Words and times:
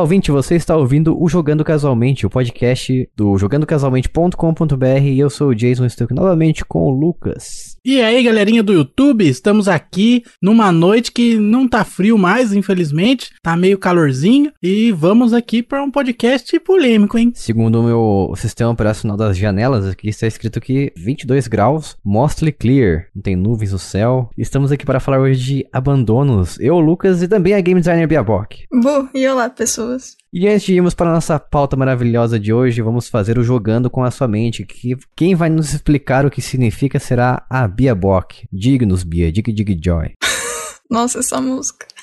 Olá, 0.00 0.06
ouvinte, 0.06 0.30
você 0.30 0.54
está 0.54 0.74
ouvindo 0.74 1.22
o 1.22 1.28
Jogando 1.28 1.62
Casualmente, 1.62 2.24
o 2.24 2.30
podcast 2.30 3.06
do 3.14 3.36
jogandocasualmente.com.br 3.36 5.02
e 5.04 5.18
eu 5.18 5.28
sou 5.28 5.48
o 5.48 5.54
Jason, 5.54 5.84
estou 5.84 6.06
aqui 6.06 6.14
novamente 6.14 6.64
com 6.64 6.84
o 6.84 6.90
Lucas. 6.90 7.76
E 7.82 8.02
aí, 8.02 8.22
galerinha 8.22 8.62
do 8.62 8.74
YouTube, 8.74 9.26
estamos 9.26 9.66
aqui 9.66 10.22
numa 10.42 10.70
noite 10.70 11.10
que 11.10 11.38
não 11.38 11.66
tá 11.66 11.82
frio 11.82 12.18
mais, 12.18 12.52
infelizmente, 12.52 13.30
tá 13.42 13.56
meio 13.56 13.78
calorzinho 13.78 14.52
e 14.62 14.92
vamos 14.92 15.32
aqui 15.32 15.62
para 15.62 15.82
um 15.82 15.90
podcast 15.90 16.60
polêmico, 16.60 17.16
hein? 17.16 17.32
Segundo 17.34 17.80
o 17.80 17.82
meu 17.82 18.34
sistema 18.36 18.70
operacional 18.70 19.16
das 19.16 19.34
janelas, 19.34 19.86
aqui 19.86 20.10
está 20.10 20.26
escrito 20.26 20.58
aqui 20.58 20.92
22 20.94 21.48
graus, 21.48 21.96
mostly 22.04 22.52
clear, 22.52 23.06
não 23.14 23.22
tem 23.22 23.34
nuvens 23.34 23.72
no 23.72 23.78
céu. 23.78 24.28
Estamos 24.36 24.70
aqui 24.70 24.84
para 24.84 25.00
falar 25.00 25.18
hoje 25.18 25.42
de 25.42 25.66
abandonos, 25.72 26.60
eu, 26.60 26.78
Lucas 26.78 27.22
e 27.22 27.28
também 27.28 27.54
a 27.54 27.62
game 27.62 27.80
designer 27.80 28.06
Biabok. 28.06 28.66
Bu, 28.70 29.08
e 29.14 29.26
olá, 29.26 29.48
pessoas. 29.48 30.18
E 30.32 30.46
antes 30.46 30.62
de 30.62 30.74
irmos 30.74 30.94
para 30.94 31.10
a 31.10 31.14
nossa 31.14 31.40
pauta 31.40 31.76
maravilhosa 31.76 32.38
de 32.38 32.52
hoje, 32.52 32.80
vamos 32.80 33.08
fazer 33.08 33.36
o 33.36 33.42
Jogando 33.42 33.90
com 33.90 34.04
a 34.04 34.12
Sua 34.12 34.28
Mente, 34.28 34.64
que 34.64 34.96
quem 35.16 35.34
vai 35.34 35.50
nos 35.50 35.74
explicar 35.74 36.24
o 36.24 36.30
que 36.30 36.40
significa 36.40 37.00
será 37.00 37.44
a 37.50 37.66
Bia 37.66 37.96
Bock. 37.96 38.46
Diga-nos, 38.52 39.02
Bia, 39.02 39.32
dig 39.32 39.52
dig 39.52 39.80
joy. 39.84 40.12
Nossa, 40.88 41.18
essa 41.18 41.40
música. 41.40 41.84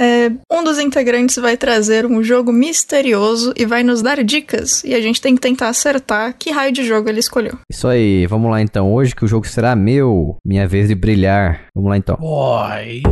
É, 0.00 0.30
um 0.50 0.64
dos 0.64 0.78
integrantes 0.78 1.36
vai 1.36 1.54
trazer 1.54 2.06
um 2.06 2.22
jogo 2.22 2.50
misterioso 2.50 3.52
e 3.54 3.66
vai 3.66 3.82
nos 3.82 4.00
dar 4.00 4.24
dicas. 4.24 4.82
E 4.84 4.94
a 4.94 5.00
gente 5.02 5.20
tem 5.20 5.34
que 5.34 5.40
tentar 5.40 5.68
acertar 5.68 6.34
que 6.36 6.50
raio 6.50 6.72
de 6.72 6.82
jogo 6.82 7.10
ele 7.10 7.20
escolheu. 7.20 7.58
Isso 7.70 7.86
aí, 7.86 8.26
vamos 8.26 8.50
lá 8.50 8.62
então. 8.62 8.92
Hoje 8.92 9.14
que 9.14 9.22
o 9.22 9.28
jogo 9.28 9.46
será 9.46 9.76
meu, 9.76 10.38
minha 10.42 10.66
vez 10.66 10.88
de 10.88 10.94
brilhar. 10.94 11.66
Vamos 11.74 11.90
lá 11.90 11.98
então. 11.98 12.16
Oi. 12.20 13.02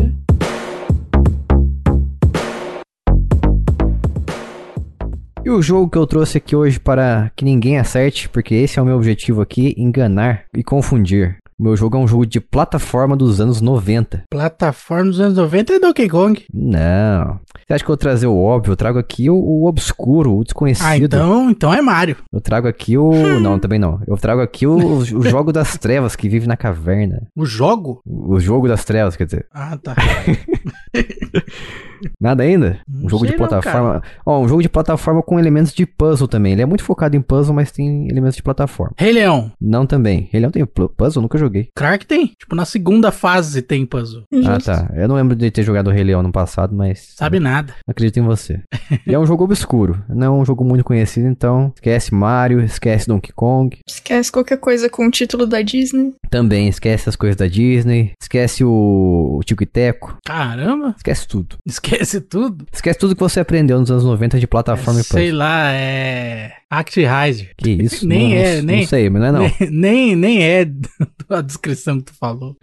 E 5.42 5.48
o 5.48 5.62
jogo 5.62 5.88
que 5.90 5.96
eu 5.96 6.06
trouxe 6.06 6.36
aqui 6.36 6.54
hoje 6.54 6.78
para 6.78 7.30
que 7.34 7.44
ninguém 7.44 7.78
acerte, 7.78 8.28
porque 8.28 8.54
esse 8.54 8.78
é 8.78 8.82
o 8.82 8.84
meu 8.84 8.96
objetivo 8.96 9.40
aqui, 9.40 9.74
enganar 9.76 10.44
e 10.54 10.62
confundir. 10.62 11.38
O 11.58 11.62
meu 11.62 11.76
jogo 11.76 11.96
é 11.96 12.00
um 12.00 12.08
jogo 12.08 12.26
de 12.26 12.40
plataforma 12.40 13.16
dos 13.16 13.40
anos 13.40 13.60
90. 13.60 14.24
Plataforma 14.30 15.10
dos 15.10 15.20
anos 15.20 15.36
90 15.36 15.74
é 15.74 15.78
Donkey 15.78 16.08
Kong. 16.08 16.44
Não. 16.52 17.40
Você 17.66 17.74
acha 17.74 17.84
que 17.84 17.90
eu 17.90 17.94
vou 17.94 17.96
trazer 17.96 18.26
o 18.26 18.38
óbvio? 18.38 18.72
Eu 18.72 18.76
trago 18.76 18.98
aqui 18.98 19.28
o, 19.28 19.34
o 19.34 19.66
obscuro, 19.66 20.36
o 20.36 20.44
desconhecido. 20.44 20.86
Ah, 20.86 20.96
então, 20.96 21.50
então 21.50 21.72
é 21.74 21.82
Mario. 21.82 22.16
Eu 22.32 22.40
trago 22.40 22.66
aqui 22.66 22.96
o. 22.96 23.12
não, 23.40 23.58
também 23.58 23.78
não. 23.78 24.00
Eu 24.06 24.16
trago 24.16 24.40
aqui 24.40 24.66
o, 24.66 24.74
o 24.74 25.04
jogo 25.28 25.52
das 25.52 25.76
trevas 25.76 26.16
que 26.16 26.28
vive 26.28 26.46
na 26.46 26.56
caverna. 26.56 27.26
O 27.36 27.44
jogo? 27.44 28.00
O 28.06 28.40
jogo 28.40 28.66
das 28.66 28.84
trevas, 28.84 29.16
quer 29.16 29.24
dizer. 29.24 29.46
Ah, 29.52 29.76
tá. 29.76 29.94
Nada 32.20 32.42
ainda? 32.42 32.80
Um 32.88 33.02
Não 33.02 33.08
jogo 33.08 33.24
de 33.24 33.30
sei 33.32 33.38
não, 33.38 33.48
plataforma. 33.48 34.02
Ó, 34.24 34.40
um 34.40 34.48
jogo 34.48 34.62
de 34.62 34.68
plataforma 34.68 35.22
com 35.22 35.38
elementos 35.38 35.72
de 35.72 35.86
puzzle 35.86 36.28
também. 36.28 36.52
Ele 36.52 36.62
é 36.62 36.66
muito 36.66 36.84
focado 36.84 37.16
em 37.16 37.20
puzzle, 37.20 37.54
mas 37.54 37.70
tem 37.70 38.08
elementos 38.08 38.36
de 38.36 38.42
plataforma. 38.42 38.94
Rei 38.98 39.12
Leão. 39.12 39.52
Não 39.60 39.86
também. 39.86 40.28
Ele 40.32 40.44
não 40.44 40.50
tem 40.50 40.64
puzzle? 40.64 41.22
Nunca 41.22 41.38
joguei. 41.38 41.68
Claro 41.76 41.98
que 41.98 42.06
tem. 42.06 42.28
Tipo, 42.38 42.54
na 42.54 42.64
segunda 42.64 43.10
fase 43.10 43.62
tem 43.62 43.84
puzzle. 43.86 44.24
Ah, 44.32 44.54
Justo. 44.54 44.64
tá. 44.64 44.90
Eu 44.94 45.08
não 45.08 45.16
lembro 45.16 45.36
de 45.36 45.50
ter 45.50 45.62
jogado 45.62 45.90
Rei 45.90 46.04
Leão 46.04 46.22
no 46.22 46.32
passado, 46.32 46.74
mas. 46.74 47.14
Sabe 47.16 47.38
nada. 47.40 47.74
Acredito 47.86 48.18
em 48.18 48.22
você. 48.22 48.60
e 49.06 49.14
é 49.14 49.18
um 49.18 49.26
jogo 49.26 49.44
obscuro. 49.44 50.02
Não 50.08 50.26
é 50.26 50.30
um 50.30 50.44
jogo 50.44 50.64
muito 50.64 50.84
conhecido, 50.84 51.26
então. 51.26 51.72
Esquece 51.74 52.14
Mario, 52.14 52.60
esquece 52.60 53.06
Donkey 53.06 53.32
Kong. 53.32 53.78
Esquece 53.88 54.30
qualquer 54.30 54.58
coisa 54.58 54.88
com 54.88 55.06
o 55.06 55.10
título 55.10 55.46
da 55.46 55.62
Disney. 55.62 56.14
Também 56.30 56.68
esquece 56.68 57.08
as 57.08 57.16
coisas 57.16 57.36
da 57.36 57.46
Disney. 57.46 58.12
Esquece 58.20 58.64
o, 58.64 59.38
o 59.38 59.40
Tico 59.44 59.62
e 59.62 59.66
Teco. 59.66 60.16
Caramba. 60.24 60.94
Esquece 60.96 61.26
tudo. 61.26 61.56
Esquece 61.66 61.89
tudo. 62.28 62.66
Esquece 62.72 62.98
tudo 62.98 63.14
que 63.14 63.20
você 63.20 63.40
aprendeu 63.40 63.78
nos 63.80 63.90
anos 63.90 64.04
90 64.04 64.38
de 64.38 64.46
plataforma 64.46 65.00
e 65.00 65.04
puzzle. 65.04 65.20
Sei 65.20 65.32
lá, 65.32 65.72
é. 65.72 66.52
Actraiser. 66.70 67.50
Que 67.56 67.70
isso? 67.70 68.06
Nem 68.08 68.30
não, 68.30 68.36
é, 68.36 68.56
não, 68.56 68.62
nem- 68.64 68.80
Não 68.80 68.86
sei, 68.88 69.10
mas 69.10 69.22
não 69.22 69.28
é 69.28 69.32
não. 69.32 69.40
Nem, 69.40 69.70
nem, 69.70 70.16
nem 70.16 70.42
é 70.42 70.66
a 71.30 71.40
descrição 71.40 71.98
que 71.98 72.04
tu 72.04 72.14
falou. 72.18 72.56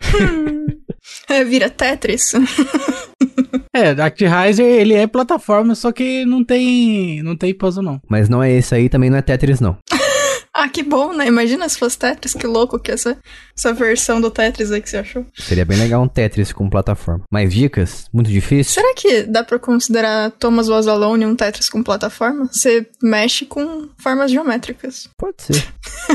É, 1.29 1.43
vira 1.43 1.69
Tetris. 1.69 2.33
É, 3.73 3.89
Actraiser, 4.01 4.65
ele 4.65 4.93
é 4.93 5.05
plataforma, 5.07 5.75
só 5.75 5.91
que 5.91 6.25
não 6.25 6.43
tem, 6.43 7.21
não 7.23 7.35
tem 7.35 7.53
puzzle 7.53 7.83
não. 7.83 8.01
Mas 8.09 8.27
não 8.27 8.41
é 8.43 8.51
esse 8.51 8.73
aí, 8.75 8.89
também 8.89 9.09
não 9.09 9.17
é 9.17 9.21
Tetris, 9.21 9.59
não. 9.59 9.77
Ah, 10.57 10.67
que 10.67 10.81
bom, 10.81 11.13
né? 11.13 11.27
Imagina 11.27 11.69
se 11.69 11.77
fosse 11.77 11.99
Tetris, 11.99 12.33
que 12.33 12.47
louco 12.47 12.79
que 12.79 12.91
essa, 12.91 13.15
essa 13.55 13.71
versão 13.73 14.19
do 14.19 14.31
Tetris 14.31 14.71
aí 14.71 14.81
que 14.81 14.89
você 14.89 14.97
achou. 14.97 15.23
Seria 15.35 15.63
bem 15.63 15.77
legal 15.77 16.01
um 16.01 16.07
Tetris 16.07 16.51
com 16.51 16.67
plataforma. 16.67 17.23
Mais 17.31 17.53
dicas? 17.53 18.07
Muito 18.11 18.31
difícil? 18.31 18.73
Será 18.73 18.93
que 18.95 19.21
dá 19.21 19.43
pra 19.43 19.59
considerar 19.59 20.31
Thomas 20.31 20.67
Was 20.67 20.87
Alone 20.87 21.27
um 21.27 21.35
Tetris 21.35 21.69
com 21.69 21.83
plataforma? 21.83 22.49
Você 22.51 22.87
mexe 23.03 23.45
com 23.45 23.87
formas 23.99 24.31
geométricas. 24.31 25.07
Pode 25.15 25.43
ser. 25.43 25.63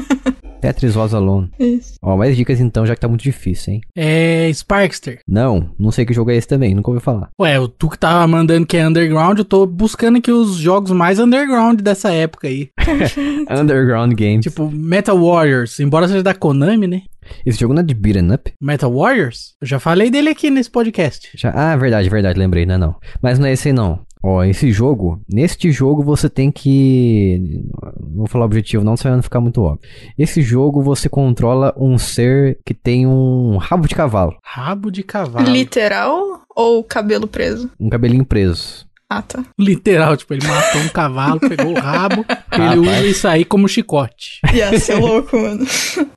Tetris 0.60 0.94
Was 0.94 1.12
Alone. 1.12 1.50
Isso. 1.58 1.94
Ó, 2.00 2.16
mais 2.16 2.36
dicas 2.36 2.60
então, 2.60 2.86
já 2.86 2.94
que 2.94 3.00
tá 3.00 3.08
muito 3.08 3.22
difícil, 3.22 3.74
hein? 3.74 3.80
É 3.96 4.48
Sparkster. 4.52 5.18
Não, 5.26 5.70
não 5.78 5.90
sei 5.90 6.06
que 6.06 6.12
jogo 6.12 6.30
é 6.30 6.36
esse 6.36 6.46
também, 6.46 6.72
nunca 6.72 6.90
ouvi 6.90 7.02
falar. 7.02 7.30
Ué, 7.40 7.58
o 7.58 7.66
tu 7.66 7.90
que 7.90 7.98
tava 7.98 8.26
mandando 8.28 8.66
que 8.66 8.76
é 8.76 8.86
underground, 8.86 9.38
eu 9.38 9.44
tô 9.44 9.66
buscando 9.66 10.18
aqui 10.18 10.30
os 10.30 10.54
jogos 10.54 10.92
mais 10.92 11.18
underground 11.18 11.80
dessa 11.80 12.12
época 12.12 12.46
aí. 12.46 12.70
Underground 13.50 14.14
Games. 14.32 14.44
Tipo, 14.44 14.70
Metal 14.70 15.18
Warriors, 15.18 15.78
embora 15.80 16.08
seja 16.08 16.22
da 16.22 16.34
Konami, 16.34 16.86
né? 16.86 17.02
Esse 17.46 17.60
jogo 17.60 17.72
não 17.72 17.80
é 17.80 17.84
de 17.84 17.94
beat'em 17.94 18.32
up? 18.32 18.52
Metal 18.60 18.92
Warriors? 18.92 19.54
Eu 19.60 19.66
já 19.66 19.78
falei 19.78 20.10
dele 20.10 20.30
aqui 20.30 20.50
nesse 20.50 20.70
podcast. 20.70 21.30
Já... 21.34 21.50
Ah, 21.54 21.76
verdade, 21.76 22.08
verdade, 22.08 22.38
lembrei, 22.38 22.66
não 22.66 22.74
é 22.74 22.78
não. 22.78 22.96
Mas 23.22 23.38
não 23.38 23.46
é 23.46 23.52
esse 23.52 23.68
aí 23.68 23.72
não. 23.74 24.00
Ó, 24.24 24.44
esse 24.44 24.70
jogo, 24.70 25.20
neste 25.32 25.72
jogo 25.72 26.02
você 26.04 26.28
tem 26.30 26.50
que. 26.50 27.64
Não 28.00 28.18
vou 28.18 28.26
falar 28.28 28.44
objetivo, 28.44 28.84
não, 28.84 28.96
senão 28.96 29.16
vai 29.16 29.22
ficar 29.22 29.40
muito 29.40 29.60
óbvio. 29.62 29.88
Esse 30.16 30.42
jogo 30.42 30.80
você 30.80 31.08
controla 31.08 31.74
um 31.76 31.98
ser 31.98 32.58
que 32.64 32.72
tem 32.72 33.04
um 33.04 33.56
rabo 33.56 33.88
de 33.88 33.94
cavalo, 33.96 34.36
Rabo 34.44 34.90
de 34.92 35.02
cavalo. 35.02 35.48
Literal 35.50 36.40
ou 36.54 36.84
cabelo 36.84 37.26
preso? 37.26 37.68
um 37.80 37.88
cabelinho 37.88 38.24
preso. 38.24 38.86
Ah, 39.10 39.20
tá. 39.22 39.44
Literal, 39.58 40.16
tipo, 40.16 40.32
ele 40.32 40.46
matou 40.46 40.80
um 40.80 40.88
cavalo, 40.88 41.38
pegou 41.40 41.72
o 41.72 41.78
rabo, 41.78 42.24
ele 42.52 42.78
usa 42.80 43.06
isso 43.06 43.28
aí 43.28 43.44
como 43.44 43.68
chicote. 43.68 44.40
Ia 44.52 44.78
ser 44.78 44.94
louco, 44.96 45.36
mano. 45.36 45.66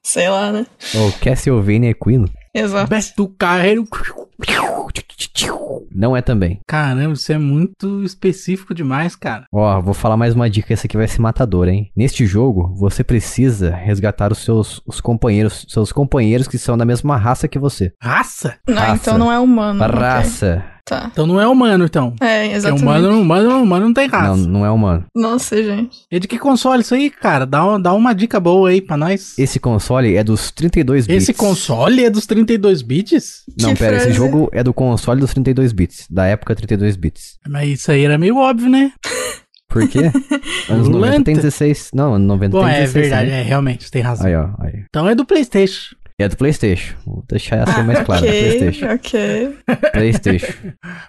Sei 0.04 0.30
lá, 0.30 0.52
né? 0.52 0.66
Ou 0.96 1.12
Castlevania 1.14 1.92
Equino. 1.92 2.30
Exato. 2.54 2.90
Beto 2.90 3.28
Carreiro. 3.38 3.86
Não 5.94 6.16
é 6.16 6.22
também. 6.22 6.60
Caramba, 6.68 7.14
isso 7.14 7.32
é 7.32 7.38
muito 7.38 8.04
específico 8.04 8.74
demais, 8.74 9.16
cara. 9.16 9.46
Ó, 9.52 9.82
vou 9.82 9.94
falar 9.94 10.18
mais 10.18 10.34
uma 10.34 10.50
dica, 10.50 10.74
essa 10.74 10.88
aqui 10.88 10.98
vai 10.98 11.08
ser 11.08 11.22
matadora, 11.22 11.72
hein? 11.72 11.90
Neste 11.96 12.26
jogo, 12.26 12.74
você 12.76 13.04
precisa 13.04 13.74
resgatar 13.74 14.32
os 14.32 14.40
seus 14.40 14.82
os 14.86 15.00
companheiros, 15.00 15.66
seus 15.70 15.92
companheiros 15.92 16.48
que 16.48 16.58
são 16.58 16.78
da 16.78 16.86
mesma 16.86 17.18
raça 17.18 17.48
que 17.48 17.60
você. 17.60 17.94
Raça? 18.02 18.58
Não, 18.68 18.76
Raça. 18.76 18.96
então 18.96 19.18
não 19.18 19.32
é 19.32 19.40
humano. 19.40 19.82
A 19.84 19.88
ok. 19.88 20.75
Tá. 20.88 21.10
Então 21.12 21.26
não 21.26 21.42
é 21.42 21.48
humano, 21.48 21.86
então. 21.86 22.14
É, 22.22 22.46
exatamente. 22.52 22.84
humano, 22.84 23.20
humano, 23.20 23.64
humano 23.64 23.86
não 23.88 23.94
tem 23.94 24.08
raça. 24.08 24.28
Não, 24.36 24.38
não 24.38 24.66
é 24.66 24.70
humano. 24.70 25.04
Nossa, 25.16 25.62
gente. 25.64 25.98
É 26.12 26.20
de 26.20 26.28
que 26.28 26.38
console 26.38 26.82
isso 26.84 26.94
aí, 26.94 27.10
cara? 27.10 27.44
Dá, 27.44 27.66
uma- 27.66 27.80
dá 27.80 27.92
uma 27.92 28.14
dica 28.14 28.40
boa 28.40 28.70
aí 28.70 28.80
pra 28.82 28.96
nós. 28.96 29.34
Esse 29.40 29.60
console 29.60 30.16
é 30.16 30.24
dos 30.24 30.52
32 30.52 31.08
bits. 31.08 31.24
Esse 31.24 31.34
console 31.34 32.06
é 32.06 32.10
dos 32.12 32.28
32 32.28 32.84
bits? 32.84 33.44
Não, 33.60 33.74
Que 33.74 33.80
pera, 33.80 33.96
esse 33.96 34.04
frase. 34.06 34.16
jogo 34.18 34.48
é 34.54 34.62
do 34.64 34.72
console 34.76 35.20
dos 35.22 35.34
32 35.34 35.72
bits, 35.74 36.06
da 36.08 36.28
época 36.28 36.54
32 36.56 36.96
bits. 36.96 37.40
Mas 37.50 37.68
isso 37.80 37.90
aí 37.92 38.06
era 38.06 38.18
meio 38.20 38.38
óbvio, 38.38 38.70
né? 38.70 38.92
Por 39.68 39.88
quê? 39.90 40.12
Anos 40.70 40.88
90 40.88 41.24
tem 41.24 41.34
Lenta. 41.34 41.48
16. 41.48 41.90
Não, 41.96 42.14
anos 42.14 42.28
90 42.28 42.52
Bom, 42.52 42.64
tem 42.64 42.74
é 42.76 42.80
16. 42.82 42.94
verdade, 43.08 43.30
né? 43.32 43.40
é, 43.40 43.44
realmente, 43.44 43.90
tem 43.90 44.02
razão. 44.04 44.28
Aí, 44.28 44.36
ó, 44.36 44.50
aí. 44.60 44.84
Então 44.88 45.10
é 45.10 45.16
do 45.16 45.26
Playstation. 45.26 45.96
É 46.18 46.30
do 46.30 46.38
PlayStation. 46.38 46.96
Vou 47.06 47.24
deixar 47.28 47.58
essa 47.68 47.84
mais 47.84 48.00
clara, 48.04 48.26
é 48.26 48.30
ok, 48.30 48.42
PlayStation. 48.58 48.86
ok. 48.94 49.56
PlayStation. 49.92 50.54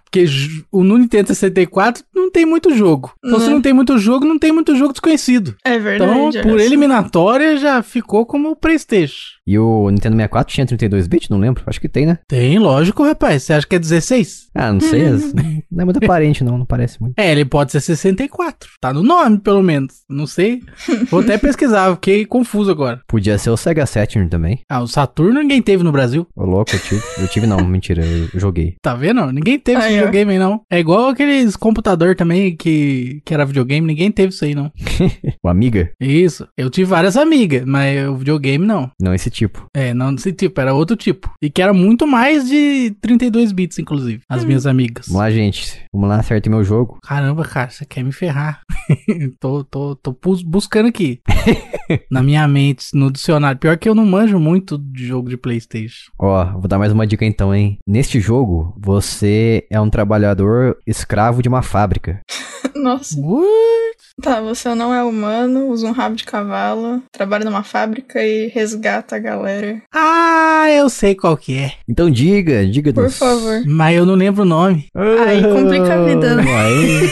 Porque 0.05 0.25
o 0.73 0.83
no 0.83 0.99
Nintendo 0.99 1.29
64 1.29 2.03
não 2.15 2.29
tem 2.31 2.45
muito 2.45 2.75
jogo. 2.75 3.15
Então 3.25 3.39
se 3.39 3.47
Né? 3.47 3.53
não 3.55 3.63
tem 3.63 3.73
muito 3.73 3.97
jogo, 3.99 4.25
não 4.27 4.37
tem 4.39 4.51
muito 4.51 4.75
jogo 4.75 4.93
desconhecido. 4.93 5.55
É 5.65 5.79
verdade. 5.79 6.39
Então, 6.39 6.43
por 6.43 6.59
eliminatória, 6.59 7.57
já 7.57 7.81
ficou 7.83 8.27
como 8.27 8.51
o 8.51 8.57
Playstation. 8.57 9.36
E 9.47 9.59
o 9.59 9.89
Nintendo 9.91 10.17
64 10.17 10.55
tinha 10.55 10.67
32 10.67 11.07
bits? 11.07 11.29
Não 11.29 11.39
lembro. 11.39 11.63
Acho 11.67 11.81
que 11.81 11.89
tem, 11.89 12.05
né? 12.07 12.19
Tem, 12.29 12.59
lógico, 12.59 13.05
rapaz. 13.05 13.45
Você 13.45 13.53
acha 13.53 13.67
que 13.67 13.77
é 13.77 13.79
16? 13.79 14.49
Ah, 14.55 14.73
não 14.73 14.81
sei. 14.81 15.05
as- 15.07 15.33
Não 15.71 15.83
é 15.83 15.85
muito 15.85 16.03
aparente, 16.03 16.43
não. 16.43 16.57
Não 16.57 16.65
parece 16.65 17.01
muito. 17.01 17.15
É, 17.19 17.31
ele 17.31 17.45
pode 17.45 17.71
ser 17.73 17.81
64. 17.81 18.71
Tá 18.81 18.93
no 18.93 19.03
nome, 19.03 19.39
pelo 19.39 19.63
menos. 19.63 19.97
Não 20.09 20.27
sei. 20.27 20.63
Vou 21.11 21.21
até 21.21 21.37
pesquisar, 21.37 21.93
fiquei 21.97 22.25
confuso 22.25 22.71
agora. 22.71 23.01
Podia 23.07 23.37
ser 23.37 23.51
o 23.51 23.57
Sega 23.57 23.85
Saturn 23.85 24.29
também. 24.31 24.61
Ah, 24.71 24.81
o 24.81 24.87
Saturno 24.87 25.41
ninguém 25.41 25.61
teve 25.61 25.83
no 25.85 25.93
Brasil. 25.93 26.27
Ô, 26.35 26.45
louco, 26.45 26.75
eu 26.75 26.79
tive. 26.79 27.03
Eu 27.19 27.29
tive, 27.29 27.47
não. 27.47 27.59
Mentira, 27.67 28.03
eu 28.05 28.41
joguei. 28.41 28.77
Tá 28.81 28.95
vendo? 28.95 29.31
Ninguém 29.33 29.59
teve 29.59 29.79
esse 29.79 29.89
Aí, 29.89 29.95
ó. 29.95 29.97
videogame 29.99 30.33
aí, 30.33 30.39
não. 30.39 30.63
É 30.71 30.79
igual 30.79 31.09
aqueles 31.11 31.57
computador 31.57 32.15
também 32.17 32.57
que, 32.57 33.21
que 33.25 33.35
era 33.35 33.45
videogame, 33.45 33.87
ninguém 33.87 34.11
teve 34.11 34.33
isso 34.33 34.45
aí, 34.45 34.55
não. 34.55 34.73
O 35.45 35.49
Amiga? 35.49 35.91
Isso. 36.01 36.49
Eu 36.57 36.71
tive 36.71 36.89
várias 36.89 37.17
amigas, 37.17 37.65
mas 37.67 38.09
o 38.09 38.17
videogame 38.17 38.65
não. 38.67 38.91
Não, 39.01 39.15
esse 39.15 39.31
tipo. 39.37 39.67
É, 39.75 39.93
não 39.93 40.15
desse 40.15 40.33
tipo, 40.33 40.61
era 40.61 40.75
outro 40.75 40.97
tipo. 40.97 41.31
E 41.41 41.51
que 41.51 41.61
era 41.63 41.73
muito 41.73 42.07
mais 42.07 42.49
de 42.49 42.97
32 43.01 43.53
bits, 43.53 43.79
inclusive, 43.79 44.23
as 44.29 44.45
minhas 44.45 44.67
amigas. 44.67 45.07
Vamos 45.07 45.21
lá, 45.21 45.31
gente. 45.31 45.83
Vamos 45.93 46.09
lá, 46.09 46.17
acerte 46.17 46.49
meu 46.49 46.65
jogo. 46.65 46.99
Caramba, 47.03 47.45
cara, 47.45 47.71
você 47.71 47.85
quer 47.85 48.03
me 48.03 48.13
ferrar. 48.13 48.61
tô, 49.39 49.65
tô, 49.65 49.95
tô 49.95 50.17
buscando 50.45 50.89
aqui. 50.89 51.21
Na 52.11 52.23
minha 52.23 52.47
mente, 52.49 52.87
no 52.95 53.11
dicionário. 53.11 53.59
Pior 53.59 53.77
que 53.77 53.89
eu 53.89 53.95
não 53.95 54.07
manjo 54.07 54.39
muito 54.39 54.79
de 54.79 55.07
jogo 55.07 55.29
de 55.29 55.37
Playstation. 55.37 56.11
Ó, 56.19 56.45
vou 56.53 56.69
dar 56.69 56.79
mais 56.79 56.93
uma 56.93 57.07
dica 57.07 57.25
então, 57.25 57.55
hein? 57.55 57.79
Neste 57.87 58.19
jogo, 58.21 58.75
você 58.79 59.67
é 59.71 59.81
um 59.81 59.91
trabalhador 59.91 60.77
escravo 60.87 61.43
de 61.43 61.49
uma 61.49 61.63
fábrica. 61.63 62.21
Nossa. 62.75 63.21
What? 63.21 63.97
Tá, 64.23 64.41
você 64.41 64.75
não 64.75 64.95
é 64.95 65.03
humano, 65.05 65.69
usa 65.69 65.87
um 65.87 65.93
rabo 65.93 66.17
de 66.17 66.25
cavalo, 66.25 67.03
trabalha 67.13 67.45
numa 67.45 67.63
fábrica 67.63 68.23
e 68.23 68.49
resgata 68.49 69.17
a 69.17 69.19
galera. 69.19 69.83
Ah, 69.95 70.67
eu 70.71 70.89
sei 70.89 71.15
qual 71.15 71.37
que 71.37 71.59
é. 71.59 71.73
Então 71.89 72.11
diga, 72.11 72.67
diga 72.67 72.93
Por 72.93 73.05
dos- 73.05 73.19
favor. 73.19 73.63
Mas 73.67 73.97
eu 73.97 74.07
não 74.07 74.15
lembro 74.15 74.43
o 74.43 74.47
nome. 74.47 74.87
Aí 75.27 75.43
complica 75.43 75.95
a 75.95 76.05
vida, 76.05 76.35
né? 76.35 76.43
Aí, 76.43 77.11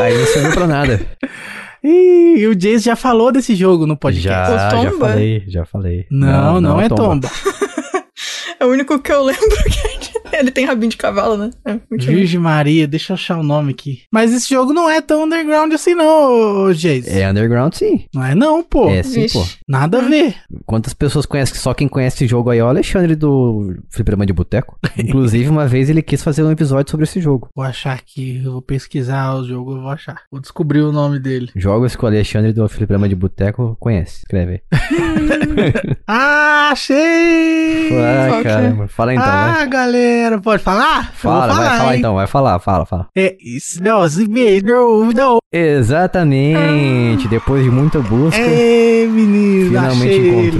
aí 0.00 0.18
não 0.18 0.26
serviu 0.26 0.52
pra 0.52 0.66
nada. 0.66 1.00
Ih, 1.84 2.46
o 2.46 2.54
Jace 2.54 2.86
já 2.86 2.96
falou 2.96 3.30
desse 3.30 3.54
jogo 3.54 3.86
no 3.86 3.94
podcast. 3.94 4.50
Já, 4.54 4.70
já 4.70 4.90
Tomba? 4.90 5.08
falei, 5.08 5.44
já 5.46 5.66
falei. 5.66 6.06
Não, 6.10 6.58
não, 6.58 6.80
é 6.80 6.88
tomba. 6.88 7.28
É 8.60 8.64
o 8.64 8.70
único 8.70 8.98
que 9.00 9.12
eu 9.12 9.22
lembro 9.24 9.46
que 9.64 9.88
ele 10.38 10.50
tem 10.50 10.64
rabinho 10.66 10.90
de 10.90 10.96
cavalo, 10.96 11.36
né? 11.36 11.50
É. 11.64 11.78
Virgem 11.90 12.40
Maria, 12.40 12.86
deixa 12.86 13.12
eu 13.12 13.14
achar 13.14 13.38
o 13.38 13.42
nome 13.42 13.72
aqui. 13.72 14.02
Mas 14.12 14.32
esse 14.32 14.48
jogo 14.48 14.72
não 14.72 14.88
é 14.88 15.00
tão 15.00 15.24
underground 15.24 15.72
assim 15.72 15.94
não, 15.94 16.72
Jace. 16.72 17.10
É 17.10 17.28
underground 17.28 17.74
sim. 17.74 18.04
Não 18.14 18.24
é 18.24 18.34
não, 18.34 18.62
pô. 18.62 18.88
É 18.88 19.02
sim, 19.02 19.22
Vixe. 19.22 19.38
pô. 19.38 19.44
Nada 19.68 19.98
a 19.98 20.02
ver. 20.02 20.34
Quantas 20.66 20.94
pessoas 20.94 21.26
conhecem? 21.26 21.56
Só 21.56 21.74
quem 21.74 21.88
conhece 21.88 22.16
esse 22.16 22.26
jogo 22.26 22.50
aí 22.50 22.58
é 22.58 22.64
o 22.64 22.68
Alexandre 22.68 23.14
do 23.14 23.74
Fliperama 23.90 24.26
de 24.26 24.32
Boteco. 24.32 24.78
Inclusive, 24.98 25.48
uma 25.48 25.66
vez 25.66 25.88
ele 25.90 26.02
quis 26.02 26.22
fazer 26.22 26.42
um 26.42 26.50
episódio 26.50 26.90
sobre 26.90 27.04
esse 27.04 27.20
jogo. 27.20 27.48
Vou 27.54 27.64
achar 27.64 27.94
aqui, 27.94 28.42
eu 28.44 28.52
vou 28.52 28.62
pesquisar 28.62 29.34
o 29.34 29.44
jogo, 29.44 29.76
eu 29.76 29.82
vou 29.82 29.90
achar. 29.90 30.22
Vou 30.30 30.40
descobrir 30.40 30.80
o 30.80 30.92
nome 30.92 31.18
dele. 31.18 31.50
Jogos 31.54 31.96
que 31.96 32.04
o 32.04 32.06
Alexandre 32.06 32.52
do 32.52 32.68
Fliperama 32.68 33.08
de 33.08 33.14
Boteco 33.14 33.76
conhece. 33.80 34.18
Escreve 34.18 34.52
aí. 34.52 34.60
Ah, 36.06 36.70
achei! 36.72 37.88
Ah, 37.92 38.38
é? 38.38 38.42
caramba. 38.42 38.88
Fala 38.88 39.14
então, 39.14 39.24
ah, 39.26 39.52
vai. 39.54 39.68
galera, 39.68 40.23
pode 40.40 40.62
falar? 40.62 41.12
Fala, 41.14 41.46
vou 41.46 41.56
vai 41.56 41.78
falar 41.78 41.92
hein? 41.92 41.98
então, 41.98 42.14
vai 42.14 42.26
falar, 42.26 42.58
fala, 42.58 42.86
fala. 42.86 43.06
É, 43.16 43.36
isso 43.40 43.82
não 43.82 44.02
mesmo, 44.28 45.12
não. 45.12 45.38
Exatamente. 45.52 47.28
Depois 47.28 47.62
de 47.64 47.70
muita 47.70 48.00
busca, 48.00 48.36
É, 48.40 49.06
menino, 49.06 49.68
finalmente 49.68 50.08
achei 50.08 50.30
ele. 50.48 50.58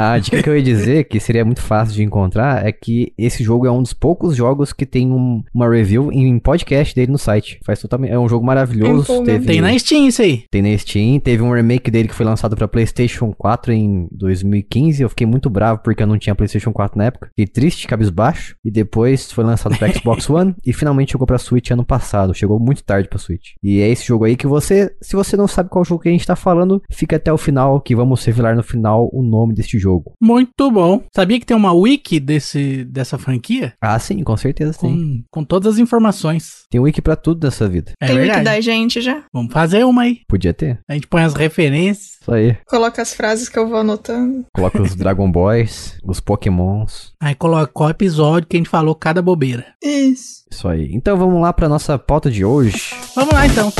Encontrou. 0.00 0.14
A 0.14 0.18
dica 0.18 0.42
que 0.42 0.48
eu 0.48 0.56
ia 0.56 0.62
dizer, 0.62 1.04
que 1.04 1.20
seria 1.20 1.44
muito 1.44 1.60
fácil 1.62 1.94
de 1.94 2.02
encontrar, 2.02 2.66
é 2.66 2.72
que 2.72 3.12
esse 3.18 3.42
jogo 3.44 3.66
é 3.66 3.70
um 3.70 3.82
dos 3.82 3.92
poucos 3.92 4.34
jogos 4.36 4.72
que 4.72 4.86
tem 4.86 5.10
um- 5.12 5.42
uma 5.54 5.68
review 5.68 6.10
em 6.12 6.38
podcast 6.38 6.94
dele 6.94 7.12
no 7.12 7.18
site. 7.18 7.58
Faz 7.64 7.80
totalmente, 7.80 8.10
é 8.12 8.18
um 8.18 8.28
jogo 8.28 8.44
maravilhoso. 8.44 9.02
Empolgante. 9.02 9.30
Teve, 9.30 9.46
Tem 9.46 9.60
na 9.60 9.78
Steam 9.78 10.06
isso 10.06 10.22
aí. 10.22 10.44
tem 10.50 10.62
na 10.62 10.76
Steam. 10.78 11.20
Teve 11.20 11.42
um 11.42 11.52
remake 11.52 11.90
dele 11.90 12.08
que 12.08 12.14
foi 12.14 12.24
lançado 12.26 12.56
pra 12.56 12.66
PlayStation 12.68 13.32
4 13.36 13.72
em 13.72 14.08
2015. 14.12 15.02
Eu 15.02 15.08
fiquei 15.08 15.26
muito 15.26 15.50
bravo 15.50 15.80
porque 15.82 16.02
eu 16.02 16.06
não 16.06 16.18
tinha 16.18 16.34
PlayStation 16.34 16.72
4 16.72 16.96
na 16.98 17.04
época. 17.04 17.28
Fiquei 17.28 17.46
triste, 17.46 17.86
cabisbaixo. 17.86 18.54
E 18.64 18.70
depois 18.70 19.30
foi 19.32 19.44
lançado 19.44 19.76
pra 19.76 19.92
Xbox 19.92 20.28
One 20.30 20.54
e 20.64 20.72
finalmente 20.72 21.12
chegou 21.12 21.26
pra 21.26 21.38
Switch 21.38 21.70
ano 21.70 21.84
passado. 21.84 22.34
Chegou 22.34 22.58
muito 22.58 22.82
tarde 22.84 23.08
pra 23.08 23.18
Switch. 23.18 23.50
E 23.62 23.80
é 23.80 23.88
esse 23.88 24.06
jogo 24.06 24.24
aí 24.24 24.36
que 24.36 24.46
você, 24.46 24.90
se 25.02 25.14
você 25.16 25.36
não 25.36 25.46
sabe 25.46 25.68
qual 25.68 25.84
jogo 25.84 26.02
que 26.02 26.08
a 26.08 26.12
gente 26.12 26.26
tá 26.26 26.36
falando, 26.36 26.82
fica 26.90 27.16
até 27.16 27.32
o 27.32 27.38
final 27.38 27.80
que 27.80 27.94
vamos 27.94 28.24
revelar 28.24 28.54
no 28.56 28.62
final 28.62 29.08
o 29.12 29.22
nome 29.22 29.54
deste 29.54 29.78
jogo. 29.78 29.89
Muito 30.20 30.70
bom. 30.70 31.02
Sabia 31.14 31.38
que 31.38 31.46
tem 31.46 31.56
uma 31.56 31.72
wiki 31.72 32.20
desse, 32.20 32.84
dessa 32.84 33.18
franquia? 33.18 33.72
Ah, 33.80 33.98
sim, 33.98 34.22
com 34.22 34.36
certeza 34.36 34.72
sim. 34.72 35.22
Com, 35.30 35.40
com 35.40 35.44
todas 35.44 35.74
as 35.74 35.78
informações. 35.78 36.64
Tem 36.70 36.80
wiki 36.80 37.02
pra 37.02 37.16
tudo 37.16 37.40
dessa 37.40 37.68
vida. 37.68 37.92
É 38.00 38.06
tem 38.06 38.16
wiki 38.16 38.26
verdade. 38.28 38.44
da 38.44 38.60
gente 38.60 39.00
já? 39.00 39.24
Vamos 39.32 39.52
fazer 39.52 39.84
uma 39.84 40.02
aí. 40.02 40.20
Podia 40.28 40.54
ter. 40.54 40.78
A 40.88 40.94
gente 40.94 41.06
põe 41.06 41.22
as 41.22 41.34
referências. 41.34 42.18
Isso 42.20 42.32
aí. 42.32 42.56
Coloca 42.68 43.00
as 43.00 43.14
frases 43.14 43.48
que 43.48 43.58
eu 43.58 43.68
vou 43.68 43.78
anotando. 43.78 44.44
Coloca 44.54 44.80
os 44.82 44.94
Dragon 44.94 45.30
Boys, 45.32 45.98
os 46.04 46.20
Pokémons. 46.20 47.12
Aí 47.20 47.34
coloca 47.34 47.66
qual 47.66 47.90
episódio 47.90 48.48
que 48.48 48.56
a 48.56 48.60
gente 48.60 48.68
falou 48.68 48.94
cada 48.94 49.22
bobeira. 49.22 49.66
Isso. 49.82 50.44
Isso 50.50 50.68
aí. 50.68 50.90
Então 50.92 51.16
vamos 51.16 51.40
lá 51.40 51.52
pra 51.52 51.68
nossa 51.68 51.98
pauta 51.98 52.30
de 52.30 52.44
hoje. 52.44 52.94
Vamos 53.14 53.32
lá 53.32 53.46
então. 53.46 53.72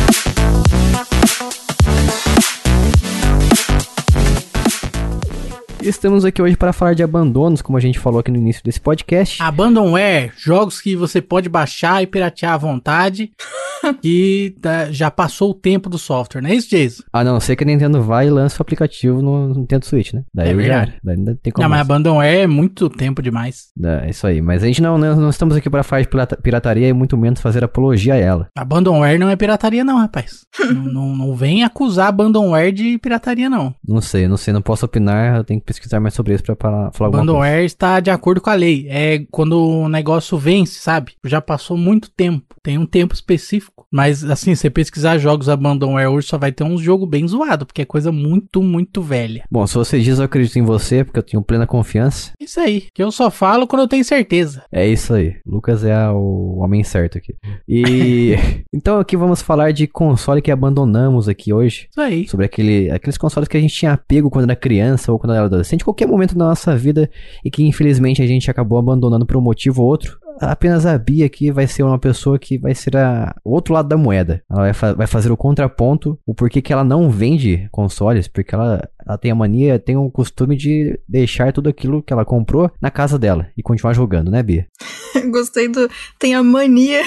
Estamos 5.83 6.25
aqui 6.27 6.43
hoje 6.43 6.57
para 6.57 6.73
falar 6.75 6.95
de 6.95 7.03
abandonos, 7.03 7.63
como 7.63 7.79
a 7.79 7.81
gente 7.81 7.99
falou 7.99 8.21
aqui 8.21 8.31
no 8.31 8.37
início 8.37 8.63
desse 8.63 8.81
podcast. 8.81 9.43
Abandonware, 9.43 10.33
jogos 10.37 10.81
que 10.81 10.95
você 10.95 11.23
pode 11.23 11.49
baixar 11.49 12.03
e 12.03 12.07
piratear 12.07 12.53
à 12.53 12.57
vontade. 12.59 13.31
que 14.03 14.55
tá- 14.61 14.93
já 14.93 15.11
passou 15.11 15.53
o 15.53 15.55
tempo 15.55 15.89
do 15.89 15.97
software, 15.99 16.43
não 16.43 16.51
é 16.51 16.55
isso, 16.55 16.69
Jason? 16.69 17.03
A 17.11 17.25
não 17.25 17.41
ser 17.41 17.57
que 17.57 17.65
a 17.65 17.67
Nintendo 17.67 18.03
vai 18.03 18.27
e 18.27 18.31
lança 18.31 18.59
o 18.59 18.63
aplicativo 18.63 19.23
no 19.23 19.55
Nintendo 19.55 19.87
Switch, 19.87 20.13
né? 20.13 20.23
Daí 20.35 20.49
É 20.49 20.53
eu 20.53 20.57
já 20.61 20.63
verdade. 20.67 20.95
Daí 21.03 21.17
ainda 21.17 21.39
tem 21.43 21.51
como. 21.51 21.63
Não, 21.63 21.71
mas. 21.71 21.81
Abandonware 21.81 22.41
é 22.41 22.47
muito 22.47 22.91
tempo 22.91 23.23
demais. 23.23 23.69
É 23.83 24.11
isso 24.11 24.27
aí. 24.27 24.43
Mas 24.43 24.63
a 24.63 24.67
gente 24.67 24.83
não, 24.83 24.99
não, 24.99 25.17
não 25.17 25.31
estamos 25.31 25.57
aqui 25.57 25.71
para 25.71 25.83
falar 25.83 26.03
de 26.03 26.09
pirata- 26.09 26.37
pirataria 26.37 26.89
e 26.89 26.93
muito 26.93 27.17
menos 27.17 27.41
fazer 27.41 27.65
apologia 27.65 28.13
a 28.13 28.19
ela. 28.19 28.49
Abandonware 28.55 29.19
não 29.19 29.31
é 29.31 29.37
pirataria 29.37 29.83
não, 29.83 29.97
rapaz. 29.97 30.41
não, 30.61 30.83
não, 30.93 31.17
não 31.17 31.35
vem 31.35 31.65
acusar 31.65 32.09
Abandonware 32.09 32.73
de 32.73 32.99
pirataria 32.99 33.49
não. 33.49 33.75
Não 33.83 34.03
sei, 34.03 34.29
não 34.29 34.37
sei, 34.37 34.53
não 34.53 34.61
posso 34.61 34.85
opinar. 34.85 35.37
Eu 35.39 35.45
tenho 35.45 35.59
que 35.59 35.67
pesquisar 35.71 36.01
mais 36.01 36.15
sobre 36.15 36.35
isso 36.35 36.43
pra 36.43 36.57
falar, 36.57 36.91
falar 36.93 37.07
alguma 37.09 37.11
coisa. 37.25 37.31
Abandonware 37.33 37.65
está 37.65 38.01
de 38.01 38.11
acordo 38.11 38.41
com 38.41 38.51
a 38.51 38.55
lei. 38.55 38.87
É 38.89 39.25
quando 39.31 39.53
o 39.59 39.89
negócio 39.89 40.37
vence, 40.37 40.81
sabe? 40.81 41.13
Já 41.25 41.41
passou 41.41 41.77
muito 41.77 42.11
tempo. 42.11 42.45
Tem 42.63 42.77
um 42.77 42.85
tempo 42.87 43.15
específico. 43.15 43.87
Mas, 43.93 44.23
assim, 44.23 44.55
você 44.55 44.71
pesquisar 44.71 45.19
jogos 45.19 45.49
Abandonware 45.49 46.07
hoje 46.09 46.29
só 46.29 46.39
vai 46.39 46.53
ter 46.53 46.63
uns 46.63 46.81
jogos 46.81 47.09
bem 47.09 47.27
zoado, 47.27 47.67
porque 47.67 47.83
é 47.83 47.85
coisa 47.85 48.13
muito, 48.13 48.63
muito 48.63 49.03
velha. 49.03 49.43
Bom, 49.51 49.67
se 49.67 49.75
você 49.75 49.99
diz 49.99 50.19
eu 50.19 50.25
acredito 50.27 50.57
em 50.59 50.63
você, 50.63 51.03
porque 51.05 51.19
eu 51.19 51.23
tenho 51.25 51.43
plena 51.43 51.67
confiança. 51.67 52.31
Isso 52.39 52.61
aí. 52.61 52.85
Que 52.95 53.03
eu 53.03 53.11
só 53.11 53.31
falo 53.31 53.67
quando 53.67 53.83
eu 53.83 53.89
tenho 53.89 54.05
certeza. 54.05 54.63
É 54.71 54.87
isso 54.87 55.13
aí. 55.15 55.35
Lucas 55.45 55.83
é 55.83 55.93
a- 55.93 56.13
o 56.13 56.59
homem 56.61 56.85
certo 56.85 57.19
aqui. 57.19 57.35
E 57.69 58.35
então 58.73 58.99
aqui 59.01 59.17
vamos 59.17 59.43
falar 59.43 59.73
de 59.73 59.87
console 59.89 60.41
que 60.43 60.51
abandonamos 60.53 61.29
aqui 61.29 61.53
hoje. 61.53 61.89
Isso 61.91 62.01
aí. 62.01 62.29
Sobre 62.29 62.47
aquele, 62.47 62.91
aqueles 62.91 63.19
consoles 63.19 63.49
que 63.49 63.57
a 63.57 63.61
gente 63.61 63.75
tinha 63.75 63.93
apego 63.93 64.31
quando 64.31 64.45
era 64.45 64.55
criança 64.57 65.11
ou 65.11 65.19
quando 65.19 65.35
era 65.35 65.49
adolescente, 65.61 65.85
qualquer 65.85 66.09
momento 66.09 66.37
da 66.37 66.47
nossa 66.47 66.77
vida 66.77 67.09
e 67.45 67.51
que 67.51 67.63
infelizmente 67.67 68.23
a 68.23 68.27
gente 68.27 68.51
acabou 68.51 68.79
abandonando 68.79 69.27
por 69.27 69.37
um 69.37 69.41
motivo 69.41 69.83
ou 69.83 69.89
outro. 69.89 70.19
Apenas 70.41 70.87
a 70.87 70.97
Bia 70.97 71.27
aqui 71.27 71.51
vai 71.51 71.67
ser 71.67 71.83
uma 71.83 71.99
pessoa 71.99 72.39
que 72.39 72.57
vai 72.57 72.75
ser 72.75 72.97
a, 72.97 73.35
o 73.45 73.53
outro 73.53 73.75
lado 73.75 73.89
da 73.89 73.97
moeda. 73.97 74.43
Ela 74.51 74.61
vai, 74.63 74.73
fa- 74.73 74.95
vai 74.95 75.07
fazer 75.07 75.31
o 75.31 75.37
contraponto, 75.37 76.19
o 76.27 76.35
porquê 76.35 76.63
que 76.63 76.73
ela 76.73 76.83
não 76.83 77.11
vende 77.11 77.69
consoles, 77.71 78.27
porque 78.27 78.55
ela, 78.55 78.89
ela 79.07 79.19
tem 79.19 79.31
a 79.31 79.35
mania, 79.35 79.79
tem 79.79 79.99
o 79.99 80.11
costume 80.11 80.57
de 80.57 80.99
deixar 81.07 81.53
tudo 81.53 81.69
aquilo 81.69 82.03
que 82.03 82.13
ela 82.13 82.25
comprou 82.25 82.71
na 82.81 82.91
casa 82.91 83.19
dela 83.19 83.49
e 83.55 83.63
continuar 83.63 83.93
jogando, 83.93 84.31
né, 84.31 84.43
Bia? 84.43 84.67
Gostei 85.31 85.69
do. 85.69 85.91
Tem 86.19 86.35
a 86.35 86.43
mania 86.43 87.03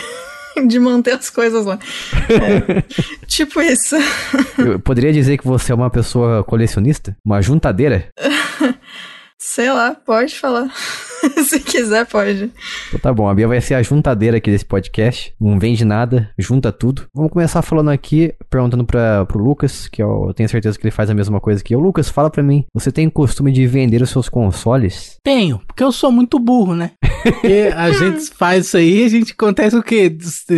de 0.67 0.79
manter 0.79 1.13
as 1.13 1.29
coisas 1.29 1.65
lá. 1.65 1.79
É, 2.29 2.81
tipo 3.27 3.61
isso. 3.61 3.95
Eu 4.57 4.79
poderia 4.79 5.11
dizer 5.11 5.37
que 5.37 5.45
você 5.45 5.71
é 5.71 5.75
uma 5.75 5.89
pessoa 5.89 6.43
colecionista? 6.43 7.15
Uma 7.25 7.41
juntadeira? 7.41 8.09
Sei 9.45 9.69
lá, 9.69 9.93
pode 9.93 10.39
falar. 10.39 10.71
Se 11.45 11.59
quiser, 11.59 12.05
pode. 12.05 12.49
Então 12.87 12.99
tá 13.01 13.13
bom, 13.13 13.27
a 13.27 13.35
Bia 13.35 13.45
vai 13.45 13.59
ser 13.59 13.73
a 13.73 13.83
juntadeira 13.83 14.37
aqui 14.37 14.49
desse 14.49 14.63
podcast. 14.63 15.33
Não 15.39 15.59
vende 15.59 15.83
nada, 15.83 16.29
junta 16.39 16.71
tudo. 16.71 17.03
Vamos 17.13 17.31
começar 17.31 17.61
falando 17.61 17.89
aqui, 17.89 18.33
perguntando 18.49 18.85
pra, 18.85 19.25
pro 19.25 19.43
Lucas, 19.43 19.89
que 19.89 20.01
eu, 20.01 20.31
tenho 20.33 20.47
certeza 20.47 20.79
que 20.79 20.85
ele 20.85 20.91
faz 20.91 21.09
a 21.09 21.13
mesma 21.13 21.41
coisa 21.41 21.61
que 21.61 21.75
eu. 21.75 21.79
Lucas, 21.81 22.07
fala 22.09 22.29
pra 22.29 22.41
mim, 22.41 22.63
você 22.73 22.89
tem 22.89 23.09
costume 23.09 23.51
de 23.51 23.67
vender 23.67 24.01
os 24.01 24.09
seus 24.09 24.29
consoles? 24.29 25.17
Tenho, 25.21 25.59
porque 25.67 25.83
eu 25.83 25.91
sou 25.91 26.09
muito 26.09 26.39
burro, 26.39 26.73
né? 26.73 26.91
Porque 27.21 27.69
a 27.75 27.91
gente 27.93 28.33
faz 28.33 28.67
isso 28.67 28.77
aí 28.77 29.01
e 29.01 29.05
a 29.05 29.09
gente 29.09 29.33
acontece 29.33 29.75
o 29.75 29.83
quê? 29.83 30.09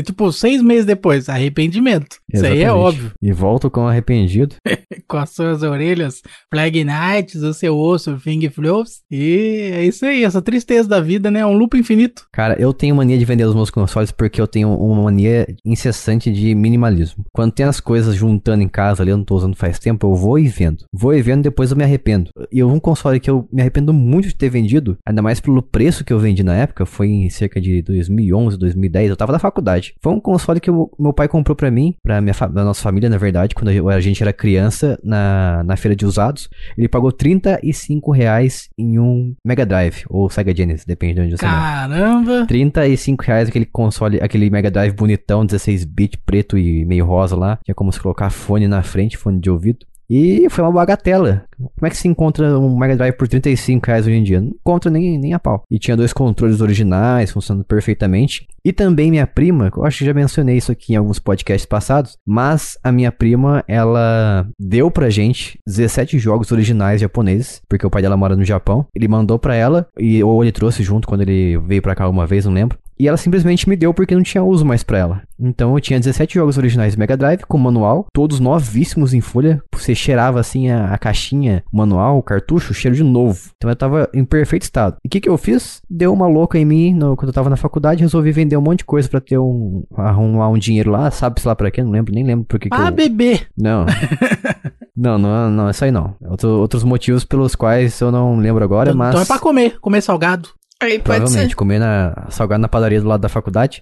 Tipo, 0.03 0.31
seis 0.31 0.61
meses 0.61 0.85
depois, 0.85 1.27
arrependimento. 1.27 2.17
Isso 2.31 2.45
aí 2.45 2.59
é 2.59 2.63
Exatamente. 2.63 2.85
óbvio. 2.85 3.11
E 3.21 3.31
volto 3.31 3.69
com 3.69 3.87
arrependido. 3.87 4.55
Com 5.07 5.17
as 5.17 5.29
suas 5.29 5.61
orelhas, 5.61 6.23
Flag 6.51 6.83
Knights, 6.83 7.43
o 7.43 7.53
seu 7.53 7.77
osso, 7.77 8.17
Fing 8.17 8.49
Flows. 8.75 9.01
E 9.09 9.71
é 9.73 9.85
isso 9.85 10.05
aí, 10.05 10.23
essa 10.23 10.41
tristeza 10.41 10.89
da 10.89 10.99
vida, 10.99 11.31
né? 11.31 11.39
É 11.39 11.45
um 11.45 11.53
loop 11.53 11.77
infinito. 11.77 12.27
Cara, 12.31 12.55
eu 12.59 12.73
tenho 12.73 12.95
mania 12.95 13.17
de 13.17 13.25
vender 13.25 13.45
os 13.45 13.55
meus 13.55 13.69
consoles 13.69 14.11
porque 14.11 14.41
eu 14.41 14.47
tenho 14.47 14.73
uma 14.75 15.03
mania 15.03 15.47
incessante 15.63 16.31
de 16.31 16.53
minimalismo. 16.53 17.25
Quando 17.31 17.51
tem 17.51 17.65
as 17.65 17.79
coisas 17.79 18.15
juntando 18.15 18.63
em 18.63 18.67
casa 18.67 19.03
ali, 19.03 19.11
eu 19.11 19.17
não 19.17 19.23
tô 19.23 19.35
usando 19.35 19.55
faz 19.55 19.79
tempo, 19.79 20.07
eu 20.07 20.15
vou 20.15 20.37
e 20.37 20.47
vendo. 20.47 20.85
Vou 20.93 21.13
e 21.13 21.21
vendo, 21.21 21.43
depois 21.43 21.71
eu 21.71 21.77
me 21.77 21.83
arrependo. 21.83 22.31
E 22.51 22.63
um 22.63 22.79
console 22.79 23.19
que 23.19 23.29
eu 23.29 23.47
me 23.51 23.61
arrependo 23.61 23.93
muito 23.93 24.27
de 24.27 24.35
ter 24.35 24.49
vendido, 24.49 24.97
ainda 25.05 25.21
mais 25.21 25.39
pelo 25.39 25.61
preço 25.61 26.03
que 26.03 26.11
eu 26.11 26.19
vendi 26.19 26.43
na 26.43 26.55
época, 26.55 26.85
foi 26.85 27.07
em 27.07 27.29
cerca 27.29 27.61
de 27.61 27.81
2011, 27.81 28.57
2010, 28.57 29.09
eu 29.09 29.17
tava 29.17 29.31
na 29.31 29.39
faculdade. 29.39 29.93
Foi 30.01 30.11
um 30.11 30.19
console 30.19 30.59
que 30.59 30.71
o 30.71 30.89
meu 30.99 31.13
pai 31.13 31.27
comprou 31.27 31.55
pra 31.55 31.71
mim, 31.71 31.95
pra 32.03 32.21
minha 32.21 32.35
da 32.51 32.63
nossa 32.63 32.81
família, 32.81 33.09
na 33.09 33.17
verdade, 33.17 33.55
quando 33.55 33.69
a 33.89 33.99
gente 33.99 34.21
era 34.21 34.33
criança, 34.33 34.99
na, 35.03 35.63
na 35.63 35.77
feira 35.77 35.95
de 35.95 36.05
usados. 36.05 36.49
Ele 36.77 36.87
pagou 36.87 37.11
35 37.11 38.11
reais 38.11 38.54
reais 38.55 38.69
em 38.77 38.97
um 38.99 39.35
Mega 39.43 39.65
Drive, 39.65 40.03
ou 40.09 40.29
Sega 40.29 40.55
Genesis, 40.55 40.85
depende 40.85 41.15
de 41.15 41.21
onde 41.21 41.31
você. 41.31 41.45
Caramba! 41.45 42.45
35 42.47 43.23
reais 43.23 43.49
aquele 43.49 43.65
console, 43.65 44.19
aquele 44.21 44.49
Mega 44.49 44.71
Drive 44.71 44.93
bonitão, 44.93 45.45
16-bit, 45.45 46.17
preto 46.25 46.57
e 46.57 46.85
meio 46.85 47.05
rosa 47.05 47.35
lá. 47.35 47.59
Tinha 47.63 47.75
como 47.75 47.91
se 47.91 47.99
colocar 47.99 48.29
fone 48.29 48.67
na 48.67 48.81
frente, 48.81 49.17
fone 49.17 49.39
de 49.39 49.49
ouvido. 49.49 49.85
E 50.09 50.47
foi 50.49 50.63
uma 50.63 50.71
bagatela. 50.71 51.45
Como 51.57 51.87
é 51.87 51.89
que 51.89 51.97
se 51.97 52.07
encontra 52.07 52.59
um 52.59 52.77
Mega 52.77 52.95
Drive 52.95 53.15
por 53.15 53.27
35 53.27 53.87
reais 53.87 54.05
hoje 54.05 54.15
em 54.15 54.23
dia? 54.23 54.41
Não 54.41 54.49
encontra 54.49 54.91
nem, 54.91 55.17
nem 55.17 55.33
a 55.33 55.39
pau. 55.39 55.63
E 55.69 55.79
tinha 55.79 55.97
dois 55.97 56.13
controles 56.13 56.61
originais, 56.61 57.31
funcionando 57.31 57.65
perfeitamente. 57.65 58.47
E 58.63 58.73
também 58.73 59.11
minha 59.11 59.27
prima, 59.27 59.71
eu 59.75 59.85
acho 59.85 59.99
que 59.99 60.05
já 60.05 60.13
mencionei 60.13 60.57
isso 60.57 60.71
aqui 60.71 60.93
em 60.93 60.95
alguns 60.95 61.19
podcasts 61.19 61.65
passados, 61.65 62.17
mas 62.25 62.77
a 62.83 62.91
minha 62.91 63.11
prima, 63.11 63.63
ela 63.67 64.47
deu 64.59 64.89
pra 64.89 65.09
gente 65.09 65.59
17 65.67 66.17
jogos 66.17 66.51
originais 66.51 67.01
japoneses, 67.01 67.61
porque 67.69 67.85
o 67.85 67.89
pai 67.89 68.01
dela 68.01 68.17
mora 68.17 68.35
no 68.35 68.43
Japão. 68.43 68.87
Ele 68.95 69.07
mandou 69.07 69.37
pra 69.37 69.55
ela, 69.55 69.87
e, 69.99 70.23
ou 70.23 70.43
ele 70.43 70.51
trouxe 70.51 70.83
junto 70.83 71.07
quando 71.07 71.21
ele 71.21 71.57
veio 71.59 71.81
pra 71.81 71.95
cá 71.95 72.09
uma 72.09 72.25
vez, 72.25 72.45
não 72.45 72.53
lembro. 72.53 72.77
E 72.97 73.07
ela 73.07 73.17
simplesmente 73.17 73.67
me 73.67 73.75
deu 73.75 73.93
porque 73.93 74.15
não 74.15 74.23
tinha 74.23 74.43
uso 74.43 74.65
mais 74.65 74.81
pra 74.81 74.97
ela. 74.97 75.21
Então 75.37 75.73
eu 75.75 75.81
tinha 75.81 75.99
17 75.99 76.35
jogos 76.35 76.57
originais 76.57 76.95
Mega 76.95 77.17
Drive 77.17 77.41
com 77.41 77.57
manual, 77.57 78.05
todos 78.13 78.39
novíssimos 78.39 79.13
em 79.13 79.19
folha. 79.19 79.61
Você 79.73 79.93
cheirava 79.93 80.39
assim 80.39 80.69
a, 80.69 80.93
a 80.93 80.97
caixinha, 80.97 81.44
o 81.71 81.77
manual, 81.77 82.17
o 82.17 82.23
cartucho, 82.23 82.73
cheiro 82.73 82.95
de 82.95 83.03
novo. 83.03 83.39
Então 83.57 83.69
eu 83.69 83.75
tava 83.75 84.09
em 84.13 84.23
perfeito 84.25 84.63
estado. 84.63 84.97
E 85.03 85.07
o 85.07 85.11
que, 85.11 85.19
que 85.21 85.29
eu 85.29 85.37
fiz? 85.37 85.81
Deu 85.89 86.13
uma 86.13 86.27
louca 86.27 86.57
em 86.57 86.65
mim 86.65 86.93
no, 86.93 87.15
quando 87.15 87.29
eu 87.29 87.33
tava 87.33 87.49
na 87.49 87.55
faculdade, 87.57 88.01
resolvi 88.01 88.31
vender 88.31 88.57
um 88.57 88.61
monte 88.61 88.79
de 88.79 88.85
coisa 88.85 89.07
pra 89.09 89.19
ter 89.21 89.37
um. 89.37 89.83
arrumar 89.95 90.49
um 90.49 90.57
dinheiro 90.57 90.91
lá, 90.91 91.09
sabe-se 91.11 91.47
lá 91.47 91.55
pra 91.55 91.69
quê? 91.71 91.83
Não 91.83 91.91
lembro, 91.91 92.13
nem 92.13 92.23
lembro 92.25 92.45
por 92.45 92.59
que. 92.59 92.69
que 92.69 92.75
Ah, 92.75 92.87
eu... 92.87 92.91
bebê! 92.91 93.41
Não. 93.57 93.85
não, 94.95 95.17
não, 95.17 95.49
não, 95.49 95.67
é 95.67 95.71
isso 95.71 95.83
aí 95.85 95.91
não. 95.91 96.15
Outro- 96.21 96.59
outros 96.59 96.83
motivos 96.83 97.23
pelos 97.23 97.55
quais 97.55 97.99
eu 98.01 98.11
não 98.11 98.37
lembro 98.37 98.63
agora, 98.63 98.93
mas. 98.93 99.09
Então 99.09 99.21
é 99.21 99.25
pra 99.25 99.39
comer, 99.39 99.79
comer 99.79 100.01
salgado. 100.01 100.49
Aí 100.81 100.99
pode 100.99 101.19
Provavelmente, 101.19 101.51
ser. 101.51 101.55
comer 101.55 101.79
na, 101.79 102.27
salgado 102.29 102.61
na 102.61 102.67
padaria 102.67 102.99
do 102.99 103.07
lado 103.07 103.21
da 103.21 103.29
faculdade. 103.29 103.81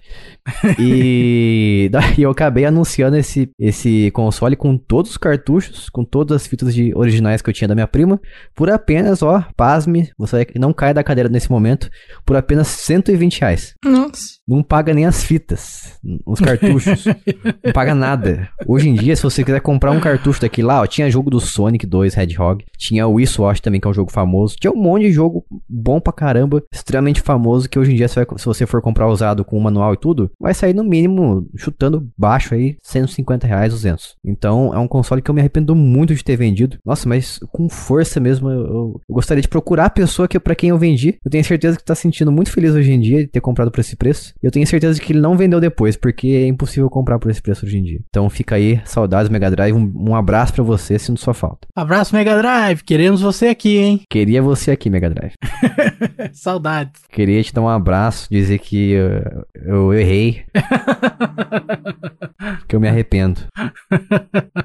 E 0.78 1.88
daí 1.92 2.22
eu 2.22 2.30
acabei 2.30 2.64
anunciando 2.64 3.16
esse, 3.16 3.50
esse 3.58 4.12
console 4.12 4.54
com 4.54 4.78
todos 4.78 5.10
os 5.10 5.16
cartuchos, 5.16 5.88
com 5.88 6.04
todas 6.04 6.42
as 6.42 6.46
fitas 6.46 6.72
de 6.72 6.94
originais 6.94 7.42
que 7.42 7.50
eu 7.50 7.54
tinha 7.54 7.66
da 7.66 7.74
minha 7.74 7.88
prima, 7.88 8.20
por 8.54 8.70
apenas, 8.70 9.22
ó, 9.22 9.44
pasme, 9.56 10.10
você 10.16 10.46
não 10.54 10.72
cai 10.72 10.94
da 10.94 11.02
cadeira 11.02 11.28
nesse 11.28 11.50
momento, 11.50 11.90
por 12.24 12.36
apenas 12.36 12.68
120 12.68 13.40
reais. 13.40 13.74
Nossa. 13.84 14.34
Não 14.46 14.62
paga 14.62 14.94
nem 14.94 15.04
as 15.04 15.24
fitas, 15.24 15.98
os 16.24 16.38
cartuchos. 16.38 17.06
não 17.64 17.72
paga 17.72 17.94
nada. 17.94 18.48
Hoje 18.68 18.88
em 18.88 18.94
dia, 18.94 19.16
se 19.16 19.22
você 19.22 19.42
quiser 19.42 19.60
comprar 19.60 19.90
um 19.90 20.00
cartucho 20.00 20.40
daqui 20.40 20.62
lá, 20.62 20.82
ó, 20.82 20.86
tinha 20.86 21.10
jogo 21.10 21.28
do 21.28 21.40
Sonic 21.40 21.86
2 21.86 22.16
Hedgehog, 22.16 22.64
tinha 22.78 23.04
o 23.06 23.14
Wii 23.14 23.26
Swatch 23.26 23.60
também, 23.60 23.80
que 23.80 23.88
é 23.88 23.90
um 23.90 23.94
jogo 23.94 24.12
famoso, 24.12 24.54
tinha 24.60 24.72
um 24.72 24.76
monte 24.76 25.06
de 25.06 25.12
jogo 25.12 25.44
bom 25.68 25.98
pra 25.98 26.12
caramba, 26.12 26.62
extremamente 26.84 27.20
famoso, 27.22 27.68
que 27.68 27.78
hoje 27.78 27.92
em 27.92 27.96
dia, 27.96 28.06
se, 28.08 28.14
vai- 28.16 28.26
se 28.38 28.44
você 28.44 28.66
for 28.66 28.82
comprar 28.82 29.08
usado 29.08 29.44
com 29.44 29.56
o 29.56 29.62
manual 29.62 29.94
e 29.94 29.96
tudo, 29.96 30.30
vai 30.38 30.52
sair 30.52 30.74
no 30.74 30.84
mínimo, 30.84 31.48
chutando 31.56 32.06
baixo 32.16 32.54
aí, 32.54 32.76
150 32.82 33.46
reais, 33.46 33.72
200. 33.72 34.16
Então, 34.24 34.72
é 34.74 34.78
um 34.78 34.86
console 34.86 35.22
que 35.22 35.30
eu 35.30 35.34
me 35.34 35.40
arrependo 35.40 35.74
muito 35.74 36.14
de 36.14 36.22
ter 36.22 36.36
vendido. 36.36 36.76
Nossa, 36.84 37.08
mas 37.08 37.40
com 37.50 37.68
força 37.68 38.20
mesmo, 38.20 38.50
eu, 38.50 38.60
eu- 38.60 39.00
eu 39.08 39.14
gostaria 39.14 39.40
de 39.42 39.48
procurar 39.48 39.86
a 39.86 39.90
pessoa 39.90 40.28
que, 40.28 40.38
pra 40.38 40.54
quem 40.54 40.70
eu 40.70 40.78
vendi. 40.78 41.16
Eu 41.24 41.30
tenho 41.30 41.44
certeza 41.44 41.76
que 41.76 41.84
tá 41.84 41.94
se 41.94 42.02
sentindo 42.02 42.30
muito 42.30 42.50
feliz 42.50 42.74
hoje 42.74 42.92
em 42.92 43.00
dia 43.00 43.18
de 43.20 43.28
ter 43.28 43.40
comprado 43.40 43.70
por 43.70 43.80
esse 43.80 43.96
preço. 43.96 44.34
E 44.42 44.46
eu 44.46 44.50
tenho 44.50 44.66
certeza 44.66 44.94
de 44.94 45.00
que 45.00 45.12
ele 45.12 45.20
não 45.20 45.36
vendeu 45.36 45.60
depois, 45.60 45.96
porque 45.96 46.28
é 46.28 46.46
impossível 46.46 46.90
comprar 46.90 47.18
por 47.18 47.30
esse 47.30 47.40
preço 47.40 47.64
hoje 47.64 47.78
em 47.78 47.82
dia. 47.82 48.00
Então 48.10 48.28
fica 48.28 48.56
aí, 48.56 48.80
saudades 48.84 49.30
Mega 49.30 49.50
Drive, 49.50 49.74
um, 49.74 49.90
um 50.10 50.14
abraço 50.14 50.52
pra 50.52 50.62
você, 50.62 50.98
sinto 50.98 51.18
sua 51.20 51.32
falta. 51.32 51.66
Abraço, 51.74 52.14
Mega 52.14 52.36
Drive. 52.36 52.82
Queremos 52.84 53.22
você 53.22 53.46
aqui, 53.48 53.78
hein? 53.78 54.00
Queria 54.10 54.42
você 54.42 54.70
aqui, 54.70 54.90
Mega 54.90 55.08
Drive. 55.08 55.32
Saudades. 56.34 56.73
Queria 57.10 57.42
te 57.42 57.52
dar 57.52 57.62
um 57.62 57.68
abraço, 57.68 58.28
dizer 58.30 58.58
que 58.58 58.90
eu, 58.90 59.46
eu 59.54 59.94
errei, 59.94 60.44
que 62.66 62.74
eu 62.74 62.80
me 62.80 62.88
arrependo. 62.88 63.40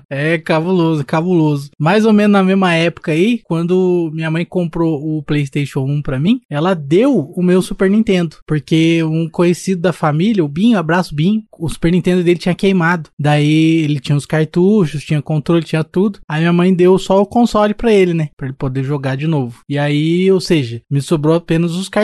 É 0.09 0.37
cabuloso, 0.37 1.05
cabuloso. 1.05 1.69
Mais 1.77 2.05
ou 2.05 2.13
menos 2.13 2.31
na 2.31 2.43
mesma 2.43 2.73
época 2.73 3.11
aí, 3.11 3.39
quando 3.43 4.09
minha 4.13 4.31
mãe 4.31 4.45
comprou 4.45 4.99
o 5.01 5.23
PlayStation 5.23 5.81
1 5.81 6.01
pra 6.01 6.19
mim, 6.19 6.41
ela 6.49 6.73
deu 6.73 7.31
o 7.35 7.43
meu 7.43 7.61
Super 7.61 7.89
Nintendo, 7.89 8.37
porque 8.47 9.03
um 9.03 9.29
conhecido 9.29 9.81
da 9.81 9.93
família, 9.93 10.43
o 10.43 10.47
Binho, 10.47 10.77
abraço 10.77 11.15
Binho, 11.15 11.43
o 11.57 11.69
Super 11.69 11.91
Nintendo 11.91 12.23
dele 12.23 12.39
tinha 12.39 12.55
queimado. 12.55 13.09
Daí 13.19 13.83
ele 13.83 13.99
tinha 13.99 14.15
os 14.15 14.25
cartuchos, 14.25 15.03
tinha 15.03 15.21
controle, 15.21 15.63
tinha 15.63 15.83
tudo. 15.83 16.19
Aí 16.27 16.41
minha 16.41 16.53
mãe 16.53 16.73
deu 16.73 16.97
só 16.97 17.21
o 17.21 17.25
console 17.25 17.73
pra 17.73 17.91
ele, 17.91 18.13
né, 18.13 18.29
Pra 18.35 18.47
ele 18.47 18.55
poder 18.55 18.83
jogar 18.83 19.15
de 19.15 19.27
novo. 19.27 19.59
E 19.67 19.77
aí, 19.77 20.31
ou 20.31 20.39
seja, 20.39 20.81
me 20.89 21.01
sobrou 21.01 21.35
apenas 21.35 21.73
os 21.73 21.87
cartuchos. 21.87 21.98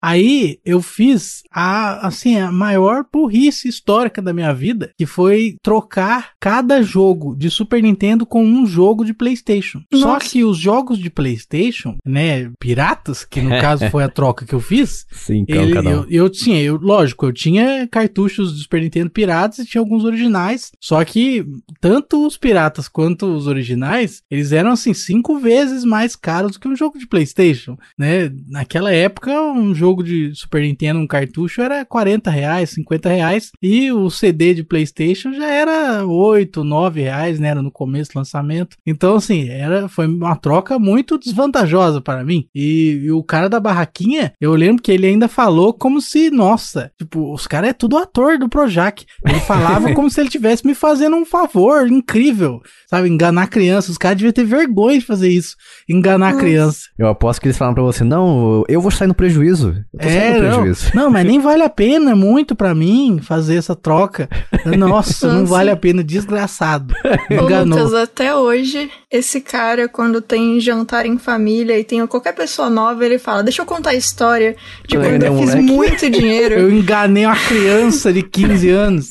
Aí 0.00 0.58
eu 0.64 0.80
fiz 0.80 1.42
a 1.52 2.06
assim, 2.06 2.38
a 2.38 2.50
maior 2.52 3.04
burrice 3.12 3.68
histórica 3.68 4.20
da 4.22 4.32
minha 4.32 4.52
vida, 4.54 4.90
que 4.96 5.06
foi 5.06 5.56
trocar 5.62 6.30
cada 6.40 6.82
jogo 6.82 7.34
de 7.36 7.50
Super 7.50 7.82
Nintendo 7.82 8.24
com 8.24 8.44
um 8.44 8.66
jogo 8.66 9.04
de 9.04 9.12
PlayStation. 9.14 9.80
Só 9.92 10.14
Nossa. 10.14 10.28
que 10.30 10.44
os 10.44 10.56
jogos 10.56 10.98
de 10.98 11.10
PlayStation, 11.10 11.96
né, 12.06 12.50
piratas, 12.60 13.24
que 13.24 13.40
no 13.40 13.50
caso 13.60 13.88
foi 13.90 14.04
a 14.04 14.08
troca 14.08 14.44
que 14.46 14.54
eu 14.54 14.60
fiz, 14.60 15.06
Sim, 15.10 15.44
ele- 15.48 15.72
cada 15.72 15.88
um. 15.88 15.92
eu, 15.92 16.06
eu 16.10 16.30
tinha, 16.30 16.60
eu, 16.62 16.76
lógico, 16.76 17.26
eu 17.26 17.32
tinha 17.32 17.86
cartuchos 17.88 18.52
do 18.52 18.58
Super 18.58 18.80
Nintendo 18.82 19.10
piratas 19.10 19.58
e 19.60 19.66
tinha 19.66 19.80
alguns 19.80 20.04
originais. 20.04 20.70
Só 20.80 21.04
que 21.04 21.44
tanto 21.80 22.26
os 22.26 22.36
piratas 22.36 22.88
quanto 22.88 23.26
os 23.26 23.46
originais, 23.46 24.22
eles 24.30 24.52
eram 24.52 24.70
assim 24.72 24.94
cinco 24.94 25.38
vezes 25.38 25.84
mais 25.84 26.14
caros 26.14 26.52
do 26.52 26.60
que 26.60 26.68
um 26.68 26.76
jogo 26.76 26.98
de 26.98 27.06
PlayStation, 27.06 27.76
né? 27.98 28.30
Naquela 28.48 28.92
época, 28.92 29.17
um 29.26 29.74
jogo 29.74 30.02
de 30.02 30.34
Super 30.34 30.62
Nintendo, 30.62 31.00
um 31.00 31.06
cartucho 31.06 31.60
era 31.60 31.84
40 31.84 32.30
reais, 32.30 32.70
50 32.70 33.08
reais 33.08 33.50
e 33.62 33.90
o 33.92 34.10
CD 34.10 34.54
de 34.54 34.62
PlayStation 34.62 35.32
já 35.32 35.46
era 35.46 36.06
8, 36.06 36.62
9 36.62 37.02
reais, 37.02 37.40
né? 37.40 37.48
Era 37.48 37.62
no 37.62 37.70
começo 37.70 38.12
do 38.12 38.18
lançamento. 38.18 38.76
Então, 38.86 39.16
assim, 39.16 39.48
era, 39.48 39.88
foi 39.88 40.06
uma 40.06 40.36
troca 40.36 40.78
muito 40.78 41.18
desvantajosa 41.18 42.00
para 42.00 42.24
mim. 42.24 42.46
E, 42.54 43.00
e 43.04 43.12
o 43.12 43.22
cara 43.22 43.48
da 43.48 43.60
barraquinha, 43.60 44.32
eu 44.40 44.54
lembro 44.54 44.82
que 44.82 44.92
ele 44.92 45.06
ainda 45.06 45.28
falou 45.28 45.72
como 45.72 46.00
se, 46.00 46.30
nossa, 46.30 46.90
tipo, 46.98 47.32
os 47.32 47.46
caras 47.46 47.70
é 47.70 47.72
tudo 47.72 47.98
ator 47.98 48.38
do 48.38 48.48
Projac. 48.48 49.04
Ele 49.24 49.40
falava 49.40 49.92
como 49.94 50.10
se 50.10 50.20
ele 50.20 50.30
tivesse 50.30 50.66
me 50.66 50.74
fazendo 50.74 51.16
um 51.16 51.24
favor 51.24 51.88
incrível, 51.88 52.60
sabe? 52.88 53.08
Enganar 53.08 53.48
criança. 53.48 53.90
Os 53.90 53.98
caras 53.98 54.18
deviam 54.18 54.32
ter 54.32 54.44
vergonha 54.44 54.98
de 54.98 55.04
fazer 55.04 55.28
isso. 55.28 55.56
Enganar 55.88 56.32
Nossa. 56.32 56.40
criança. 56.40 56.80
Eu 56.98 57.08
aposto 57.08 57.40
que 57.40 57.48
eles 57.48 57.58
falaram 57.58 57.74
pra 57.74 57.84
você, 57.84 58.04
não, 58.04 58.64
eu 58.68 58.80
vou 58.80 58.90
sair 58.90 59.07
no 59.08 59.14
prejuízo. 59.14 59.74
Eu 59.92 59.98
tô 60.00 60.06
É, 60.08 60.30
no 60.38 60.42
não, 60.42 60.56
prejuízo. 60.58 60.90
não, 60.94 61.10
mas 61.10 61.26
nem 61.26 61.40
vale 61.40 61.62
a 61.62 61.68
pena 61.68 62.14
muito 62.14 62.54
pra 62.54 62.74
mim 62.74 63.18
fazer 63.22 63.56
essa 63.56 63.74
troca. 63.74 64.28
Nossa, 64.76 65.32
não 65.32 65.44
vale 65.46 65.70
a 65.70 65.76
pena, 65.76 66.04
desgraçado. 66.04 66.94
Ô, 67.30 67.34
Enganou. 67.44 67.78
Lucas, 67.78 67.94
até 67.94 68.34
hoje, 68.34 68.90
esse 69.10 69.40
cara, 69.40 69.88
quando 69.88 70.20
tem 70.20 70.60
jantar 70.60 71.06
em 71.06 71.18
família 71.18 71.78
e 71.78 71.82
tem 71.84 72.06
qualquer 72.06 72.34
pessoa 72.34 72.68
nova, 72.70 73.04
ele 73.04 73.18
fala: 73.18 73.42
Deixa 73.42 73.62
eu 73.62 73.66
contar 73.66 73.90
a 73.90 73.94
história 73.94 74.54
de 74.86 74.96
Quando 74.96 75.04
quando 75.04 75.14
ele 75.14 75.24
é 75.24 75.28
eu 75.28 75.38
fiz 75.38 75.48
moleque." 75.54 75.72
muito 75.72 76.10
dinheiro. 76.10 76.54
Eu 76.54 76.70
enganei 76.70 77.24
uma 77.26 77.36
criança 77.36 78.12
de 78.12 78.22
15 78.22 78.68
anos. 78.70 79.08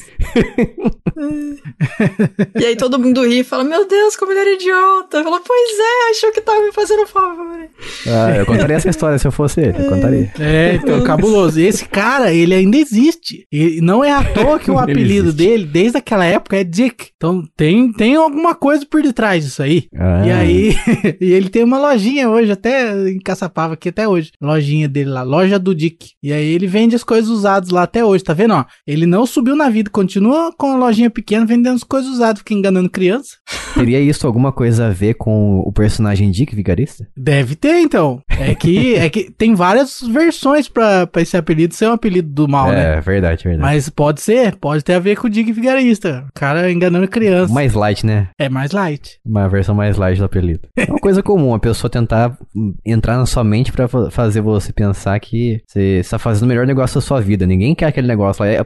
E 2.59 2.65
aí 2.65 2.75
todo 2.75 2.99
mundo 2.99 3.25
ri 3.25 3.39
e 3.39 3.43
fala: 3.43 3.63
Meu 3.63 3.87
Deus, 3.87 4.15
como 4.15 4.31
ele 4.31 4.39
era 4.39 4.53
idiota. 4.53 5.23
Falou: 5.23 5.41
Pois 5.45 5.79
é, 5.79 6.11
achou 6.11 6.31
que 6.31 6.41
tava 6.41 6.61
me 6.61 6.71
fazendo 6.71 7.03
um 7.03 7.07
favor. 7.07 7.67
Ah, 8.07 8.35
eu 8.37 8.45
contaria 8.45 8.75
essa 8.75 8.89
história 8.89 9.17
se 9.17 9.27
eu 9.27 9.31
fosse 9.31 9.61
ele, 9.61 9.87
eu 9.88 9.94
contaria. 9.94 10.32
É, 10.39 10.75
então, 10.75 11.03
cabuloso. 11.03 11.60
Esse 11.60 11.88
cara, 11.88 12.34
ele 12.34 12.53
ainda 12.53 12.77
existe. 12.77 13.46
E 13.51 13.79
não 13.82 14.03
é 14.03 14.12
à 14.12 14.24
toa 14.24 14.60
que 14.60 14.70
o 14.70 14.77
apelido 14.79 15.34
dele, 15.34 15.65
desde 15.65 15.98
aquela 15.98 16.25
época, 16.25 16.58
é 16.58 16.63
Dick. 16.63 17.10
Então 17.15 17.44
tem, 17.56 17.91
tem 17.91 18.15
alguma 18.15 18.53
coisa 18.53 18.86
por 18.86 19.01
detrás 19.01 19.44
disso 19.44 19.62
aí. 19.63 19.88
Ah. 19.96 20.25
E 20.25 20.32
aí, 20.32 20.75
e 21.22 21.32
ele 21.32 21.50
tem 21.50 21.63
uma 21.63 21.79
lojinha 21.79 22.29
hoje, 22.29 22.51
até 22.51 23.10
em 23.10 23.20
Caçapava 23.20 23.74
aqui 23.74 23.89
até 23.89 24.08
hoje. 24.08 24.32
Lojinha 24.41 24.88
dele 24.88 25.10
lá, 25.10 25.24
loja 25.24 25.58
do 25.58 25.74
Dick. 25.74 26.12
E 26.22 26.32
aí 26.32 26.48
ele 26.48 26.67
vende 26.67 26.96
as 26.96 27.03
coisas 27.03 27.29
usadas 27.29 27.70
lá 27.70 27.84
até 27.84 28.03
hoje, 28.03 28.24
tá 28.24 28.34
vendo? 28.34 28.53
Ó, 28.53 28.65
ele 28.86 29.06
não 29.06 29.25
subiu 29.25 29.56
na 29.56 29.70
vida, 29.70 29.89
continua 29.89 30.51
com 30.58 30.72
a 30.72 30.77
lojinha 30.77 31.10
pequena 31.10 31.46
vendendo 31.46 31.75
as 31.75 31.84
coisas 31.84 32.10
usadas, 32.10 32.39
fica 32.39 32.53
enganando 32.53 32.89
criança. 32.89 33.38
Teria 33.74 34.00
isso 34.00 34.25
alguma 34.25 34.51
coisa 34.51 34.88
a 34.88 34.89
ver 34.89 35.15
com 35.15 35.60
o 35.60 35.72
personagem 35.72 36.32
Dick 36.32 36.56
Vigarista? 36.56 37.08
Deve 37.15 37.56
ter, 37.56 37.79
então. 37.79 38.22
É 38.29 38.56
que, 38.56 38.96
é 38.96 39.10
que 39.10 39.32
tem 39.32 39.53
várias 39.53 39.76
versões 40.12 40.67
pra, 40.67 41.05
pra 41.07 41.22
esse 41.22 41.36
apelido 41.38 41.74
ser 41.74 41.88
um 41.88 41.93
apelido 41.93 42.29
do 42.29 42.48
mal, 42.48 42.69
né? 42.72 42.96
É, 42.98 43.01
verdade, 43.01 43.43
verdade. 43.43 43.62
Mas 43.62 43.89
pode 43.89 44.22
ser, 44.22 44.55
pode 44.55 44.84
ter 44.84 44.93
a 44.93 45.00
ver 45.00 45.15
com 45.17 45.27
o 45.27 45.29
Dig 45.29 45.51
vigarista. 45.51 46.25
O 46.29 46.39
cara 46.39 46.72
enganando 46.72 47.07
criança. 47.07 47.53
Mais 47.53 47.74
light, 47.74 48.05
né? 48.05 48.29
É 48.39 48.50
mais 48.50 48.72
light. 48.72 49.19
Uma 49.25 49.48
versão 49.48 49.75
mais 49.75 49.98
light 49.98 50.17
do 50.17 50.25
apelido. 50.25 50.67
É 50.77 50.86
uma 50.86 51.00
coisa 51.00 51.22
comum, 51.24 51.53
a 51.53 51.60
pessoa 51.60 51.89
tentar 51.89 52.38
entrar 52.86 53.17
na 53.17 53.25
sua 53.25 53.43
mente 53.43 53.72
pra 53.72 53.88
fa- 53.88 54.10
fazer 54.12 54.41
você 54.41 54.72
pensar 54.74 55.19
que 55.19 55.62
você 55.67 56.00
está 56.00 56.17
fazendo 56.17 56.43
o 56.43 56.48
melhor 56.48 56.65
negócio 56.65 56.96
da 56.96 57.01
sua 57.01 57.19
vida. 57.22 57.46
Ninguém 57.46 57.75
quer 57.75 57.86
aquele 57.88 58.07
negócio 58.07 58.43
lá. 58.43 58.50
É, 58.51 58.60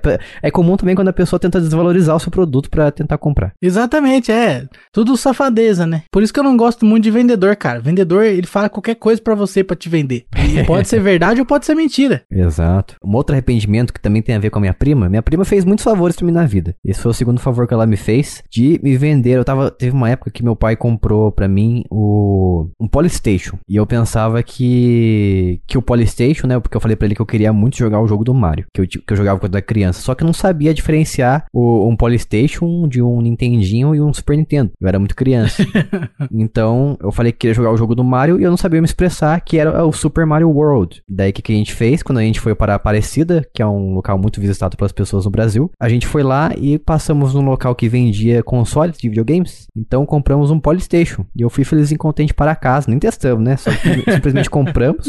é 0.44 0.51
comum 0.51 0.77
também 0.77 0.96
quando 0.96 1.08
a 1.10 1.13
pessoa 1.13 1.39
tenta 1.39 1.60
desvalorizar 1.60 2.15
o 2.15 2.20
seu 2.20 2.32
produto 2.32 2.70
pra 2.70 2.91
tentar 2.91 3.18
comprar. 3.18 3.51
Exatamente, 3.62 4.32
é. 4.32 4.65
Tudo 4.94 5.18
safadeza, 5.18 5.86
né? 5.86 6.03
Por 6.12 6.24
isso 6.24 6.34
que 6.34 6.39
eu 6.39 6.44
não 6.44 6.56
gosto 6.58 6.86
muito 6.86 7.03
de 7.03 7.12
vendedor, 7.12 7.56
cara. 7.56 7.80
Vendedor, 7.80 8.24
ele 8.24 8.48
fala 8.48 8.70
qualquer 8.70 8.96
coisa 8.96 9.22
pra 9.22 9.36
você 9.36 9.63
pra 9.63 9.75
te 9.75 9.89
vender. 9.89 10.25
E 10.38 10.63
pode 10.63 10.88
ser 10.89 11.00
verdade 11.01 11.39
ou 11.39 11.46
pode 11.46 11.65
ser 11.65 11.75
mentira. 11.75 12.24
Exato. 12.31 12.96
Um 13.03 13.15
outro 13.15 13.34
arrependimento 13.34 13.93
que 13.93 14.01
também 14.01 14.22
tem 14.22 14.36
a 14.36 14.39
ver 14.39 14.50
com 14.50 14.60
a 14.60 14.62
minha 14.62 14.74
prima. 14.74 15.10
Minha 15.10 15.22
prima 15.22 15.46
fez 15.46 15.65
muitos 15.65 15.84
favores 15.84 16.15
pra 16.15 16.25
mim 16.25 16.31
na 16.31 16.46
vida. 16.46 16.75
Esse 16.84 17.01
foi 17.01 17.12
o 17.12 17.13
segundo 17.13 17.39
favor 17.39 17.67
que 17.67 17.74
ela 17.74 17.86
me 17.86 17.98
fez 17.98 18.43
de 18.50 18.79
me 18.84 18.96
vender. 18.98 19.38
Eu 19.38 19.46
tava. 19.46 19.72
Teve 19.72 19.96
uma 19.96 20.10
época 20.10 20.31
que 20.31 20.43
meu 20.43 20.55
pai 20.55 20.75
comprou 20.75 21.31
pra 21.31 21.48
mim 21.48 21.84
o. 21.89 22.70
um 22.79 22.88
Polystation. 22.88 23.58
E 23.67 23.75
eu 23.75 23.86
pensava 23.86 24.41
que. 24.43 25.62
que 25.67 25.77
o 25.77 25.81
Polystation, 25.81 26.48
né? 26.48 26.60
Porque 26.60 26.75
eu 26.75 26.81
falei 26.81 26.96
pra 26.96 27.05
ele 27.05 27.15
que 27.15 27.22
eu 27.22 27.25
queria 27.25 27.53
muito 27.53 27.77
jogar 27.77 28.01
o 28.01 28.08
jogo 28.08 28.24
do 28.24 28.34
Mario. 28.34 28.65
Que 28.74 28.81
eu, 28.81 28.88
que 28.88 29.13
eu 29.13 29.17
jogava 29.17 29.39
quando 29.39 29.55
era 29.55 29.62
criança. 29.62 30.01
Só 30.01 30.15
que 30.15 30.24
eu 30.24 30.27
não 30.27 30.34
sabia 30.34 30.74
diferenciar 30.74 31.46
o, 31.53 31.88
um 31.88 31.96
Polystation 31.96 32.88
de 32.88 33.01
um 33.01 33.22
Nintendinho 33.22 33.96
e 33.96 34.01
um 34.01 34.13
Super 34.13 34.38
Nintendo. 34.38 34.72
Eu 34.79 34.88
era 34.88 35.00
muito 35.00 35.15
criança. 35.15 35.63
Então, 36.34 36.98
eu 37.01 37.12
falei 37.12 37.31
que 37.31 37.39
queria 37.39 37.53
jogar 37.53 37.72
o 37.72 37.77
jogo 37.77 37.96
do 37.96 38.03
Mario 38.03 38.39
e 38.39 38.43
eu 38.43 38.50
não 38.50 38.58
sabia 38.58 38.81
me 38.81 38.86
expressar, 38.86 39.39
que 39.41 39.58
era 39.58 39.86
o 39.86 39.91
Super 39.91 40.25
Mario 40.25 40.50
World. 40.50 40.80
Daí, 41.09 41.31
o 41.31 41.33
que, 41.33 41.41
que 41.41 41.51
a 41.53 41.55
gente 41.55 41.73
fez? 41.73 42.03
Quando 42.03 42.19
a 42.19 42.23
gente 42.23 42.39
foi 42.39 42.55
para 42.55 42.75
Aparecida, 42.75 43.45
que 43.53 43.61
é 43.61 43.67
um 43.67 43.93
local 43.93 44.17
muito 44.17 44.39
visitado 44.39 44.77
pelas 44.77 44.91
pessoas 44.91 45.25
no 45.25 45.31
Brasil, 45.31 45.71
a 45.79 45.89
gente 45.89 46.07
foi 46.07 46.23
lá 46.23 46.51
e 46.57 46.77
passamos 46.79 47.33
num 47.33 47.45
local 47.45 47.75
que 47.75 47.89
vendia 47.89 48.43
consoles 48.43 48.97
de 48.97 49.09
videogames. 49.09 49.67
Então, 49.75 50.05
compramos 50.05 50.51
um 50.51 50.59
Polystation. 50.59 51.25
E 51.35 51.41
eu 51.41 51.50
fui 51.50 51.63
feliz 51.63 51.91
e 51.91 51.97
contente 51.97 52.33
para 52.33 52.55
casa. 52.55 52.89
Nem 52.89 53.00
testamos, 53.00 53.43
né? 53.43 53.57
Só 53.57 53.71
que 53.71 54.03
simplesmente 54.11 54.50
compramos, 54.50 55.07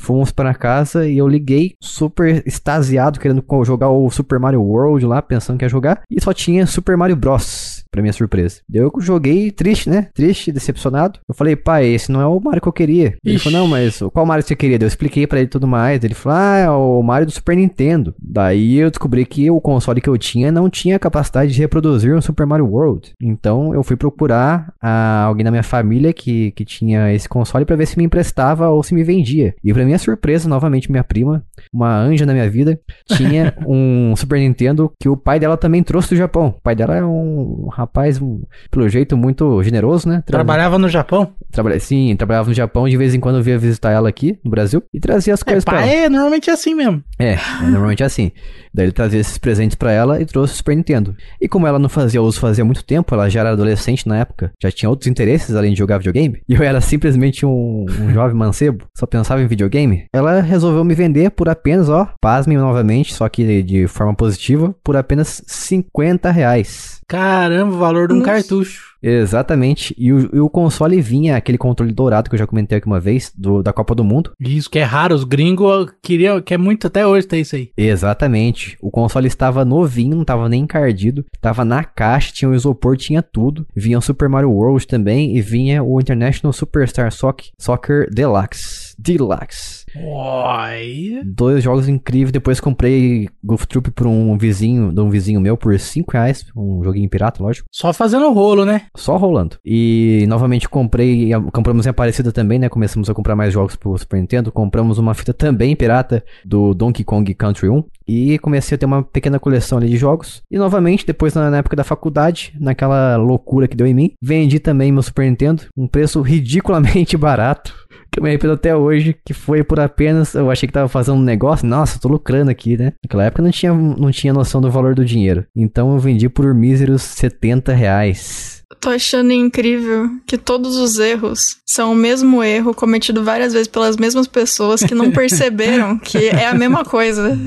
fomos 0.00 0.30
para 0.30 0.54
casa 0.54 1.06
e 1.06 1.18
eu 1.18 1.28
liguei 1.28 1.74
super 1.80 2.42
extasiado, 2.46 3.20
querendo 3.20 3.44
jogar 3.64 3.90
o 3.90 4.10
Super 4.10 4.38
Mario 4.38 4.62
World 4.62 5.06
lá, 5.06 5.22
pensando 5.22 5.58
que 5.58 5.64
ia 5.64 5.68
jogar. 5.68 6.02
E 6.10 6.20
só 6.20 6.32
tinha 6.32 6.66
Super 6.66 6.96
Mario 6.96 7.16
Bros. 7.16 7.84
Pra 7.90 8.02
minha 8.02 8.12
surpresa. 8.12 8.60
Eu 8.72 8.90
joguei 8.98 9.52
triste, 9.52 9.88
né? 9.88 10.08
Triste, 10.12 10.50
decepcionado. 10.50 11.20
Eu 11.28 11.34
falei, 11.34 11.54
pai, 11.54 11.86
esse 11.86 12.10
não 12.10 12.20
é 12.20 12.26
o 12.26 12.40
Mario 12.40 12.60
que 12.60 12.66
eu 12.66 12.72
queria. 12.72 13.14
Ele 13.24 13.36
Ixi. 13.36 13.44
falou, 13.44 13.60
não, 13.60 13.68
mas 13.68 14.00
qual 14.12 14.26
Mario 14.26 14.44
você 14.44 14.56
queria? 14.56 14.78
Eu 14.80 14.88
expliquei 14.88 15.03
pra 15.28 15.38
ele 15.38 15.48
tudo 15.48 15.66
mais. 15.66 16.02
Ele 16.04 16.14
falou, 16.14 16.38
ah, 16.38 16.56
é 16.58 16.70
o 16.70 17.02
Mario 17.02 17.26
do 17.26 17.32
Super 17.32 17.56
Nintendo. 17.56 18.14
Daí 18.20 18.76
eu 18.76 18.90
descobri 18.90 19.24
que 19.24 19.50
o 19.50 19.60
console 19.60 20.00
que 20.00 20.08
eu 20.08 20.18
tinha 20.18 20.50
não 20.52 20.68
tinha 20.70 20.98
capacidade 20.98 21.52
de 21.52 21.58
reproduzir 21.60 22.14
um 22.14 22.20
Super 22.20 22.46
Mario 22.46 22.66
World. 22.66 23.12
Então 23.20 23.74
eu 23.74 23.82
fui 23.82 23.96
procurar 23.96 24.72
ah, 24.82 25.24
alguém 25.24 25.44
da 25.44 25.50
minha 25.50 25.62
família 25.62 26.12
que, 26.12 26.50
que 26.52 26.64
tinha 26.64 27.12
esse 27.12 27.28
console 27.28 27.64
pra 27.64 27.76
ver 27.76 27.86
se 27.86 27.96
me 27.98 28.04
emprestava 28.04 28.68
ou 28.70 28.82
se 28.82 28.94
me 28.94 29.02
vendia. 29.04 29.54
E 29.62 29.72
pra 29.72 29.84
minha 29.84 29.98
surpresa, 29.98 30.48
novamente 30.48 30.90
minha 30.90 31.04
prima, 31.04 31.44
uma 31.72 31.96
anja 31.96 32.26
na 32.26 32.32
minha 32.32 32.48
vida, 32.48 32.78
tinha 33.06 33.54
um 33.66 34.14
Super 34.16 34.38
Nintendo 34.38 34.92
que 35.00 35.08
o 35.08 35.16
pai 35.16 35.38
dela 35.38 35.56
também 35.56 35.82
trouxe 35.82 36.10
do 36.10 36.16
Japão. 36.16 36.54
O 36.58 36.62
pai 36.62 36.74
dela 36.74 36.96
é 36.96 37.04
um 37.04 37.68
rapaz, 37.72 38.20
um- 38.20 38.42
pelo 38.70 38.88
jeito, 38.88 39.16
muito 39.16 39.62
generoso, 39.62 40.08
né? 40.08 40.22
Tra- 40.26 40.38
Trabalhava 40.38 40.78
no 40.78 40.88
Japão? 40.88 41.32
Trabalha, 41.50 41.78
sim, 41.80 42.14
trabalhava 42.16 42.48
no 42.48 42.54
Japão, 42.54 42.88
de 42.88 42.96
vez 42.96 43.14
em 43.14 43.20
quando 43.20 43.36
eu 43.36 43.42
via 43.42 43.58
visitar 43.58 43.90
ela 43.90 44.08
aqui 44.08 44.38
no 44.44 44.50
Brasil 44.50 44.82
e 44.94 45.00
trazia 45.00 45.34
as 45.34 45.42
É, 45.42 45.44
coisas 45.44 45.64
pra 45.64 45.78
ela. 45.82 45.86
pai 45.86 45.96
é 46.04 46.08
normalmente 46.08 46.50
assim 46.50 46.74
mesmo. 46.74 47.02
É, 47.18 47.32
é, 47.34 47.38
normalmente 47.62 48.02
é 48.02 48.06
assim. 48.06 48.30
Daí 48.72 48.86
ele 48.86 48.92
trazia 48.92 49.20
esses 49.20 49.36
presentes 49.38 49.74
pra 49.76 49.92
ela 49.92 50.20
e 50.20 50.24
trouxe 50.24 50.54
o 50.54 50.56
Super 50.56 50.76
Nintendo. 50.76 51.14
E 51.40 51.46
como 51.48 51.66
ela 51.66 51.78
não 51.78 51.88
fazia 51.88 52.22
uso 52.22 52.40
fazia 52.40 52.64
muito 52.64 52.84
tempo, 52.84 53.14
ela 53.14 53.28
já 53.28 53.40
era 53.40 53.50
adolescente 53.50 54.08
na 54.08 54.18
época, 54.18 54.52
já 54.62 54.70
tinha 54.70 54.88
outros 54.88 55.06
interesses 55.08 55.54
além 55.54 55.72
de 55.72 55.78
jogar 55.78 55.98
videogame, 55.98 56.40
e 56.48 56.54
eu 56.54 56.62
era 56.62 56.80
simplesmente 56.80 57.44
um, 57.46 57.84
um 58.00 58.12
jovem 58.12 58.36
mancebo, 58.36 58.84
só 58.96 59.06
pensava 59.06 59.42
em 59.42 59.46
videogame, 59.46 60.06
ela 60.12 60.40
resolveu 60.40 60.84
me 60.84 60.94
vender 60.94 61.30
por 61.30 61.48
apenas, 61.48 61.88
ó, 61.88 62.08
pasmem 62.20 62.56
novamente, 62.58 63.14
só 63.14 63.28
que 63.28 63.62
de 63.62 63.86
forma 63.86 64.14
positiva, 64.14 64.74
por 64.82 64.96
apenas 64.96 65.42
50 65.46 66.30
reais. 66.30 67.00
Caramba, 67.06 67.74
o 67.74 67.78
valor 67.78 68.08
de 68.08 68.14
um 68.14 68.18
Nossa. 68.18 68.30
cartucho. 68.32 68.93
Exatamente. 69.06 69.94
E 69.98 70.12
o, 70.12 70.36
e 70.36 70.40
o 70.40 70.48
console 70.48 71.00
vinha, 71.00 71.36
aquele 71.36 71.58
controle 71.58 71.92
dourado 71.92 72.28
que 72.30 72.34
eu 72.34 72.38
já 72.38 72.46
comentei 72.46 72.78
aqui 72.78 72.86
uma 72.86 73.00
vez, 73.00 73.32
do, 73.36 73.62
da 73.62 73.72
Copa 73.72 73.94
do 73.94 74.02
Mundo. 74.04 74.32
Isso 74.40 74.70
que 74.70 74.78
é 74.78 74.82
raro, 74.82 75.14
os 75.14 75.24
gringos 75.24 75.92
queriam, 76.02 76.40
quer 76.40 76.58
muito 76.58 76.86
até 76.86 77.06
hoje 77.06 77.26
ter 77.26 77.38
isso 77.40 77.56
aí. 77.56 77.70
Exatamente. 77.76 78.76
O 78.80 78.90
console 78.90 79.26
estava 79.26 79.64
novinho, 79.64 80.14
não 80.14 80.22
estava 80.22 80.48
nem 80.48 80.62
encardido. 80.62 81.24
Tava 81.40 81.64
na 81.64 81.84
caixa, 81.84 82.32
tinha 82.32 82.48
o 82.48 82.54
isopor, 82.54 82.96
tinha 82.96 83.22
tudo. 83.22 83.66
Vinha 83.74 83.98
o 83.98 84.02
Super 84.02 84.28
Mario 84.28 84.50
World 84.50 84.86
também 84.86 85.36
e 85.36 85.40
vinha 85.40 85.82
o 85.82 86.00
International 86.00 86.52
Superstar 86.52 87.12
Soc- 87.12 87.50
Soccer 87.58 88.08
Deluxe. 88.10 88.94
Deluxe. 88.98 89.83
Oi. 89.96 91.22
Dois 91.24 91.62
jogos 91.62 91.88
incríveis. 91.88 92.32
Depois 92.32 92.60
comprei 92.60 93.28
Golf 93.42 93.64
Troop 93.66 93.90
por 93.90 94.06
um 94.06 94.36
vizinho, 94.36 94.92
de 94.92 95.00
um 95.00 95.08
vizinho 95.08 95.40
meu 95.40 95.56
por 95.56 95.78
5 95.78 96.10
reais. 96.12 96.46
Um 96.56 96.82
joguinho 96.82 97.08
pirata, 97.08 97.42
lógico. 97.42 97.68
Só 97.70 97.92
fazendo 97.92 98.32
rolo, 98.32 98.64
né? 98.64 98.82
Só 98.96 99.16
rolando. 99.16 99.56
E 99.64 100.24
novamente 100.28 100.68
comprei, 100.68 101.30
compramos 101.52 101.86
em 101.86 101.90
Aparecida 101.90 102.32
também, 102.32 102.58
né? 102.58 102.68
Começamos 102.68 103.08
a 103.08 103.14
comprar 103.14 103.36
mais 103.36 103.52
jogos 103.52 103.76
pro 103.76 103.96
Super 103.96 104.20
Nintendo. 104.20 104.50
Compramos 104.50 104.98
uma 104.98 105.14
fita 105.14 105.32
também 105.32 105.76
pirata 105.76 106.24
do 106.44 106.74
Donkey 106.74 107.04
Kong 107.04 107.32
Country 107.34 107.68
1. 107.68 107.84
E 108.06 108.38
comecei 108.38 108.74
a 108.76 108.78
ter 108.78 108.86
uma 108.86 109.02
pequena 109.02 109.38
coleção 109.38 109.78
ali 109.78 109.88
de 109.88 109.96
jogos. 109.96 110.42
E 110.50 110.58
novamente, 110.58 111.06
depois 111.06 111.34
na, 111.34 111.56
época 111.56 111.76
da 111.76 111.84
faculdade, 111.84 112.54
naquela 112.60 113.16
loucura 113.16 113.66
que 113.68 113.76
deu 113.76 113.86
em 113.86 113.94
mim, 113.94 114.12
vendi 114.20 114.58
também 114.58 114.92
meu 114.92 115.02
Super 115.02 115.28
Nintendo. 115.28 115.64
Um 115.76 115.88
preço 115.88 116.20
ridiculamente 116.20 117.16
barato. 117.18 117.74
Que 118.10 118.20
eu 118.20 118.22
me 118.22 118.28
arrependo 118.28 118.54
até 118.54 118.76
hoje, 118.76 119.16
que 119.24 119.34
foi 119.34 119.64
por 119.64 119.80
apenas. 119.80 120.34
Eu 120.34 120.50
achei 120.50 120.66
que 120.66 120.72
tava 120.72 120.88
fazendo 120.88 121.16
um 121.16 121.22
negócio. 121.22 121.66
Nossa, 121.66 121.98
tô 121.98 122.08
lucrando 122.08 122.50
aqui, 122.50 122.76
né? 122.76 122.92
Naquela 123.04 123.24
época 123.24 123.42
não 123.42 123.50
tinha, 123.50 123.72
não 123.72 124.10
tinha 124.10 124.32
noção 124.32 124.60
do 124.60 124.70
valor 124.70 124.94
do 124.94 125.04
dinheiro. 125.04 125.44
Então 125.56 125.92
eu 125.92 125.98
vendi 125.98 126.28
por 126.28 126.54
míseros 126.54 127.02
70 127.02 127.72
reais. 127.72 128.63
Tô 128.80 128.90
achando 128.90 129.32
incrível 129.32 130.10
que 130.26 130.36
todos 130.36 130.76
os 130.76 130.98
erros 130.98 131.56
são 131.66 131.92
o 131.92 131.94
mesmo 131.94 132.42
erro 132.42 132.74
cometido 132.74 133.24
várias 133.24 133.52
vezes 133.52 133.68
pelas 133.68 133.96
mesmas 133.96 134.26
pessoas 134.26 134.82
que 134.82 134.94
não 134.94 135.10
perceberam 135.12 135.98
que 135.98 136.28
é 136.28 136.46
a 136.46 136.54
mesma 136.54 136.84
coisa. 136.84 137.38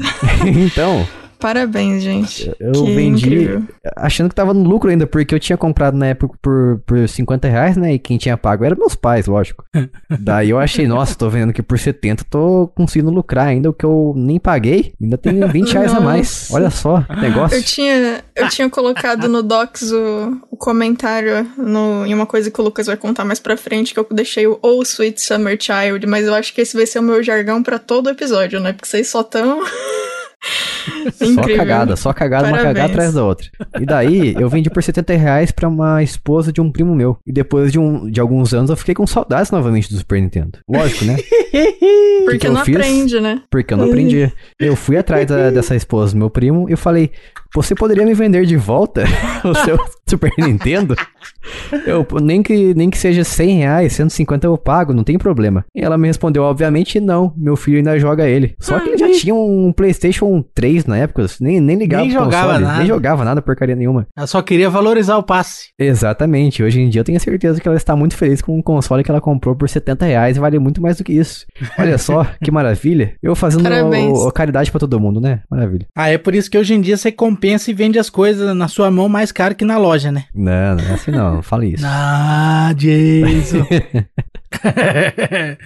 então, 0.45 1.07
Parabéns, 1.39 2.01
gente. 2.01 2.51
eu 2.59 2.71
que 2.71 2.95
vendi 2.95 3.25
incrível. 3.25 3.63
achando 3.95 4.29
que 4.29 4.35
tava 4.35 4.53
no 4.53 4.67
lucro 4.67 4.89
ainda, 4.89 5.05
porque 5.05 5.35
eu 5.35 5.39
tinha 5.39 5.57
comprado 5.57 5.95
na 5.95 6.07
época 6.07 6.35
por, 6.41 6.81
por 6.85 7.07
50 7.07 7.47
reais, 7.47 7.77
né? 7.77 7.93
E 7.93 7.99
quem 7.99 8.17
tinha 8.17 8.37
pago 8.37 8.65
eram 8.65 8.77
meus 8.77 8.95
pais, 8.95 9.27
lógico. 9.27 9.63
Daí 10.19 10.49
eu 10.49 10.59
achei, 10.59 10.87
nossa, 10.87 11.15
tô 11.15 11.29
vendendo 11.29 11.51
aqui 11.51 11.61
por 11.61 11.77
70, 11.77 12.23
tô 12.29 12.71
conseguindo 12.75 13.11
lucrar 13.11 13.47
ainda, 13.47 13.69
o 13.69 13.73
que 13.73 13.85
eu 13.85 14.13
nem 14.15 14.39
paguei. 14.39 14.93
Ainda 15.01 15.17
tenho 15.17 15.47
20 15.47 15.73
reais 15.73 15.93
a 15.93 15.99
mais. 15.99 16.49
Olha 16.51 16.69
só, 16.69 17.01
que 17.01 17.15
negócio. 17.15 17.57
Eu 17.57 17.63
tinha, 17.63 18.23
eu 18.35 18.49
tinha 18.49 18.69
colocado 18.69 19.27
no 19.27 19.43
Docs 19.43 19.91
o, 19.91 20.41
o 20.51 20.57
comentário 20.57 21.47
no, 21.57 22.05
em 22.05 22.13
uma 22.13 22.25
coisa 22.25 22.49
que 22.49 22.59
o 22.59 22.63
Lucas 22.63 22.87
vai 22.87 22.97
contar 22.97 23.23
mais 23.23 23.39
pra 23.39 23.55
frente, 23.55 23.93
que 23.93 23.99
eu 23.99 24.07
deixei 24.11 24.47
o 24.47 24.57
Oh 24.61 24.81
Sweet 24.81 25.21
Summer 25.21 25.57
Child, 25.59 26.05
mas 26.07 26.25
eu 26.25 26.33
acho 26.33 26.53
que 26.53 26.61
esse 26.61 26.75
vai 26.75 26.85
ser 26.85 26.99
o 26.99 27.03
meu 27.03 27.21
jargão 27.21 27.61
pra 27.61 27.77
todo 27.77 28.09
episódio, 28.09 28.59
né? 28.59 28.73
Porque 28.73 28.87
vocês 28.87 29.07
só 29.07 29.21
tão. 29.23 29.61
Só 31.13 31.41
cagada, 31.57 31.95
só 31.95 32.13
cagada, 32.13 32.45
uma 32.45 32.51
Parabéns. 32.51 32.73
cagada 32.75 32.91
atrás 32.93 33.13
da 33.13 33.23
outra. 33.23 33.47
E 33.79 33.85
daí, 33.85 34.35
eu 34.39 34.49
vendi 34.49 34.69
por 34.69 34.81
70 34.83 35.13
reais 35.15 35.51
pra 35.51 35.67
uma 35.67 36.01
esposa 36.03 36.51
de 36.51 36.61
um 36.61 36.71
primo 36.71 36.95
meu. 36.95 37.17
E 37.25 37.31
depois 37.31 37.71
de, 37.71 37.79
um, 37.79 38.09
de 38.09 38.19
alguns 38.19 38.53
anos, 38.53 38.69
eu 38.69 38.77
fiquei 38.77 38.95
com 38.95 39.05
saudades 39.07 39.51
novamente 39.51 39.89
do 39.91 39.97
Super 39.97 40.21
Nintendo. 40.21 40.59
Lógico, 40.69 41.05
né? 41.05 41.17
Porque 42.25 42.39
que 42.39 42.47
eu 42.47 42.53
não 42.53 42.61
aprende, 42.61 43.19
né? 43.21 43.41
Porque 43.49 43.73
eu 43.73 43.77
não 43.77 43.85
aprendi. 43.85 44.31
Eu 44.59 44.75
fui 44.75 44.97
atrás 44.97 45.25
da- 45.25 45.49
dessa 45.49 45.75
esposa 45.75 46.11
do 46.13 46.17
meu 46.19 46.29
primo 46.29 46.69
e 46.69 46.75
falei: 46.75 47.11
Você 47.55 47.73
poderia 47.73 48.05
me 48.05 48.13
vender 48.13 48.45
de 48.45 48.57
volta 48.57 49.05
o 49.45 49.53
seu 49.55 49.77
Super 50.09 50.31
Nintendo? 50.37 50.95
Eu, 51.85 52.05
nem, 52.21 52.41
que, 52.43 52.73
nem 52.73 52.89
que 52.89 52.97
seja 52.97 53.23
100 53.23 53.57
reais, 53.59 53.93
150 53.93 54.45
eu 54.47 54.57
pago, 54.57 54.93
não 54.93 55.03
tem 55.03 55.17
problema. 55.17 55.65
E 55.75 55.81
ela 55.81 55.97
me 55.97 56.07
respondeu: 56.07 56.43
Obviamente 56.43 56.99
não, 56.99 57.33
meu 57.37 57.55
filho 57.55 57.77
ainda 57.77 57.97
joga 57.99 58.27
ele. 58.27 58.55
Só 58.59 58.79
que 58.79 58.89
ele 58.89 58.97
já 58.97 59.11
tinha 59.11 59.33
um 59.35 59.71
PlayStation 59.71 60.43
3 60.53 60.85
na 60.85 60.97
época, 60.97 61.25
nem, 61.39 61.59
nem 61.59 61.77
ligava 61.77 62.03
Nem 62.03 62.11
jogava 62.11 62.45
console, 62.47 62.63
nada. 62.65 62.77
nem 62.79 62.87
jogava 62.87 63.25
nada, 63.25 63.41
porcaria 63.41 63.75
nenhuma. 63.75 64.07
Ela 64.15 64.27
só 64.27 64.41
queria 64.41 64.69
valorizar 64.69 65.17
o 65.17 65.23
passe. 65.23 65.69
Exatamente, 65.79 66.61
hoje 66.63 66.79
em 66.81 66.89
dia 66.89 67.01
eu 67.01 67.05
tenho 67.05 67.19
certeza 67.19 67.59
que 67.59 67.67
ela 67.67 67.77
está 67.77 67.95
muito 67.95 68.15
feliz 68.15 68.41
com 68.41 68.57
um 68.57 68.61
console 68.61 69.03
que 69.03 69.11
ela 69.11 69.21
comprou 69.21 69.55
por 69.55 69.67
70 69.69 70.05
reais 70.05 70.37
e 70.37 70.39
vale 70.39 70.59
muito 70.59 70.81
mais 70.81 70.97
do 70.97 71.03
que 71.03 71.13
isso. 71.13 71.45
Olha 71.77 71.97
só, 71.97 72.25
que 72.43 72.51
maravilha. 72.51 73.13
Eu 73.21 73.35
fazendo 73.35 73.63
o- 74.13 74.27
o 74.27 74.31
caridade 74.31 74.69
pra 74.71 74.79
todo 74.79 74.99
mundo, 74.99 75.19
né? 75.19 75.41
Maravilha. 75.49 75.85
Ah, 75.95 76.09
é 76.09 76.17
por 76.17 76.35
isso 76.35 76.49
que 76.49 76.57
hoje 76.57 76.73
em 76.73 76.81
dia 76.81 76.97
você 76.97 77.11
compensa 77.11 77.71
e 77.71 77.73
vende 77.73 77.97
as 77.99 78.09
coisas 78.09 78.55
na 78.55 78.67
sua 78.67 78.89
mão 78.91 79.09
mais 79.09 79.31
caro 79.31 79.55
que 79.55 79.65
na 79.65 79.77
loja, 79.77 80.11
né? 80.11 80.25
Não, 80.33 80.75
não 80.75 80.83
é 80.83 80.93
assim 80.93 81.11
não, 81.11 81.36
não 81.37 81.43
fala 81.43 81.65
isso. 81.65 81.83
Ah, 81.85 82.73
Jason. 82.75 83.65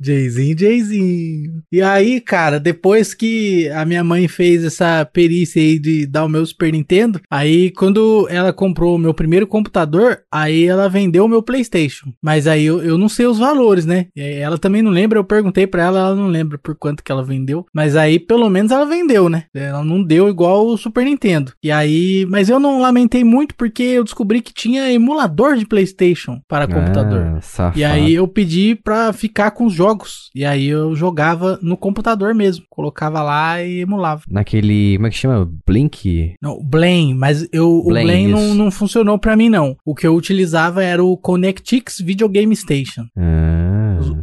Jayzinho, 0.00 0.58
Jayzinho. 0.58 1.62
E 1.70 1.82
aí, 1.82 2.20
cara, 2.20 2.58
depois 2.58 3.14
que 3.14 3.68
a 3.70 3.84
minha 3.84 4.02
mãe 4.02 4.28
fez 4.28 4.64
essa 4.64 5.04
perícia 5.04 5.60
aí 5.60 5.78
de 5.78 6.06
dar 6.06 6.24
o 6.24 6.28
meu 6.28 6.44
Super 6.44 6.72
Nintendo, 6.72 7.20
aí 7.30 7.70
quando 7.70 8.26
ela 8.30 8.52
comprou 8.52 8.94
o 8.94 8.98
meu 8.98 9.12
primeiro 9.12 9.46
computador, 9.46 10.20
aí 10.30 10.64
ela 10.64 10.88
vendeu 10.88 11.24
o 11.24 11.28
meu 11.28 11.42
PlayStation. 11.42 12.12
Mas 12.22 12.46
aí 12.46 12.64
eu, 12.64 12.82
eu 12.82 12.96
não 12.96 13.08
sei 13.08 13.26
os 13.26 13.38
valores, 13.38 13.84
né? 13.86 14.06
ela 14.16 14.58
também 14.58 14.82
não 14.82 14.90
lembra, 14.90 15.18
eu 15.18 15.24
perguntei 15.24 15.66
pra 15.66 15.84
ela, 15.84 15.98
ela 16.00 16.14
não 16.14 16.28
lembra 16.28 16.58
por 16.58 16.74
quanto 16.74 17.02
que 17.02 17.10
ela 17.10 17.24
vendeu. 17.24 17.66
Mas 17.74 17.96
aí 17.96 18.18
pelo 18.18 18.48
menos 18.48 18.72
ela 18.72 18.84
vendeu, 18.84 19.28
né? 19.28 19.44
Ela 19.54 19.84
não 19.84 20.02
deu 20.02 20.28
igual 20.28 20.66
o 20.66 20.76
Super 20.76 21.04
Nintendo. 21.04 21.52
E 21.62 21.70
aí, 21.70 22.26
mas 22.28 22.48
eu 22.48 22.60
não 22.60 22.80
lamentei 22.80 23.24
muito 23.24 23.54
porque 23.54 23.82
eu 23.82 24.04
descobri 24.04 24.40
que 24.40 24.52
tinha 24.52 24.92
emulador 24.92 25.56
de 25.56 25.66
PlayStation 25.66 26.40
para 26.48 26.66
computador. 26.66 27.38
safado. 27.40 27.78
E 27.78 27.84
aí 27.84 28.19
eu 28.20 28.28
pedi 28.28 28.74
pra 28.74 29.12
ficar 29.12 29.50
com 29.50 29.66
os 29.66 29.72
jogos. 29.72 30.30
E 30.34 30.44
aí 30.44 30.66
eu 30.66 30.94
jogava 30.94 31.58
no 31.62 31.76
computador 31.76 32.34
mesmo. 32.34 32.64
Colocava 32.68 33.22
lá 33.22 33.62
e 33.62 33.80
emulava. 33.80 34.22
Naquele. 34.28 34.96
Como 34.96 35.06
é 35.06 35.10
que 35.10 35.16
chama? 35.16 35.50
Blink? 35.66 36.34
Não, 36.40 36.62
Blame, 36.62 37.14
mas 37.14 37.48
eu, 37.52 37.82
Blame, 37.82 38.10
o 38.10 38.12
Blame 38.12 38.28
não, 38.28 38.54
não 38.54 38.70
funcionou 38.70 39.18
pra 39.18 39.36
mim, 39.36 39.48
não. 39.48 39.76
O 39.84 39.94
que 39.94 40.06
eu 40.06 40.14
utilizava 40.14 40.84
era 40.84 41.02
o 41.02 41.16
Connectix 41.16 41.98
Video 41.98 42.28
Game 42.28 42.54
Station. 42.54 43.06
Ah. 43.16 43.79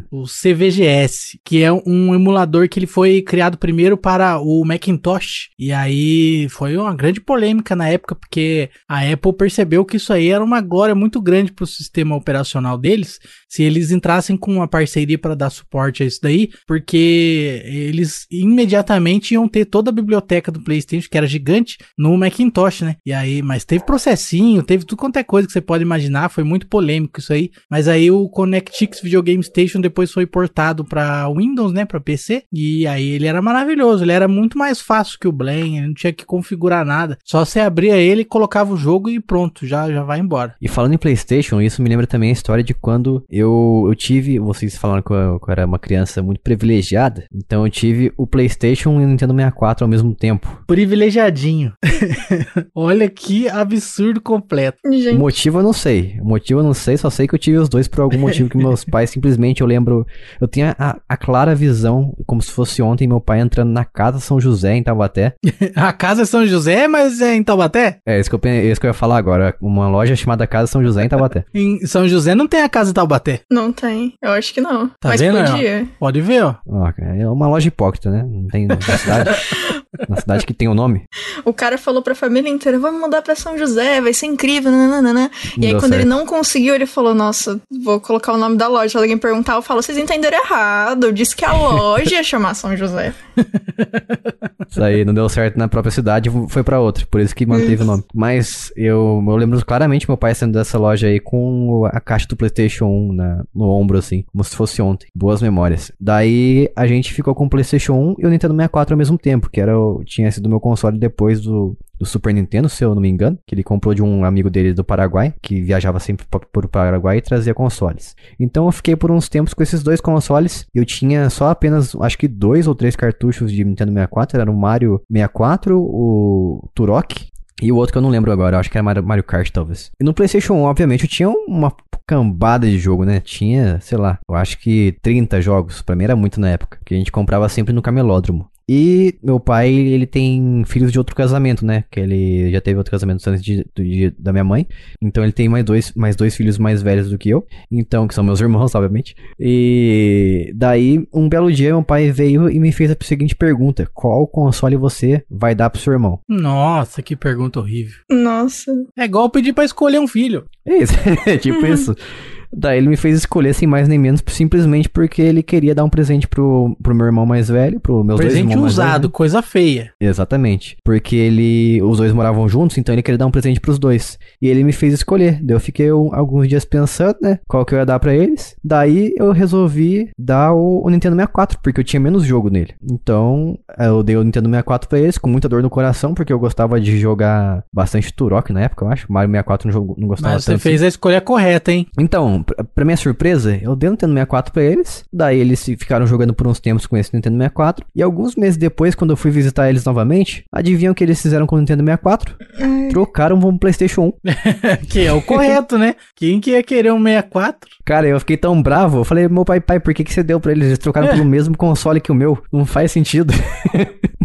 O 0.10 0.24
CVGS, 0.24 1.40
que 1.44 1.62
é 1.62 1.72
um 1.72 2.16
emulador 2.16 2.70
que 2.70 2.80
ele 2.80 2.88
foi 2.88 3.22
criado 3.22 3.58
primeiro 3.58 3.98
para 3.98 4.40
o 4.40 4.64
Macintosh. 4.66 5.50
E 5.60 5.72
aí 5.72 6.48
foi 6.50 6.78
uma 6.78 6.96
grande 6.96 7.20
polêmica 7.20 7.76
na 7.76 7.90
época, 7.90 8.16
porque 8.16 8.70
a 8.88 9.02
Apple 9.02 9.34
percebeu 9.34 9.84
que 9.84 9.98
isso 9.98 10.14
aí 10.14 10.30
era 10.30 10.44
uma 10.44 10.62
glória 10.62 10.96
muito 10.96 11.22
grande 11.22 11.52
para 11.52 11.64
o 11.64 11.68
sistema 11.68 12.16
operacional 12.16 12.78
deles, 12.78 13.20
se 13.50 13.64
eles 13.64 13.92
entrassem 13.92 14.38
com 14.38 14.54
uma 14.54 14.68
parceria 14.68 15.18
para 15.18 15.36
dar 15.36 15.50
suporte 15.50 16.04
a 16.04 16.06
isso 16.06 16.20
daí, 16.22 16.50
porque 16.66 17.62
eles 17.66 18.26
imediatamente 18.32 19.34
iam 19.34 19.48
ter 19.48 19.66
toda 19.66 19.90
a 19.90 19.94
biblioteca 19.94 20.52
do 20.52 20.62
PlayStation, 20.62 21.10
que 21.10 21.18
era 21.18 21.28
gigante, 21.28 21.78
no 21.98 22.18
Macintosh, 22.18 22.82
né? 22.82 22.96
E 23.06 23.14
aí, 23.14 23.42
mas 23.42 23.66
teve 23.66 23.84
processinho, 23.86 24.64
teve 24.64 24.86
tudo 24.86 25.00
quanto 25.00 25.18
é 25.18 25.24
coisa 25.24 25.48
que 25.48 25.54
você 25.54 25.62
pode 25.62 25.84
imaginar, 25.84 26.30
foi 26.30 26.44
muito 26.44 26.68
polêmico 26.68 27.20
isso 27.20 27.34
aí. 27.34 27.52
Mas 27.70 27.88
aí 27.88 28.10
o 28.10 28.30
Connectix 28.30 29.02
Video 29.02 29.22
Game 29.22 29.44
Station 29.68 29.82
depois 29.82 30.12
foi 30.12 30.26
portado 30.26 30.86
para 30.86 31.30
Windows, 31.30 31.74
né, 31.74 31.86
para 31.86 32.00
PC, 32.00 32.44
e 32.52 32.88
aí 32.88 33.10
ele 33.10 33.28
era 33.28 33.42
maravilhoso, 33.42 34.04
ele 34.04 34.12
era 34.12 34.28
muito 34.28 34.58
mais 34.58 34.80
fácil 34.80 35.20
que 35.20 35.28
o 35.28 35.32
Blame, 35.32 35.82
não 35.82 35.94
tinha 35.94 36.14
que 36.14 36.26
configurar 36.26 36.86
nada. 36.86 37.18
Só 37.24 37.44
você 37.44 37.60
abria 37.60 37.98
ele, 37.98 38.24
colocava 38.24 38.74
o 38.74 38.78
jogo 38.78 39.10
e 39.10 39.20
pronto, 39.20 39.66
já 39.66 39.92
já 39.92 40.04
vai 40.04 40.20
embora. 40.20 40.56
E 40.62 40.68
falando 40.68 40.94
em 40.94 40.98
PlayStation, 40.98 41.62
isso 41.62 41.82
me 41.82 41.90
lembra 41.90 42.08
também 42.08 42.30
a 42.30 42.34
história 42.34 42.64
de 42.64 42.74
quando 42.74 43.24
eu, 43.30 43.86
eu 43.88 43.96
tive. 43.96 44.40
Vocês 44.40 44.78
falaram 44.78 45.02
que 45.02 45.12
eu, 45.12 45.40
que 45.40 45.50
eu 45.50 45.52
era 45.52 45.66
uma 45.66 45.80
criança 45.80 46.22
muito 46.22 46.40
privilegiada. 46.42 47.26
Então 47.34 47.66
eu 47.66 47.72
tive 47.72 48.14
o 48.18 48.26
PlayStation 48.26 49.00
e 49.00 49.04
o 49.04 49.08
Nintendo 49.08 49.34
64 49.34 49.84
ao 49.84 49.90
mesmo 49.90 50.16
tempo. 50.16 50.64
Privilegiadinho. 50.68 51.74
Olha 52.74 53.10
que 53.10 53.50
absurdo 53.50 54.22
completo. 54.22 54.78
O 54.86 54.92
Gente, 54.92 55.18
motivo 55.18 55.60
eu 55.60 55.64
não 55.64 55.74
sei. 55.74 56.18
O 56.22 56.26
motivo 56.26 56.60
eu 56.60 56.64
não 56.64 56.74
sei, 56.74 56.98
só 56.98 57.10
sei 57.10 57.28
que 57.28 57.36
eu 57.36 57.40
tive 57.40 57.58
os 57.58 57.70
dois 57.70 57.88
por 57.88 58.02
algum 58.02 58.20
motivo 58.20 58.50
que 58.50 58.58
meus 58.58 58.84
pais 58.86 59.10
simplesmente 59.10 59.57
eu 59.64 59.68
lembro. 59.68 60.06
Eu 60.40 60.48
tinha 60.48 60.76
a, 60.80 60.98
a 61.08 61.18
clara 61.18 61.54
visão, 61.56 62.14
como 62.26 62.42
se 62.42 62.52
fosse 62.52 62.82
ontem, 62.82 63.08
meu 63.08 63.20
pai 63.22 63.40
entrando 63.40 63.72
na 63.72 63.86
casa 63.86 64.20
São 64.20 64.40
José, 64.40 64.76
em 64.76 64.84
Taubaté. 64.84 65.34
A 65.76 65.92
casa 65.94 66.22
é 66.24 66.26
São 66.26 66.46
José, 66.46 66.88
mas 66.88 67.22
é 67.22 67.36
em 67.36 67.44
Taubaté? 67.44 68.00
É 68.06 68.20
isso 68.20 68.30
que 68.30 68.36
eu, 68.36 68.40
pen- 68.40 68.70
isso 68.70 68.80
que 68.80 68.88
eu 68.88 68.90
ia 68.90 68.94
falar 68.94 69.18
agora. 69.18 69.56
Uma 69.62 69.88
loja 69.90 70.16
chamada 70.16 70.46
Casa 70.48 70.68
São 70.68 70.84
José, 70.84 71.04
em 71.04 71.10
Taubaté. 71.10 71.46
Em 71.54 71.86
São 71.86 72.08
José 72.08 72.34
não 72.36 72.48
tem 72.48 72.62
a 72.62 72.70
casa 72.70 72.94
Taubaté. 72.94 73.42
não 73.52 73.72
tem. 73.72 74.14
Eu 74.22 74.32
acho 74.32 74.54
que 74.54 74.62
não. 74.62 74.88
Tá 75.00 75.10
Mas 75.10 75.22
vendo, 75.22 75.38
podia. 75.52 75.88
Pode 76.00 76.22
ver, 76.22 76.44
ó. 76.44 76.56
Ó, 76.68 76.92
cara, 76.92 77.16
é 77.16 77.28
uma 77.28 77.48
loja 77.48 77.68
hipócrita, 77.68 78.10
né? 78.10 78.24
Não 78.28 78.48
tem 78.48 78.68
na 78.68 78.80
cidade. 78.80 79.30
na 80.10 80.16
cidade 80.18 80.46
que 80.46 80.54
tem 80.54 80.68
o 80.68 80.74
nome. 80.74 81.04
O 81.46 81.54
cara 81.54 81.78
falou 81.78 82.02
pra 82.02 82.14
família 82.16 82.50
inteira: 82.50 82.78
vamos 82.80 83.00
mudar 83.02 83.22
pra 83.22 83.36
São 83.36 83.58
José, 83.58 84.02
vai 84.02 84.14
ser 84.14 84.26
incrível. 84.28 84.72
nananana. 84.72 85.32
E 85.58 85.66
aí, 85.66 85.72
quando 85.74 85.94
ele 85.94 86.04
certo. 86.04 86.08
não 86.10 86.26
conseguiu, 86.26 86.76
ele 86.76 86.86
falou: 86.86 87.14
Nossa, 87.16 87.60
vou 87.84 88.00
colocar 88.00 88.34
o 88.34 88.38
nome 88.38 88.58
da 88.58 88.68
loja. 88.68 89.00
Alguém 89.00 89.18
perguntar, 89.18 89.47
eu 89.56 89.62
falo: 89.62 89.82
Vocês 89.82 89.98
entenderam 89.98 90.38
errado. 90.38 91.06
Eu 91.06 91.12
disse 91.12 91.36
que 91.36 91.46
a 91.46 91.54
loja 91.54 92.16
ia 92.16 92.24
chamar 92.24 92.54
São 92.54 92.76
José. 92.76 93.14
Isso 94.70 94.84
aí 94.84 95.06
não 95.06 95.14
deu 95.14 95.28
certo 95.30 95.58
na 95.58 95.68
própria 95.68 95.92
cidade, 95.92 96.30
foi 96.50 96.62
pra 96.62 96.80
outra, 96.80 97.06
por 97.10 97.22
isso 97.22 97.36
que 97.36 97.46
manteve 97.46 97.84
o 97.84 97.86
nome. 97.86 98.04
Mas 98.14 98.72
eu, 98.76 99.24
eu 99.26 99.36
lembro 99.36 99.64
claramente 99.66 100.08
meu 100.08 100.18
pai 100.18 100.36
saindo 100.36 100.58
dessa 100.58 100.78
loja 100.78 101.08
aí 101.08 101.20
com 101.20 101.86
a 101.86 102.02
caixa 102.02 102.28
do 102.28 102.36
PlayStation 102.36 102.86
1 102.86 103.14
na, 103.14 103.44
no 103.56 103.70
ombro, 103.70 103.98
assim, 103.98 104.24
como 104.32 104.44
se 104.44 104.56
fosse 104.56 104.82
ontem. 104.82 105.08
Boas 105.16 105.42
memórias. 105.42 105.92
Daí 106.00 106.70
a 106.76 106.86
gente 106.86 107.14
ficou 107.14 107.34
com 107.34 107.46
o 107.46 107.50
PlayStation 107.50 107.94
1 107.94 108.16
e 108.20 108.26
o 108.26 108.30
Nintendo 108.30 108.54
64 108.54 108.94
ao 108.94 108.98
mesmo 108.98 109.18
tempo, 109.18 109.50
que 109.50 109.62
era 109.62 109.72
tinha 110.06 110.32
sido 110.32 110.50
meu 110.50 110.60
console 110.60 111.00
depois 111.00 111.42
do, 111.42 111.78
do 112.00 112.06
Super 112.06 112.34
Nintendo, 112.34 112.70
se 112.70 112.84
eu 112.84 112.94
não 112.94 113.02
me 113.02 113.10
engano, 113.10 113.38
que 113.46 113.54
ele 113.56 113.64
comprou 113.64 113.94
de 113.94 114.02
um 114.04 114.24
amigo 114.24 114.50
dele 114.50 114.74
do 114.74 114.84
Paraguai, 114.84 115.34
que 115.42 115.62
viajava 115.62 116.00
sempre 116.00 116.26
pa- 116.30 116.40
pro 116.40 116.68
Paraguai 116.70 117.18
e 117.18 117.22
trazia 117.22 117.54
consoles. 117.54 118.16
Então 118.40 118.66
eu 118.66 118.72
fiquei 118.72 118.96
por 118.96 119.12
uns 119.12 119.28
tempos 119.30 119.54
com 119.54 119.64
esses 119.64 119.82
dois 119.84 120.00
consoles. 120.02 120.66
Eu 120.74 120.86
tinha 120.86 121.30
só 121.30 121.50
apenas, 121.50 121.96
acho 122.02 122.18
que 122.18 122.28
dois 122.28 122.68
ou 122.68 122.76
três 122.76 122.96
cartuchos 122.96 123.52
de 123.52 123.64
Nintendo 123.64 123.92
64. 123.92 124.40
Era 124.40 124.52
o 124.52 124.56
Mario 124.58 125.02
64, 125.12 125.80
o 125.80 126.70
Turok. 126.76 127.28
E 127.62 127.72
o 127.72 127.76
outro 127.76 127.92
que 127.94 127.98
eu 127.98 128.02
não 128.04 128.10
lembro 128.10 128.32
agora, 128.32 128.60
acho 128.60 128.70
que 128.70 128.78
era 128.78 129.02
Mario, 129.02 129.24
Kart, 129.24 129.50
talvez. 129.50 129.90
E 130.00 130.04
no 130.04 130.14
PlayStation 130.14 130.54
1, 130.54 130.62
obviamente, 130.64 131.06
eu 131.06 131.10
tinha 131.10 131.28
uma 131.30 131.74
cambada 132.06 132.68
de 132.70 132.78
jogo, 132.78 133.04
né? 133.04 133.20
Tinha, 133.20 133.80
sei 133.82 133.98
lá, 133.98 134.20
eu 134.30 134.36
acho 134.36 134.60
que 134.60 134.96
30 135.02 135.42
jogos. 135.42 135.82
Pra 135.82 135.96
mim 135.96 136.04
era 136.04 136.16
muito 136.16 136.40
na 136.40 136.50
época. 136.50 136.78
Que 136.86 136.94
a 136.94 136.98
gente 136.98 137.12
comprava 137.12 137.50
sempre 137.50 137.74
no 137.74 137.82
camelódromo. 137.82 138.48
E 138.70 139.16
meu 139.24 139.40
pai, 139.40 139.70
ele 139.74 140.06
tem 140.06 140.64
filhos 140.66 140.92
de 140.92 140.98
outro 140.98 141.16
casamento, 141.16 141.66
né? 141.66 141.86
Que 141.90 142.02
ele 142.02 142.52
já 142.52 142.60
teve 142.60 142.78
outro 142.78 142.92
casamento 142.92 143.26
antes 143.30 143.42
de, 143.42 143.66
de- 143.76 144.14
da 144.20 144.34
minha 144.34 144.44
mãe. 144.44 144.68
Então 145.02 145.24
ele 145.24 145.32
tem 145.32 145.48
mais 145.48 145.64
dois, 145.64 145.94
mais 145.96 146.16
dois 146.16 146.36
filhos 146.36 146.58
mais 146.58 146.82
velhos 146.82 147.10
do 147.10 147.18
que 147.18 147.30
eu. 147.30 147.46
Então, 147.72 148.08
que 148.08 148.14
são 148.14 148.24
meus 148.24 148.42
irmãos, 148.42 148.74
obviamente. 148.76 149.16
E 149.40 150.52
daí, 150.56 151.08
um 151.14 151.30
belo 151.30 151.52
dia, 151.52 151.70
meu 151.70 151.84
pai 151.84 152.12
veio 152.12 152.50
e 152.50 152.60
me 152.60 152.72
fez 152.72 152.92
a 152.92 152.98
seguinte 153.02 153.36
pergunta: 153.36 153.90
Qual 153.94 154.28
console 154.28 154.76
você 154.76 155.24
vai 155.30 155.56
dar 155.56 155.70
pro 155.70 155.80
seu 155.82 155.94
irmão? 155.94 156.20
Nossa, 156.28 157.02
que 157.02 157.16
pergunta 157.16 157.60
horrível. 157.60 157.96
Nossa. 158.12 158.72
É 158.98 159.06
igual 159.06 159.30
pedir 159.30 159.54
pra 159.54 159.64
escolher 159.66 160.00
um 160.00 160.08
filho. 160.08 160.46
É 160.66 160.78
isso, 160.84 160.94
tipo 161.42 161.66
isso. 161.66 161.96
Daí 162.54 162.78
ele 162.78 162.88
me 162.90 162.98
fez 162.98 163.18
escolher 163.18 163.54
sem 163.54 163.68
mais 163.68 163.88
nem 163.88 163.98
menos, 164.00 164.24
simplesmente 164.28 164.90
porque 164.90 165.22
ele 165.22 165.44
queria 165.44 165.76
dar 165.76 165.84
um 165.84 165.90
presente 165.90 166.28
pro, 166.28 166.76
pro 166.82 166.96
meu 166.96 167.06
irmão 167.06 167.26
mais 167.26 167.50
velho, 167.50 167.80
pro 167.80 168.04
meus 168.04 168.20
dois 168.20 168.32
Presente 168.34 168.52
irmãos 168.52 168.62
mais 168.64 168.76
velhos, 168.76 168.90
usado, 168.90 169.04
né? 169.08 169.12
coisa 169.14 169.42
feia. 169.42 169.92
Exatamente. 170.00 170.78
Porque 170.84 171.16
ele. 171.16 171.82
Os 171.82 171.98
dois 171.98 172.12
moravam 172.14 172.48
juntos, 172.48 172.78
então 172.78 172.94
ele 172.94 173.02
queria 173.04 173.18
dar 173.18 173.26
um 173.28 173.32
presente 173.32 173.60
pros 173.60 173.78
dois. 173.80 174.18
E 174.42 174.48
ele 174.48 174.64
me 174.64 174.72
fez 174.72 174.94
escolher. 174.94 175.40
Daí 175.44 175.56
eu 175.56 175.60
fiquei 175.60 175.92
um- 175.92 176.14
alguns 176.14 176.48
dias 176.48 176.66
pensando, 176.66 177.18
né? 177.22 177.40
Qual 177.48 177.66
que 177.66 177.74
eu 177.74 177.80
ia 177.80 177.86
dar 177.86 178.00
pra 178.00 178.14
eles. 178.16 178.56
Daí 178.64 179.14
eu 179.18 179.32
resolvi 179.32 180.10
dar 180.18 180.54
o, 180.54 180.86
o 180.86 180.90
Nintendo 180.90 181.16
64, 181.16 181.60
porque 181.62 181.80
eu 181.80 181.84
tinha 181.84 182.00
menos 182.00 182.24
jogo 182.24 182.50
nele. 182.50 182.74
Então, 182.84 183.58
eu 183.80 184.04
dei 184.04 184.16
o 184.18 184.24
Nintendo 184.24 184.50
64 184.50 184.90
pra 184.90 185.00
eles, 185.00 185.18
com 185.18 185.30
muita 185.30 185.48
dor 185.50 185.62
no 185.62 185.70
coração, 185.70 186.14
porque 186.14 186.32
eu 186.34 186.40
gostava 186.40 186.80
de 186.80 186.98
jogar 186.98 187.64
bastante 187.74 188.14
Turok 188.14 188.52
na 188.52 188.62
época, 188.62 188.86
eu 188.86 188.90
acho. 188.90 189.12
Mario 189.12 189.30
64 189.32 189.68
não, 189.68 189.74
jogo, 189.74 189.96
não 189.98 190.08
gostava 190.08 190.34
Mas 190.36 190.44
você 190.44 190.52
tanto. 190.54 190.62
fez 190.62 190.82
a 190.84 190.88
escolha 190.88 191.22
correta, 191.22 191.72
hein? 191.72 191.88
Então, 192.00 192.37
pra, 192.44 192.64
pra 192.64 192.86
minha 192.86 192.98
surpresa, 192.98 193.58
eu 193.62 193.76
dei 193.76 193.90
o 193.90 193.92
Nintendo 193.92 194.14
64 194.14 194.54
pra 194.54 194.64
eles. 194.64 195.04
Daí 195.12 195.40
eles 195.40 195.60
se- 195.60 195.76
ficaram 195.78 196.06
jogando 196.08 196.34
por 196.34 196.48
uns 196.48 196.60
tempos 196.60 196.86
com 196.86 196.98
esse 196.98 197.14
Nintendo 197.14 197.38
64. 197.38 197.86
E 197.96 198.02
alguns 198.02 198.36
meses 198.36 198.58
depois, 198.58 198.96
quando 198.96 199.12
eu 199.12 199.18
fui 199.18 199.32
visitar 199.32 199.70
eles 199.70 199.84
novamente, 199.86 200.44
adivinham 200.52 200.92
o 200.92 200.96
que 200.96 201.04
eles 201.04 201.22
fizeram 201.22 201.46
com 201.48 201.56
o 201.56 201.60
Nintendo 201.60 201.84
64? 201.84 202.36
Ai, 202.60 202.88
Trocaram 202.90 203.38
um 203.38 203.58
PlayStation 203.58 204.14
1. 204.26 204.86
que 204.90 205.06
é 205.06 205.12
o 205.14 205.22
correto, 205.22 205.78
né? 205.78 205.96
Quem 206.16 206.40
que 206.40 206.52
ia 206.52 206.64
querer 206.64 206.92
um 206.94 207.02
64? 207.04 207.70
Cara, 207.86 208.08
eu 208.08 208.20
fiquei 208.20 208.38
tão 208.38 208.62
bravo. 208.62 209.00
Eu 209.00 209.04
falei, 209.04 209.28
meu 209.28 209.46
pai, 209.46 209.60
pai, 209.60 209.80
por 209.80 209.94
que, 209.94 210.04
que 210.04 210.14
você 210.14 210.24
deu 210.24 210.40
pra 210.40 210.52
eles? 210.52 210.68
Eles 210.68 210.80
trocaram 210.80 211.08
pelo 211.10 211.26
mesmo 211.26 211.56
console 211.58 212.02
que 212.02 212.12
o 212.12 212.16
meu. 212.16 212.38
Não 212.52 212.66
faz 212.66 212.92
sentido. 212.92 213.34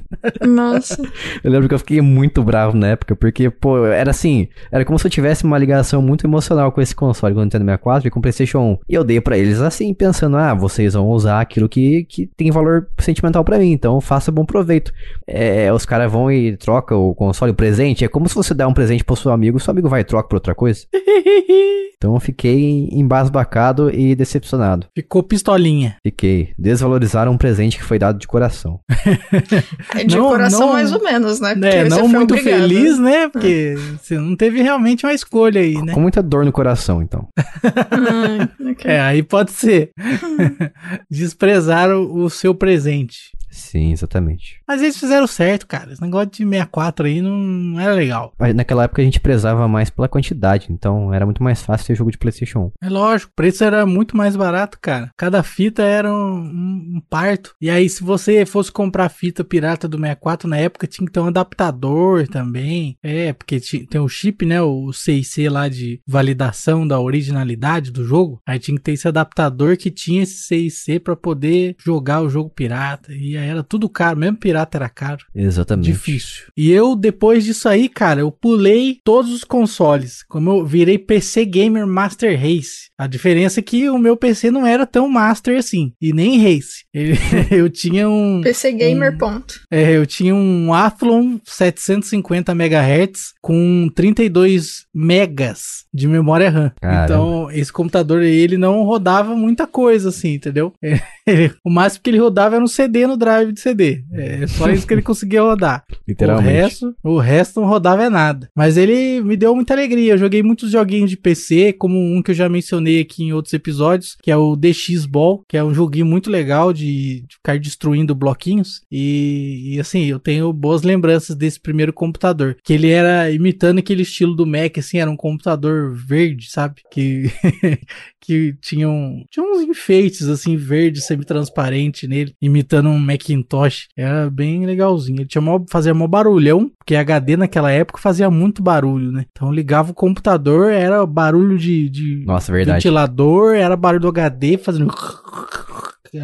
Nossa. 0.47 1.03
Eu 1.43 1.51
lembro 1.51 1.69
que 1.69 1.75
eu 1.75 1.79
fiquei 1.79 2.01
muito 2.01 2.43
bravo 2.43 2.77
na 2.77 2.89
época, 2.89 3.17
porque, 3.17 3.51
pô, 3.51 3.87
era 3.87 4.11
assim, 4.11 4.49
era 4.71 4.85
como 4.85 4.99
se 4.99 5.07
eu 5.07 5.11
tivesse 5.11 5.45
uma 5.45 5.59
ligação 5.59 6.03
muito 6.03 6.27
emocional 6.27 6.73
com 6.73 6.81
esse 6.81 6.95
console, 6.95 7.35
com 7.35 7.41
o 7.41 7.45
Nintendo 7.45 7.65
64 7.65 8.09
e 8.09 8.11
com 8.11 8.19
o 8.19 8.23
PlayStation 8.23 8.59
1. 8.61 8.79
E 8.89 8.95
eu 8.95 9.05
dei 9.05 9.21
pra 9.21 9.37
eles 9.37 9.61
assim, 9.61 9.93
pensando, 9.95 10.37
ah, 10.37 10.55
vocês 10.55 10.95
vão 10.95 11.09
usar 11.09 11.41
aquilo 11.41 11.69
que, 11.69 12.05
que 12.05 12.27
tem 12.27 12.51
valor 12.51 12.89
sentimental 12.99 13.45
pra 13.45 13.59
mim, 13.59 13.73
então 13.73 14.01
faça 14.01 14.31
bom 14.31 14.45
proveito. 14.45 14.93
É, 15.27 15.73
os 15.73 15.85
caras 15.85 16.11
vão 16.11 16.31
e 16.31 16.57
trocam 16.57 16.99
o 17.01 17.15
console, 17.15 17.53
o 17.53 17.55
presente, 17.55 18.05
é 18.05 18.09
como 18.09 18.29
se 18.29 18.35
você 18.35 18.55
der 18.55 18.67
um 18.67 18.75
presente 18.75 19.05
pro 19.05 19.17
seu 19.17 19.33
amigo, 19.33 19.61
seu 19.61 19.71
amigo 19.71 19.89
vai 19.89 20.01
e 20.01 20.05
troca 20.05 20.29
por 20.29 20.37
outra 20.37 20.55
coisa. 20.55 20.87
Então 22.03 22.15
eu 22.15 22.21
fiquei 22.21 22.89
embasbacado 22.91 23.89
e 23.89 24.17
decepcionado. 24.17 24.89
Ficou 24.93 25.23
pistolinha. 25.23 25.95
Fiquei. 26.05 26.53
Desvalorizaram 26.59 27.31
um 27.31 27.39
presente 27.39 27.79
que 27.79 27.85
foi 27.85 27.97
dado 27.97 28.19
de 28.19 28.27
coração. 28.27 28.81
É 30.13 30.17
De 30.17 30.23
Não- 30.23 30.29
coração, 30.31 30.61
não- 30.61 30.73
mais 30.73 30.93
ou 30.93 31.03
menos, 31.03 31.41
né? 31.41 31.55
Porque 31.55 31.67
É, 31.67 31.89
não 31.89 32.09
muito 32.09 32.35
obrigado. 32.35 32.61
feliz, 32.61 32.99
né? 32.99 33.29
Porque 33.29 33.75
você 34.01 34.19
não 34.19 34.37
teve 34.37 34.61
realmente 34.63 35.07
uma 35.07 35.13
escolha 35.15 35.61
aí, 35.61 35.81
né? 35.83 35.93
Com 35.95 36.01
muita 36.01 36.23
dor 36.23 36.45
no 36.45 36.53
coração, 36.53 37.03
então. 37.03 37.29
Ah, 37.65 38.49
ok. 38.71 38.91
É, 38.91 39.01
aí 39.01 39.23
pode 39.23 39.53
ser. 39.53 39.91
Desprezar 41.11 41.91
o, 41.91 42.25
o 42.25 42.31
seu 42.31 42.55
presente. 42.55 43.31
Sim, 43.53 43.93
exatamente. 43.93 44.61
Mas 44.67 44.81
eles 44.81 44.97
fizeram 44.99 45.27
certo, 45.27 45.67
cara. 45.67 45.93
Esse 45.93 46.01
negócio 46.01 46.31
de 46.31 46.39
64 46.39 47.07
aí 47.07 47.21
não, 47.21 47.37
não 47.37 47.79
era 47.81 47.93
legal. 47.95 48.33
Mas 48.39 48.55
naquela 48.55 48.85
época 48.85 49.03
a 49.03 49.05
gente 49.05 49.21
prezava 49.21 49.69
mais 49.69 49.91
pela 49.91 50.09
quantidade, 50.09 50.69
então 50.71 51.13
era 51.13 51.27
muito 51.27 51.43
mais 51.43 51.63
fácil 51.63 51.87
ter 51.87 51.95
jogo 51.95 52.11
de 52.11 52.17
PlayStation 52.19 52.73
1. 52.81 52.87
É 52.87 52.89
lógico, 52.89 53.31
o 53.31 53.35
preço 53.37 53.63
era 53.63 53.85
muito 53.85 54.17
mais 54.17 54.35
barato, 54.37 54.79
cara. 54.81 55.11
Cada 55.19 55.43
fita 55.43 55.83
era 55.83 56.11
um, 56.13 56.17
um- 56.39 56.93
um 56.97 57.03
parto. 57.11 57.55
E 57.61 57.69
aí, 57.69 57.89
se 57.89 58.03
você 58.03 58.47
fosse 58.47 58.73
comprar 58.73 59.09
fita 59.11 59.45
pirata 59.45 59.87
do 59.87 59.99
64 59.99 60.49
na 60.49 60.57
época, 60.57 60.87
tinha 60.87 61.07
que 61.07 61.13
ter 61.13 61.21
um 61.21 61.27
adaptador 61.27 62.27
também. 62.29 62.97
É, 63.03 63.33
porque 63.35 63.61
tem 63.91 64.01
o 64.01 64.09
chip, 64.09 64.47
né? 64.47 64.63
O 64.63 64.91
6C 64.93 65.51
lá 65.51 65.69
de 65.69 66.01
validação 66.07 66.87
da 66.87 66.99
originalidade 66.99 67.91
do 67.91 68.05
jogo. 68.05 68.41
Aí 68.47 68.59
tinha 68.59 68.77
que 68.77 68.83
ter 68.83 68.93
esse 68.93 69.07
adaptador 69.07 69.77
que 69.77 69.91
tinha 69.91 70.23
esse 70.23 70.47
6C 70.49 70.99
pra 71.01 71.15
poder 71.15 71.77
jogar 71.85 72.23
o 72.23 72.31
jogo 72.31 72.49
pirata. 72.51 73.13
E 73.13 73.37
aí 73.37 73.42
era 73.49 73.63
tudo 73.63 73.89
caro, 73.89 74.19
mesmo 74.19 74.37
pirata 74.37 74.79
era 74.79 74.89
caro. 74.89 75.25
Exatamente. 75.35 75.87
Difícil. 75.87 76.47
E 76.57 76.71
eu, 76.71 76.95
depois 76.95 77.45
disso 77.45 77.69
aí, 77.69 77.89
cara, 77.89 78.21
eu 78.21 78.31
pulei 78.31 78.99
todos 79.05 79.33
os 79.33 79.45
consoles. 79.45 80.23
Como 80.29 80.51
eu 80.51 80.65
virei 80.65 80.99
PC 80.99 81.45
Gamer 81.45 81.87
Master 81.87 82.39
Race. 82.39 82.91
A 83.03 83.07
diferença 83.07 83.61
é 83.61 83.63
que 83.63 83.89
o 83.91 83.99
meu 83.99 84.17
PC 84.17 84.51
não 84.51 84.67
era 84.67 84.87
tão 84.87 85.09
master 85.09 85.59
assim. 85.59 85.93
E 86.01 86.13
nem 86.13 86.39
race. 86.43 86.85
Ele- 86.95 87.19
eu 87.51 87.69
tinha 87.69 88.09
um. 88.09 88.41
PC 88.43 88.73
Gamer, 88.73 89.15
Hum. 89.15 89.19
ponto. 89.19 89.61
É, 89.71 89.97
eu 89.97 90.07
tinha 90.07 90.35
um 90.35 90.73
Athlon 90.73 91.39
750 91.45 92.53
MHz 92.53 93.33
com 93.41 93.89
32 93.95 94.85
megas 94.95 95.85
de 95.93 96.07
memória 96.09 96.49
RAM. 96.51 96.73
Caramba. 96.81 97.05
Então, 97.05 97.51
esse 97.51 97.73
computador 97.73 98.23
aí, 98.23 98.35
ele 98.35 98.57
não 98.57 98.83
rodava 98.85 99.35
muita 99.37 99.67
coisa 99.67 100.09
assim, 100.11 100.35
entendeu? 100.35 100.73
Ele- 101.27 101.53
o 101.65 101.71
máximo 101.71 102.03
que 102.03 102.11
ele 102.11 102.19
rodava 102.19 102.57
era 102.57 102.65
um 102.65 102.69
CD 102.69 103.07
no 103.07 103.17
drive 103.17 103.53
de 103.53 103.61
CD. 103.61 104.03
É 104.13 104.45
só 104.49 104.69
isso 104.71 104.85
que 104.87 104.93
ele 104.93 105.03
conseguia 105.03 105.41
rodar. 105.43 105.85
Literalmente. 106.07 106.49
O 106.49 106.53
resto, 106.61 106.95
o 107.05 107.19
resto 107.19 107.61
não 107.61 107.69
rodava 107.69 108.03
é 108.05 108.09
nada. 108.11 108.49
Mas 108.57 108.77
ele 108.77 109.21
me 109.23 109.37
deu 109.37 109.55
muita 109.55 109.73
alegria. 109.73 110.15
Eu 110.15 110.19
joguei 110.19 110.43
muitos 110.43 110.71
joguinhos 110.73 111.11
de 111.11 111.17
PC, 111.17 111.75
como 111.75 111.97
um 111.97 112.21
que 112.21 112.33
eu 112.33 112.35
já 112.35 112.49
mencionei 112.49 112.92
aqui 113.01 113.25
em 113.25 113.33
outros 113.33 113.55
episódios, 113.55 114.17
que 114.23 114.31
é 114.31 114.37
o 114.37 114.57
DX 114.57 115.07
Ball, 115.07 115.45
que 115.49 115.57
é 115.57 115.65
um 115.65 115.75
joguinho 115.75 116.07
muito 116.07 116.31
legal 116.31 116.73
de, 116.73 117.23
de 117.23 117.37
ficar 117.37 117.59
destruindo 117.59 118.15
bloquinhos. 118.15 118.83
E, 118.91 119.75
e, 119.75 119.81
assim, 119.81 120.05
eu 120.05 120.19
tenho 120.19 120.53
boas 120.53 120.83
lembranças 120.83 121.37
desse 121.37 121.61
primeiro 121.61 121.93
computador. 121.93 122.57
Que 122.63 122.73
ele 122.73 122.91
era 122.91 123.31
imitando 123.31 123.79
aquele 123.79 124.03
estilo 124.03 124.35
do 124.35 124.47
Mac, 124.47 124.79
assim, 124.79 124.99
era 124.99 125.11
um 125.11 125.17
computador 125.17 125.95
verde, 125.95 126.51
sabe? 126.51 126.83
Que. 126.91 127.31
que 128.23 128.55
tinham, 128.61 129.25
tinha 129.29 129.45
uns 129.45 129.61
enfeites 129.63 130.29
assim 130.29 130.57
verde 130.57 131.01
semi-transparente 131.01 132.07
nele, 132.07 132.35
imitando 132.41 132.89
um 132.89 132.99
Macintosh. 132.99 133.89
Era 133.97 134.31
bem 134.31 134.65
legalzinho. 134.65 135.21
Ele 135.21 135.29
tinha 135.29 135.43
mó, 135.43 135.61
fazia 135.69 135.93
mó 135.93 136.07
barulhão, 136.07 136.71
porque 136.79 136.95
HD 136.95 137.37
naquela 137.37 137.71
época 137.71 138.01
fazia 138.01 138.31
muito 138.31 138.63
barulho, 138.63 139.11
né? 139.11 139.27
Então 139.33 139.53
ligava 139.53 139.91
o 139.91 139.95
computador, 139.95 140.71
era 140.71 141.05
barulho 141.05 141.59
de, 141.59 141.91
de 141.91 142.25
Nossa, 142.25 142.53
verdade. 142.53 142.82
Ventilador, 142.83 143.55
era 143.55 143.77
barulho 143.77 144.01
do 144.01 144.09
HD 144.09 144.59
fazendo. 144.59 144.93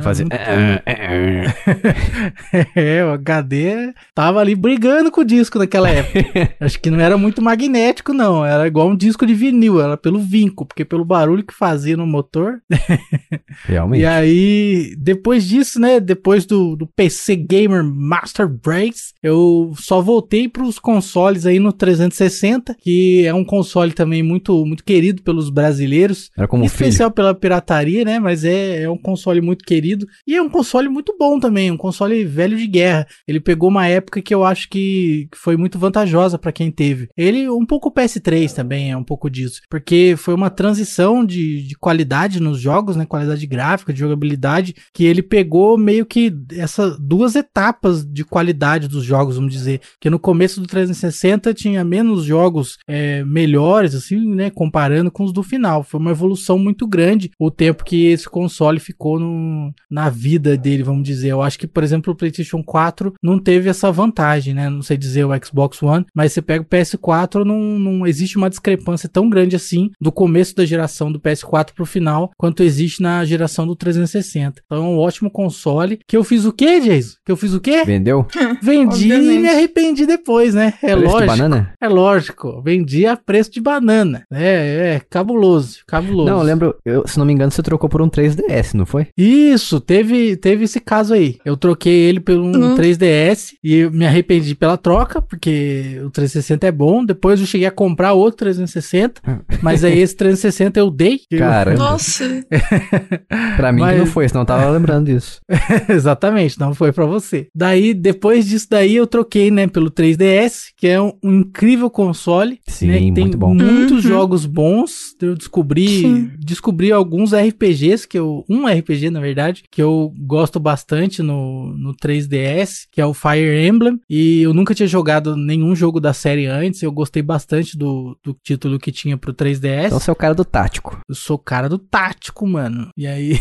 Fazer. 0.03 0.25
muito 0.25 0.37
é, 2.77 3.03
o 3.05 3.13
HD 3.13 3.95
tava 4.15 4.39
ali 4.39 4.55
brigando 4.55 5.11
com 5.11 5.23
o 5.23 5.25
disco 5.25 5.59
naquela 5.59 5.89
época. 5.89 6.55
Acho 6.61 6.79
que 6.79 6.91
não 6.91 7.01
era 7.01 7.17
muito 7.17 7.41
magnético, 7.41 8.13
não. 8.13 8.45
Era 8.45 8.67
igual 8.67 8.89
um 8.89 8.97
disco 8.97 9.25
de 9.25 9.33
vinil, 9.33 9.81
era 9.81 9.97
pelo 9.97 10.19
vinco, 10.19 10.67
porque 10.67 10.85
pelo 10.85 11.07
barulho 11.07 11.43
que 11.43 11.55
fazia 11.55 11.97
no 11.97 12.07
motor. 12.07 12.61
Realmente. 13.65 14.03
E 14.03 14.07
aí, 14.07 14.95
depois 14.99 15.49
disso, 15.49 15.81
né? 15.81 16.01
Depois 16.01 16.45
do, 16.45 16.77
do 16.77 16.87
PC 16.87 17.35
Gamer 17.37 17.83
Master 17.83 18.47
Race, 18.67 19.15
eu 19.23 19.73
só 19.79 20.03
voltei 20.03 20.51
para 20.51 20.65
os 20.65 20.79
consoles 20.79 21.47
aí 21.47 21.59
no 21.59 21.73
360, 21.73 22.77
que 22.79 23.25
é 23.25 23.33
um 23.33 23.45
console 23.45 23.93
também 23.93 24.23
muito, 24.23 24.67
muito 24.67 24.85
querido 24.85 25.23
pelos 25.23 25.49
brasileiros. 25.49 26.31
Era 26.37 26.47
como 26.47 26.65
um 26.65 26.69
filho. 26.69 26.89
especial 26.89 27.11
pela 27.11 27.35
pirataria, 27.35 28.05
né? 28.05 28.19
Mas 28.19 28.45
é, 28.45 28.83
é 28.83 28.91
um 28.91 28.99
console 28.99 29.41
muito 29.41 29.65
querido. 29.65 29.78
E 30.27 30.35
é 30.35 30.43
um 30.43 30.49
console 30.49 30.89
muito 30.89 31.17
bom 31.19 31.39
também, 31.39 31.71
um 31.71 31.77
console 31.77 32.25
velho 32.25 32.57
de 32.57 32.67
guerra. 32.67 33.07
Ele 33.27 33.41
pegou 33.41 33.69
uma 33.69 33.87
época 33.87 34.21
que 34.21 34.35
eu 34.35 34.45
acho 34.45 34.69
que 34.69 35.29
foi 35.35 35.57
muito 35.57 35.79
vantajosa 35.79 36.39
pra 36.39 36.53
quem 36.53 36.71
teve. 36.71 37.09
Ele, 37.17 37.49
um 37.49 37.67
pouco 37.67 37.89
o 37.89 37.93
PS3 37.93 38.53
também 38.53 38.91
é 38.91 38.97
um 38.97 39.05
pouco 39.05 39.31
disso. 39.31 39.63
Porque 39.71 40.15
foi 40.17 40.35
uma 40.35 40.51
transição 40.51 41.25
de, 41.25 41.67
de 41.67 41.77
qualidade 41.77 42.41
nos 42.41 42.59
jogos, 42.61 42.97
né? 42.97 43.07
Qualidade 43.07 43.47
gráfica, 43.47 43.93
de 43.93 44.01
jogabilidade, 44.01 44.75
que 44.93 45.05
ele 45.05 45.23
pegou 45.23 45.79
meio 45.79 46.05
que 46.07 46.33
essas 46.53 46.99
duas 46.99 47.35
etapas 47.35 48.05
de 48.05 48.25
qualidade 48.25 48.89
dos 48.89 49.05
jogos, 49.05 49.37
vamos 49.37 49.53
dizer. 49.53 49.81
Que 50.01 50.11
no 50.11 50.19
começo 50.19 50.61
do 50.61 50.67
360 50.67 51.55
tinha 51.55 51.85
menos 51.85 52.25
jogos 52.25 52.79
é, 52.87 53.25
melhores, 53.25 53.95
assim, 53.95 54.35
né? 54.35 54.51
Comparando 54.51 55.11
com 55.11 55.25
os 55.25 55.33
do 55.33 55.43
final. 55.43 55.83
Foi 55.83 56.01
uma 56.01 56.11
evolução 56.11 56.59
muito 56.59 56.87
grande 56.87 57.31
o 57.39 57.51
tempo 57.51 57.85
que 57.85 58.07
esse 58.07 58.29
console 58.29 58.81
ficou 58.81 59.19
no, 59.19 59.68
na 59.91 60.09
vida 60.09 60.57
dele, 60.57 60.83
vamos 60.83 61.05
dizer. 61.05 61.29
Eu 61.29 61.43
acho 61.43 61.59
que, 61.59 61.67
por 61.67 61.83
exemplo, 61.83 62.13
o 62.13 62.17
PlayStation 62.17 62.63
4 62.63 63.15
não 63.23 63.39
teve 63.39 63.69
essa 63.69 63.91
vantagem, 63.91 64.55
né? 64.55 64.69
Não 64.69 64.83
sei 64.83 64.97
dizer 64.97 65.25
o 65.25 65.45
Xbox 65.45 65.83
One, 65.83 66.05
mas 66.15 66.33
você 66.33 66.43
pega 66.43 66.63
o 66.63 66.67
PS4, 66.67 67.45
não, 67.45 67.59
não 67.59 68.07
existe 68.07 68.37
uma 68.37 68.51
discrepância 68.51 69.09
tão 69.09 69.29
grande 69.29 69.57
assim 69.57 69.91
do 70.01 70.13
começo 70.13 70.55
da 70.55 70.65
geração 70.65 71.11
do 71.11 71.21
PS4 71.21 71.73
pro 71.75 71.87
final, 71.87 72.31
quanto 72.37 72.63
existe 72.63 73.03
na 73.03 73.25
geração 73.25 73.67
do 73.67 73.77
360. 73.77 74.63
Então 74.65 74.79
é 74.79 74.89
um 74.89 74.99
ótimo 74.99 75.31
console. 75.31 75.99
Que 76.07 76.17
eu 76.17 76.25
fiz 76.25 76.45
o 76.45 76.53
quê, 76.53 76.81
Jason? 76.81 77.17
Que 77.25 77.33
eu 77.33 77.37
fiz 77.37 77.55
o 77.55 77.61
quê? 77.61 77.85
Vendeu? 77.85 78.27
Vendi 78.63 79.13
e 79.13 79.39
me 79.39 79.49
arrependi 79.49 80.07
depois, 80.07 80.55
né? 80.55 80.75
É 80.83 80.95
Preço 80.95 81.01
de 81.01 81.05
lógico. 81.05 81.27
banana? 81.27 81.73
É 81.81 81.89
lógico, 81.89 82.63
vendi 82.63 83.07
a 83.07 83.17
preço 83.17 83.51
de 83.51 83.61
banana. 83.61 84.23
É, 84.33 84.95
é, 84.97 85.01
cabuloso, 85.09 85.81
cabuloso. 85.87 86.31
Não, 86.31 86.39
eu 86.39 86.45
lembro, 86.45 86.77
eu, 86.85 87.07
se 87.07 87.19
não 87.19 87.25
me 87.25 87.33
engano, 87.33 87.51
você 87.51 87.63
trocou 87.63 87.89
por 87.89 88.03
um 88.03 88.09
3DS, 88.09 88.75
não 88.75 88.87
foi? 88.87 89.09
Isso, 89.17 89.58
teve, 89.81 90.37
teve 90.37 90.65
esse 90.65 90.81
caso 90.81 91.15
aí. 91.15 91.37
Eu 91.45 91.57
troquei 91.57 91.93
ele 91.95 92.21
pelo 92.21 92.45
um 92.45 92.73
Hum. 92.73 92.77
3DS 92.77 93.53
e 93.63 93.75
eu 93.77 93.91
me 93.91 94.07
arrependi 94.07 94.55
pela 94.55 94.77
troca, 94.77 95.21
porque 95.23 96.01
o 96.05 96.11
360 96.11 96.67
é 96.67 96.73
bom. 96.73 97.05
Depois 97.05 97.41
eu 97.41 97.47
cheguei 97.47 97.67
a 97.67 97.71
comprar 97.71 98.13
outro 98.13 98.39
360, 98.39 99.21
mas 99.63 99.85
aí 99.85 99.99
esse 99.99 100.17
360 100.17 100.79
eu 100.81 100.91
dei. 100.91 101.21
Caramba. 101.37 101.79
Nossa, 101.79 102.25
Pra 103.57 103.73
mim 103.73 103.79
que 103.81 103.85
Mas- 103.87 103.99
não 103.99 104.07
foi, 104.07 104.29
senão 104.29 104.43
eu 104.43 104.47
tava 104.47 104.71
lembrando 104.71 105.07
disso. 105.07 105.41
Exatamente, 105.89 106.59
não 106.59 106.75
foi 106.75 106.93
pra 106.93 107.07
você. 107.07 107.49
Daí, 107.55 107.95
depois 107.95 108.47
disso 108.47 108.67
daí, 108.71 108.97
eu 108.97 109.07
troquei, 109.07 109.51
né, 109.51 109.67
pelo 109.67 109.91
3DS, 109.91 110.69
que 110.77 110.87
é 110.87 111.01
um, 111.01 111.13
um 111.23 111.35
incrível 111.41 111.91
console. 111.91 112.59
Sim, 112.67 112.87
né, 112.89 112.99
que 112.99 113.13
tem 113.13 113.25
muito 113.25 113.39
bom. 113.39 113.55
muitos 113.55 114.05
Uhum. 114.05 114.11
jogos 114.11 114.47
bons. 114.47 115.15
Eu 115.21 115.35
descobri, 115.35 115.89
Sim. 115.89 116.31
descobri 116.39 116.93
alguns 116.93 117.33
RPGs 117.33 118.07
que 118.07 118.19
eu, 118.19 118.45
um 118.49 118.67
RPG 118.67 119.11
na 119.11 119.21
verdade, 119.21 119.48
que 119.71 119.83
eu 119.83 120.13
gosto 120.19 120.59
bastante 120.61 121.23
no, 121.23 121.73
no 121.77 121.95
3DS, 121.95 122.87
que 122.91 123.01
é 123.01 123.07
o 123.07 123.15
Fire 123.15 123.67
Emblem. 123.67 123.99
E 124.09 124.43
eu 124.43 124.53
nunca 124.55 124.75
tinha 124.75 124.87
jogado 124.87 125.37
nenhum 125.37 125.75
jogo 125.75 126.01
da 126.01 126.13
série 126.13 126.47
antes. 126.47 126.83
Eu 126.83 126.93
gostei 126.93 127.23
bastante 127.23 127.77
do, 127.77 128.17
do 128.23 128.37
título 128.43 128.79
que 128.79 128.93
tinha 128.93 129.17
pro 129.17 129.33
3DS. 129.35 129.87
Então 129.87 130.01
você 130.01 130.11
é 130.11 130.13
o 130.13 130.17
cara 130.17 130.35
do 130.35 130.45
tático. 130.45 131.01
Eu 131.09 131.15
sou 131.15 131.37
o 131.37 131.39
cara 131.39 131.69
do 131.69 131.79
tático, 131.79 132.47
mano. 132.47 132.89
E 132.97 133.07
aí. 133.07 133.39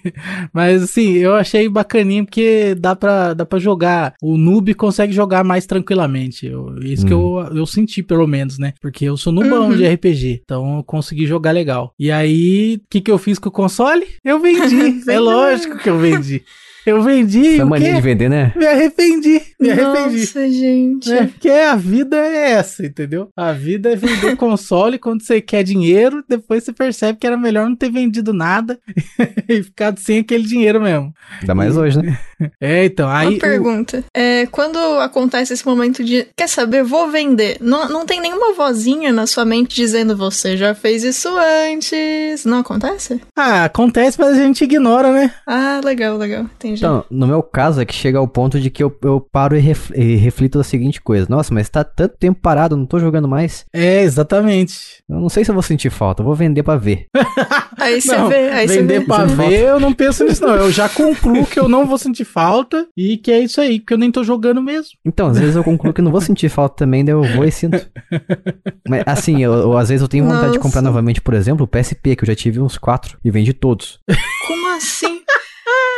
Mas 0.52 0.82
assim, 0.82 1.12
eu 1.12 1.34
achei 1.34 1.68
bacaninho 1.68 2.24
porque 2.24 2.74
dá 2.74 2.94
pra, 2.96 3.34
dá 3.34 3.44
pra 3.46 3.58
jogar. 3.58 4.14
O 4.22 4.36
noob 4.36 4.74
consegue 4.74 5.12
jogar 5.12 5.44
mais 5.44 5.66
tranquilamente. 5.66 6.46
Eu- 6.46 6.76
isso 6.82 7.06
que 7.06 7.12
eu, 7.12 7.46
eu 7.54 7.66
senti, 7.66 8.02
pelo 8.02 8.26
menos, 8.26 8.58
né? 8.58 8.72
Porque 8.80 9.04
eu 9.04 9.16
sou 9.16 9.32
noobão 9.32 9.70
Uhum. 9.70 9.76
de 9.76 9.86
RPG. 9.86 10.40
Então 10.44 10.76
eu 10.78 10.84
consegui 10.84 11.26
jogar 11.26 11.50
legal. 11.52 11.92
E 11.98 12.10
aí, 12.10 12.76
o 12.76 12.86
que, 12.90 13.00
que 13.00 13.10
eu 13.10 13.18
fiz 13.18 13.38
com 13.38 13.48
o 13.48 13.52
console? 13.52 14.06
Eu 14.24 14.38
vendi. 14.40 15.02
é 15.10 15.18
lógico 15.18 15.49
que 15.78 15.90
eu 15.90 15.98
vendi. 15.98 16.44
Eu 16.86 17.02
vendi. 17.02 17.60
O 17.62 17.66
mania 17.66 17.94
de 17.94 18.00
vender, 18.00 18.28
né? 18.30 18.52
Me 18.56 18.66
arrependi. 18.66 19.42
Me 19.60 19.70
arrependi. 19.70 20.18
nossa, 20.20 20.48
gente. 20.50 21.12
É, 21.12 21.26
porque 21.26 21.48
a 21.50 21.76
vida 21.76 22.16
é 22.16 22.52
essa, 22.52 22.84
entendeu? 22.86 23.28
A 23.36 23.52
vida 23.52 23.92
é 23.92 23.96
vender 23.96 24.34
console 24.38 24.98
quando 24.98 25.22
você 25.22 25.40
quer 25.40 25.62
dinheiro, 25.62 26.24
depois 26.28 26.64
você 26.64 26.72
percebe 26.72 27.18
que 27.18 27.26
era 27.26 27.36
melhor 27.36 27.68
não 27.68 27.76
ter 27.76 27.90
vendido 27.90 28.32
nada 28.32 28.78
e 29.48 29.62
ficado 29.62 29.98
sem 30.00 30.18
aquele 30.20 30.44
dinheiro 30.44 30.80
mesmo. 30.80 31.12
Ainda 31.40 31.54
mais 31.54 31.76
hoje, 31.76 32.00
né? 32.02 32.18
É, 32.58 32.86
então, 32.86 33.06
aí. 33.10 33.26
Uma 33.28 33.36
o- 33.36 33.38
pergunta. 33.38 34.02
É, 34.16 34.46
quando 34.46 34.78
acontece 35.00 35.52
esse 35.52 35.66
momento 35.66 36.02
de, 36.02 36.26
quer 36.34 36.48
saber, 36.48 36.82
vou 36.82 37.10
vender, 37.10 37.58
não, 37.60 37.86
não 37.86 38.06
tem 38.06 38.18
nenhuma 38.18 38.54
vozinha 38.54 39.12
na 39.12 39.26
sua 39.26 39.44
mente 39.44 39.76
dizendo 39.76 40.16
você 40.16 40.56
já 40.56 40.74
fez 40.74 41.04
isso 41.04 41.28
antes? 41.70 42.46
Não 42.46 42.60
acontece? 42.60 43.20
Ah, 43.36 43.64
acontece, 43.66 44.18
mas 44.18 44.38
a 44.38 44.42
gente 44.42 44.64
ignora, 44.64 45.12
né? 45.12 45.30
Ah, 45.46 45.82
legal, 45.84 46.16
legal. 46.16 46.44
Entendi. 46.44 46.79
Então, 46.80 47.04
no 47.10 47.26
meu 47.26 47.42
caso 47.42 47.80
é 47.80 47.84
que 47.84 47.94
chega 47.94 48.18
ao 48.18 48.26
ponto 48.28 48.58
de 48.60 48.70
que 48.70 48.82
eu, 48.82 48.96
eu 49.02 49.20
paro 49.32 49.56
e, 49.56 49.60
ref, 49.60 49.90
e 49.94 50.16
reflito 50.16 50.58
a 50.58 50.64
seguinte 50.64 51.00
coisa. 51.00 51.26
Nossa, 51.28 51.52
mas 51.54 51.68
tá 51.68 51.82
tanto 51.84 52.16
tempo 52.18 52.40
parado, 52.40 52.76
não 52.76 52.86
tô 52.86 52.98
jogando 52.98 53.28
mais. 53.28 53.64
É, 53.72 54.02
exatamente. 54.02 55.02
Eu 55.08 55.20
não 55.20 55.28
sei 55.28 55.44
se 55.44 55.50
eu 55.50 55.54
vou 55.54 55.62
sentir 55.62 55.90
falta, 55.90 56.22
eu 56.22 56.26
vou 56.26 56.34
vender 56.34 56.62
pra 56.62 56.76
ver. 56.76 57.06
Aí 57.78 58.00
você 58.00 58.14
Não, 58.16 58.28
vê, 58.28 58.50
aí 58.50 58.68
você 58.68 58.80
Vender 58.82 59.06
pra 59.06 59.26
Você 59.26 59.34
ver, 59.36 59.62
eu 59.68 59.80
não 59.80 59.94
penso 59.94 60.22
nisso, 60.24 60.42
não. 60.44 60.54
Eu 60.54 60.70
já 60.70 60.86
concluo 60.88 61.46
que 61.46 61.58
eu 61.58 61.66
não 61.66 61.86
vou 61.86 61.96
sentir 61.96 62.24
falta 62.26 62.86
e 62.94 63.16
que 63.16 63.30
é 63.32 63.40
isso 63.40 63.58
aí, 63.58 63.80
porque 63.80 63.94
eu 63.94 63.98
nem 63.98 64.10
tô 64.12 64.22
jogando 64.22 64.60
mesmo. 64.60 64.90
Então, 65.04 65.28
às 65.28 65.38
vezes 65.38 65.56
eu 65.56 65.64
concluo 65.64 65.94
que 65.94 66.02
não 66.02 66.10
vou 66.12 66.20
sentir 66.20 66.50
falta 66.50 66.76
também, 66.76 67.02
daí 67.02 67.14
eu 67.14 67.22
vou 67.22 67.44
e 67.44 67.50
sinto. 67.50 67.80
Mas 68.86 69.02
assim, 69.06 69.42
eu, 69.42 69.52
eu- 69.54 69.78
às 69.78 69.88
vezes 69.88 70.02
eu 70.02 70.08
tenho 70.08 70.24
vontade 70.26 70.52
de 70.52 70.58
comprar 70.58 70.82
Nossa. 70.82 70.90
novamente, 70.92 71.20
por 71.22 71.32
exemplo, 71.32 71.64
o 71.64 71.68
PSP, 71.68 72.16
que 72.16 72.24
eu 72.24 72.26
já 72.26 72.34
tive 72.34 72.60
uns 72.60 72.76
quatro 72.76 73.18
e 73.24 73.30
vendi 73.30 73.52
todos. 73.54 73.98
Como 74.46 74.68
assim? 74.76 75.19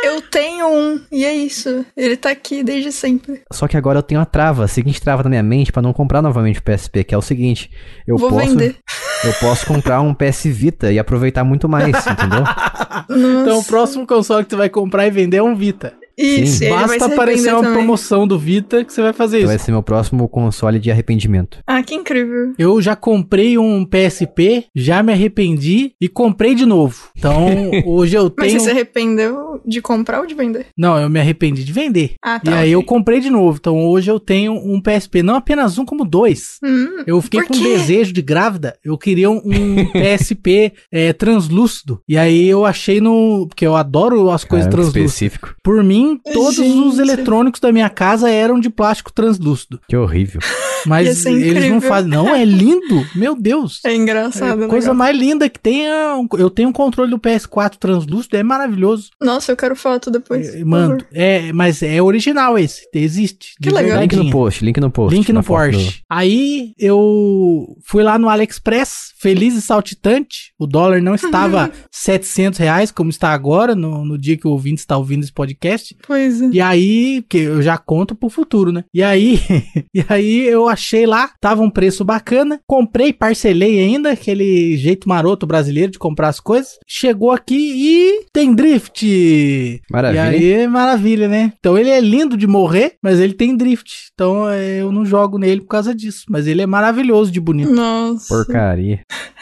Eu 0.03 0.21
tenho 0.21 0.67
um, 0.67 0.99
e 1.09 1.23
é 1.23 1.33
isso. 1.33 1.85
Ele 1.95 2.17
tá 2.17 2.29
aqui 2.29 2.61
desde 2.61 2.91
sempre. 2.91 3.41
Só 3.53 3.69
que 3.69 3.77
agora 3.77 3.99
eu 3.99 4.03
tenho 4.03 4.19
a 4.19 4.25
trava, 4.25 4.65
a 4.65 4.67
seguinte 4.67 4.99
trava 5.01 5.23
na 5.23 5.29
minha 5.29 5.41
mente 5.41 5.71
pra 5.71 5.81
não 5.81 5.93
comprar 5.93 6.21
novamente 6.21 6.59
o 6.59 6.63
PSP, 6.63 7.05
que 7.05 7.15
é 7.15 7.17
o 7.17 7.21
seguinte, 7.21 7.71
eu 8.05 8.17
Vou 8.17 8.29
posso 8.29 8.47
vender. 8.47 8.75
eu 9.23 9.33
posso 9.39 9.65
comprar 9.65 10.01
um 10.01 10.13
PS 10.13 10.43
Vita 10.45 10.91
e 10.91 10.99
aproveitar 10.99 11.45
muito 11.45 11.69
mais, 11.69 11.95
entendeu? 12.05 12.43
Nossa. 13.07 13.41
Então 13.41 13.59
o 13.59 13.63
próximo 13.63 14.05
console 14.05 14.43
que 14.43 14.49
você 14.49 14.57
vai 14.57 14.69
comprar 14.69 15.07
e 15.07 15.11
vender 15.11 15.37
é 15.37 15.43
um 15.43 15.55
Vita. 15.55 15.93
Isso, 16.17 16.57
Sim. 16.59 16.69
Basta 16.69 17.05
aparecer 17.05 17.51
uma 17.53 17.61
também. 17.61 17.73
promoção 17.73 18.27
do 18.27 18.37
Vita 18.37 18.83
que 18.83 18.93
você 18.93 19.01
vai 19.01 19.13
fazer 19.13 19.37
Então 19.37 19.49
isso. 19.49 19.57
vai 19.57 19.65
ser 19.65 19.71
meu 19.71 19.83
próximo 19.83 20.27
console 20.29 20.79
de 20.79 20.91
arrependimento. 20.91 21.59
Ah, 21.65 21.81
que 21.81 21.95
incrível. 21.95 22.53
Eu 22.57 22.81
já 22.81 22.95
comprei 22.95 23.57
um 23.57 23.83
PSP, 23.85 24.65
já 24.75 25.01
me 25.01 25.11
arrependi 25.13 25.93
e 25.99 26.07
comprei 26.07 26.53
de 26.55 26.65
novo. 26.65 27.09
Então, 27.17 27.47
hoje 27.85 28.15
eu 28.15 28.31
Mas 28.37 28.47
tenho. 28.47 28.59
você 28.59 28.65
se 28.65 28.71
arrependeu 28.71 29.61
de 29.65 29.81
comprar 29.81 30.19
ou 30.21 30.25
de 30.27 30.33
vender? 30.33 30.67
Não, 30.77 30.97
eu 30.99 31.09
me 31.09 31.19
arrependi 31.19 31.63
de 31.63 31.71
vender. 31.73 32.13
Ah, 32.23 32.39
E 32.43 32.45
tá. 32.45 32.55
aí 32.59 32.75
ok. 32.75 32.75
eu 32.75 32.83
comprei 32.83 33.19
de 33.19 33.29
novo. 33.29 33.57
Então 33.59 33.85
hoje 33.87 34.09
eu 34.11 34.19
tenho 34.19 34.53
um 34.53 34.79
PSP, 34.81 35.23
não 35.23 35.35
apenas 35.35 35.77
um, 35.77 35.85
como 35.85 36.05
dois. 36.05 36.57
Hum, 36.63 37.03
Eu 37.07 37.21
fiquei 37.21 37.41
com 37.43 37.55
um 37.55 37.63
desejo 37.63 38.13
de 38.13 38.21
grávida. 38.21 38.75
Eu 38.83 38.97
queria 38.97 39.29
um, 39.29 39.41
um 39.43 39.85
PSP 39.91 40.73
é, 40.91 41.11
translúcido. 41.13 42.01
E 42.07 42.17
aí 42.17 42.47
eu 42.47 42.65
achei 42.65 43.01
no. 43.01 43.45
Porque 43.47 43.65
eu 43.65 43.75
adoro 43.75 44.29
as 44.29 44.43
coisas 44.43 44.65
Caramba, 44.67 44.83
translúcidas. 44.91 45.11
específico. 45.13 45.55
Por 45.63 45.83
mim, 45.83 46.02
todos 46.17 46.57
os 46.59 46.95
Gente. 46.95 46.99
eletrônicos 47.01 47.59
da 47.59 47.71
minha 47.71 47.89
casa 47.89 48.29
eram 48.29 48.59
de 48.59 48.69
plástico 48.69 49.11
translúcido. 49.11 49.79
Que 49.87 49.95
horrível. 49.95 50.41
Mas 50.85 51.25
eles 51.25 51.69
não 51.69 51.79
fazem. 51.79 52.09
Não, 52.09 52.35
é 52.35 52.43
lindo. 52.43 53.05
Meu 53.15 53.35
Deus. 53.35 53.79
é 53.85 53.95
engraçado. 53.95 54.65
É 54.65 54.67
coisa 54.67 54.87
legal. 54.87 54.95
mais 54.95 55.17
linda 55.17 55.49
que 55.49 55.59
tem. 55.59 55.87
é 55.87 56.13
Eu 56.37 56.49
tenho 56.49 56.69
um 56.69 56.73
controle 56.73 57.09
do 57.09 57.17
PS4 57.19 57.75
translúcido, 57.77 58.35
é 58.35 58.43
maravilhoso. 58.43 59.09
Nossa, 59.21 59.51
eu 59.51 59.55
quero 59.57 59.75
foto 59.75 60.11
depois. 60.11 60.53
É, 60.53 60.59
favor. 60.59 61.05
é, 61.13 61.53
mas 61.53 61.81
é 61.81 62.01
original 62.01 62.57
esse. 62.57 62.87
Existe. 62.93 63.53
Que 63.61 63.69
legal. 63.69 64.01
Link 64.01 64.15
no 64.15 64.29
post, 64.29 64.65
link 64.65 64.79
no 64.79 64.91
post. 64.91 65.15
Link 65.15 65.31
no 65.31 65.41
foto 65.41 65.53
Porsche. 65.53 66.01
Aí 66.09 66.73
eu 66.77 67.77
fui 67.85 68.03
lá 68.03 68.17
no 68.17 68.27
AliExpress, 68.27 69.13
feliz 69.19 69.55
e 69.55 69.61
saltitante. 69.61 70.51
O 70.59 70.65
dólar 70.65 71.01
não 71.01 71.15
estava 71.15 71.71
700 71.91 72.59
reais, 72.59 72.91
como 72.91 73.09
está 73.09 73.29
agora, 73.29 73.75
no, 73.75 74.03
no 74.03 74.17
dia 74.17 74.35
que 74.37 74.47
o 74.47 74.51
ouvinte 74.51 74.79
está 74.79 74.97
ouvindo 74.97 75.23
esse 75.23 75.31
podcast. 75.31 75.92
Pois 76.05 76.41
é. 76.41 76.49
E 76.51 76.61
aí, 76.61 77.23
que 77.27 77.37
eu 77.37 77.61
já 77.61 77.77
conto 77.77 78.15
pro 78.15 78.29
futuro, 78.29 78.71
né? 78.71 78.83
E 78.93 79.03
aí, 79.03 79.39
e 79.93 80.03
aí 80.09 80.47
eu 80.47 80.67
achei 80.67 81.05
lá, 81.05 81.31
tava 81.39 81.61
um 81.61 81.69
preço 81.69 82.03
bacana, 82.03 82.59
comprei, 82.67 83.13
parcelei 83.13 83.79
ainda, 83.79 84.11
aquele 84.11 84.77
jeito 84.77 85.07
maroto 85.07 85.45
brasileiro 85.45 85.91
de 85.91 85.99
comprar 85.99 86.29
as 86.29 86.39
coisas. 86.39 86.77
Chegou 86.87 87.31
aqui 87.31 87.55
e 87.55 88.25
tem 88.31 88.53
drift. 88.53 89.81
Maravilha. 89.91 90.37
E 90.37 90.53
aí, 90.53 90.67
maravilha, 90.67 91.27
né? 91.27 91.53
Então 91.59 91.77
ele 91.77 91.89
é 91.89 91.99
lindo 91.99 92.37
de 92.37 92.47
morrer, 92.47 92.95
mas 93.01 93.19
ele 93.19 93.33
tem 93.33 93.55
drift. 93.55 94.09
Então 94.13 94.49
é, 94.49 94.81
eu 94.81 94.91
não 94.91 95.05
jogo 95.05 95.37
nele 95.37 95.61
por 95.61 95.67
causa 95.67 95.93
disso. 95.93 96.25
Mas 96.29 96.47
ele 96.47 96.61
é 96.61 96.65
maravilhoso 96.65 97.31
de 97.31 97.39
bonito. 97.39 97.71
Nossa. 97.71 98.27
Porcaria. 98.27 99.01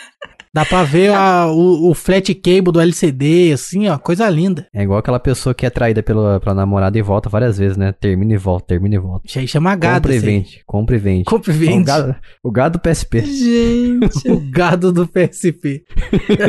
Dá 0.53 0.65
pra 0.65 0.83
ver 0.83 1.13
a- 1.13 1.47
o, 1.47 1.89
o 1.89 1.93
flat 1.93 2.33
cable 2.35 2.71
do 2.73 2.79
LCD, 2.81 3.53
assim, 3.53 3.87
ó, 3.87 3.97
coisa 3.97 4.29
linda. 4.29 4.67
É 4.73 4.83
igual 4.83 4.99
aquela 4.99 5.19
pessoa 5.19 5.53
que 5.53 5.65
é 5.65 5.69
traída 5.69 6.03
pela, 6.03 6.39
pela 6.41 6.53
namorada 6.53 6.97
e 6.97 7.01
volta 7.01 7.29
várias 7.29 7.57
vezes, 7.57 7.77
né? 7.77 7.93
Termina 7.93 8.33
e 8.33 8.37
volta, 8.37 8.65
termina 8.67 8.95
e 8.95 8.99
volta. 8.99 9.21
Isso 9.25 9.39
aí 9.39 9.47
chama 9.47 9.73
gado. 9.75 9.95
compra 10.01 10.11
e 10.13 10.15
aí. 10.15 10.19
vende, 10.21 10.61
compra 10.65 10.95
e 10.95 10.99
vende. 10.99 11.23
Compra 11.23 11.53
e 11.53 11.55
O 11.55 11.59
vende. 11.59 11.83
gado, 11.85 12.15
o 12.43 12.51
gado 12.51 12.77
do 12.77 12.81
PSP. 12.81 13.21
Gente. 13.21 14.11
O 14.31 14.39
gado 14.51 14.91
do 14.91 15.07
PSP. 15.07 15.83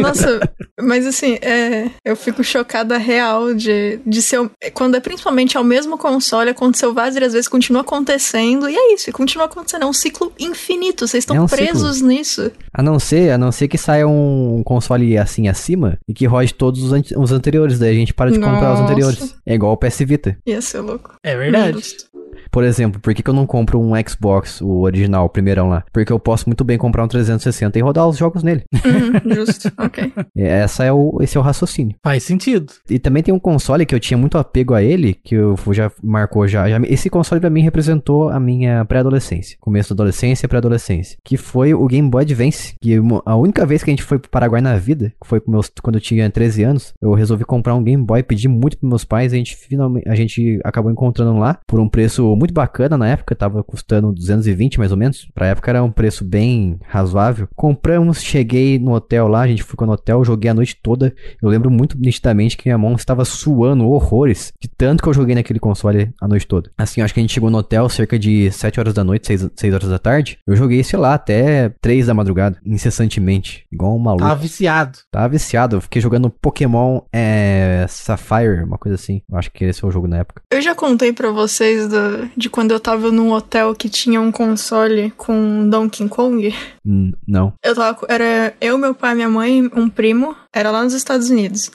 Nossa, 0.01 0.41
mas 0.81 1.07
assim, 1.07 1.35
é, 1.41 1.91
eu 2.05 2.17
fico 2.17 2.43
chocada 2.43 2.97
real 2.99 3.55
de, 3.55 4.01
de 4.07 4.21
ser. 4.23 4.41
o- 4.41 4.51
Quando 4.75 4.97
é 4.97 5.01
principalmente 5.01 5.57
ao 5.57 5.65
mesmo 5.65 5.97
console, 5.97 6.51
aconteceu 6.51 6.93
várias 6.93 7.33
vezes, 7.33 7.49
continua 7.49 7.83
acontecendo, 7.83 8.69
e 8.69 8.75
é 8.77 8.95
isso, 8.95 9.11
continua 9.13 9.47
acontecendo. 9.47 9.83
É 9.83 9.87
um 9.87 9.93
ciclo 9.93 10.33
infinito, 10.39 11.07
vocês 11.07 11.23
estão 11.23 11.37
É 11.37 11.41
um 11.41 11.47
presos 11.47 12.01
nisso. 12.01 12.51
A 12.73 12.83
não 12.83 12.99
ser, 12.99 13.31
a 13.31 13.39
não 13.39 13.53
ser 13.53 13.69
que 13.69 13.79
saia 13.79 13.92
um 14.07 14.63
console 14.65 15.17
assim 15.19 15.49
acima 15.49 15.99
e 16.09 16.15
que 16.15 16.27
rode 16.27 16.55
todos 16.55 16.83
os, 16.83 16.93
ante- 16.93 17.17
os 17.17 17.33
anteriores, 17.33 17.79
daí 17.79 17.91
a 17.91 17.95
gente 17.95 18.15
para 18.15 18.31
de 18.31 18.39
comprar 18.39 18.73
os 18.75 18.81
Nossa. 18.81 18.83
anteriores. 18.85 19.35
É 19.45 19.55
igual 19.55 19.73
o 19.73 19.77
PS 19.77 19.99
Vita. 20.01 20.37
Ia 20.47 20.61
ser 20.63 20.81
louco. 20.81 21.15
É 21.23 21.37
verdade. 21.37 21.73
Justo. 21.75 22.05
Por 22.51 22.65
exemplo, 22.65 23.01
por 23.01 23.15
que, 23.15 23.23
que 23.23 23.31
eu 23.31 23.35
não 23.35 23.47
compro 23.47 23.81
um 23.81 23.93
Xbox, 24.07 24.61
o 24.61 24.81
original, 24.81 25.27
o 25.27 25.29
primeirão 25.29 25.69
lá? 25.69 25.85
Porque 25.93 26.13
eu 26.13 26.19
posso 26.19 26.49
muito 26.49 26.65
bem 26.65 26.79
comprar 26.79 27.05
um 27.05 27.09
360 27.09 27.79
e 27.79 27.83
rodar 27.83 28.09
os 28.09 28.17
jogos 28.17 28.43
nele. 28.43 28.63
Uhum, 28.75 29.35
justo, 29.35 29.71
ok. 29.79 30.13
E 30.37 30.43
Essa 30.43 30.85
é 30.85 30.93
o, 30.93 31.19
esse 31.21 31.37
é 31.37 31.41
o 31.41 31.43
raciocínio. 31.43 31.97
Faz 32.05 32.23
sentido. 32.25 32.73
E 32.91 32.99
também 32.99 33.23
tem 33.23 33.33
um 33.35 33.39
console 33.39 33.87
que 33.87 33.95
eu 33.95 34.01
tinha 34.01 34.19
muito 34.19 34.39
apego 34.39 34.75
a 34.75 34.83
ele, 34.83 35.15
que 35.15 35.35
eu 35.35 35.57
já 35.73 35.91
marcou 36.03 36.47
já. 36.47 36.69
já- 36.69 36.81
esse 36.85 37.09
console 37.11 37.41
pra 37.41 37.51
mim 37.51 37.63
representou 37.63 38.29
a 38.31 38.39
minha 38.41 38.85
pré-adolescência. 38.85 39.57
Começo 39.61 39.95
da 39.95 40.03
adolescência 40.03 40.47
e 40.47 40.49
pré-adolescência. 40.49 41.17
Que 41.25 41.37
foi 41.37 41.75
o 41.75 41.87
Game 41.87 42.09
Boy 42.09 42.23
Advance. 42.23 42.75
Que 42.81 43.01
a 43.25 43.37
única 43.37 43.65
vez 43.67 43.83
que 43.83 43.91
a 43.91 43.93
gente 43.93 44.03
foi 44.03 44.19
pro 44.19 44.31
Paraguai 44.31 44.61
na 44.61 44.77
vida, 44.77 45.13
que 45.23 45.29
foi 45.29 45.41
meus, 45.47 45.71
quando 45.83 45.97
eu 45.97 46.01
tinha 46.01 46.29
13 46.31 46.63
anos, 46.65 46.93
eu 47.01 47.13
resolvi 47.15 47.45
comprar 47.45 47.75
um 47.75 47.83
Game 47.83 48.03
Boy, 48.05 48.23
pedi 48.23 48.49
muito 48.49 48.77
pros 48.79 48.89
meus 48.89 49.05
pais, 49.05 49.33
a 49.33 49.37
gente 49.37 49.57
finalmente, 49.57 50.09
a 50.09 50.15
gente 50.15 50.61
acabou 50.65 50.91
encontrando 50.91 51.39
lá 51.39 51.59
por 51.67 51.81
um 51.81 51.89
preço 51.89 52.32
muito 52.37 52.55
bacana 52.55 52.97
na 52.99 53.09
época, 53.09 53.35
tava 53.35 53.63
custando 53.63 54.13
220 54.13 54.79
mais 54.79 54.91
ou 54.91 54.97
menos. 54.97 55.29
Pra 55.35 55.47
época 55.47 55.71
era 55.71 55.83
um 55.83 55.91
preço 55.91 56.25
bem 56.25 56.79
razoável. 56.87 57.49
Compramos, 57.55 58.23
cheguei 58.23 58.79
no 58.79 58.93
hotel 58.93 59.29
lá, 59.29 59.41
a 59.43 59.47
gente 59.47 59.63
ficou 59.63 59.87
no 59.87 59.93
hotel, 59.95 60.25
joguei 60.25 60.51
a 60.51 60.55
noite 60.55 60.77
toda. 60.83 61.15
Eu 61.43 61.49
lembro 61.49 61.71
muito 61.71 61.99
nitidamente 61.99 62.57
que 62.57 62.69
minha 62.69 62.79
mão 62.79 62.95
estava 62.95 63.25
suando 63.25 63.89
horrores 63.89 64.53
de 64.61 64.69
tanto 64.69 65.03
que 65.03 65.09
eu 65.09 65.15
joguei 65.15 65.35
naquele 65.35 65.59
console 65.59 66.11
a 66.21 66.29
noite 66.29 66.47
toda. 66.47 66.71
Assim, 66.77 67.01
acho 67.01 67.13
que 67.15 67.21
a 67.21 67.23
gente 67.23 67.33
chegou 67.35 67.51
no 67.51 67.59
hotel 67.59 67.89
cerca 67.89 68.19
de 68.19 68.51
7 68.51 68.79
horas 68.81 68.95
da 68.95 69.05
noite, 69.05 69.27
6, 69.27 69.51
6 69.57 69.75
horas 69.75 69.89
da 69.89 69.99
tarde. 69.99 70.39
Eu 70.47 70.57
joguei, 70.57 70.83
sei 70.85 70.99
lá, 70.99 71.15
até 71.15 71.69
3 71.81 72.07
da 72.07 72.15
madrugada, 72.15 72.59
incessantemente, 72.65 73.65
igual 73.73 73.95
um 73.97 73.99
maluco. 73.99 74.23
Tava 74.25 74.35
viciado. 74.41 74.99
Tava 75.11 75.29
viciado, 75.29 75.77
eu 75.77 75.81
fiquei 75.81 76.01
jogando 76.03 76.31
Pokémon 76.31 77.01
é, 77.13 77.87
Sapphire, 77.89 78.63
uma 78.65 78.79
coisa 78.79 78.95
assim. 78.97 79.23
Eu 79.31 79.39
acho 79.39 79.51
que 79.51 79.65
esse 79.65 79.85
é 79.85 79.87
o 79.89 79.91
jogo 79.91 80.07
na 80.07 80.19
época. 80.19 80.43
Eu 80.51 80.61
já 80.61 80.75
contei 80.75 81.13
pra 81.13 81.31
vocês 81.31 81.89
do- 81.89 82.12
de 82.37 82.49
quando 82.51 82.73
eu 82.73 82.81
tava 82.81 83.11
num 83.11 83.33
hotel 83.33 83.75
que 83.75 83.89
tinha 83.89 84.21
um 84.21 84.33
console 84.33 85.13
com 85.17 85.69
Donkey 85.69 86.09
Kong. 86.09 86.55
Hum, 86.85 87.13
não. 87.27 87.53
Eu 87.63 87.75
tava. 87.75 87.99
Era 88.09 88.55
eu, 88.61 88.79
meu 88.79 88.95
pai, 88.95 89.15
minha 89.15 89.29
mãe, 89.29 89.71
um 89.75 89.89
primo. 89.89 90.37
Era 90.53 90.71
lá 90.71 90.83
nos 90.83 90.93
Estados 90.93 91.31
Unidos. 91.31 91.71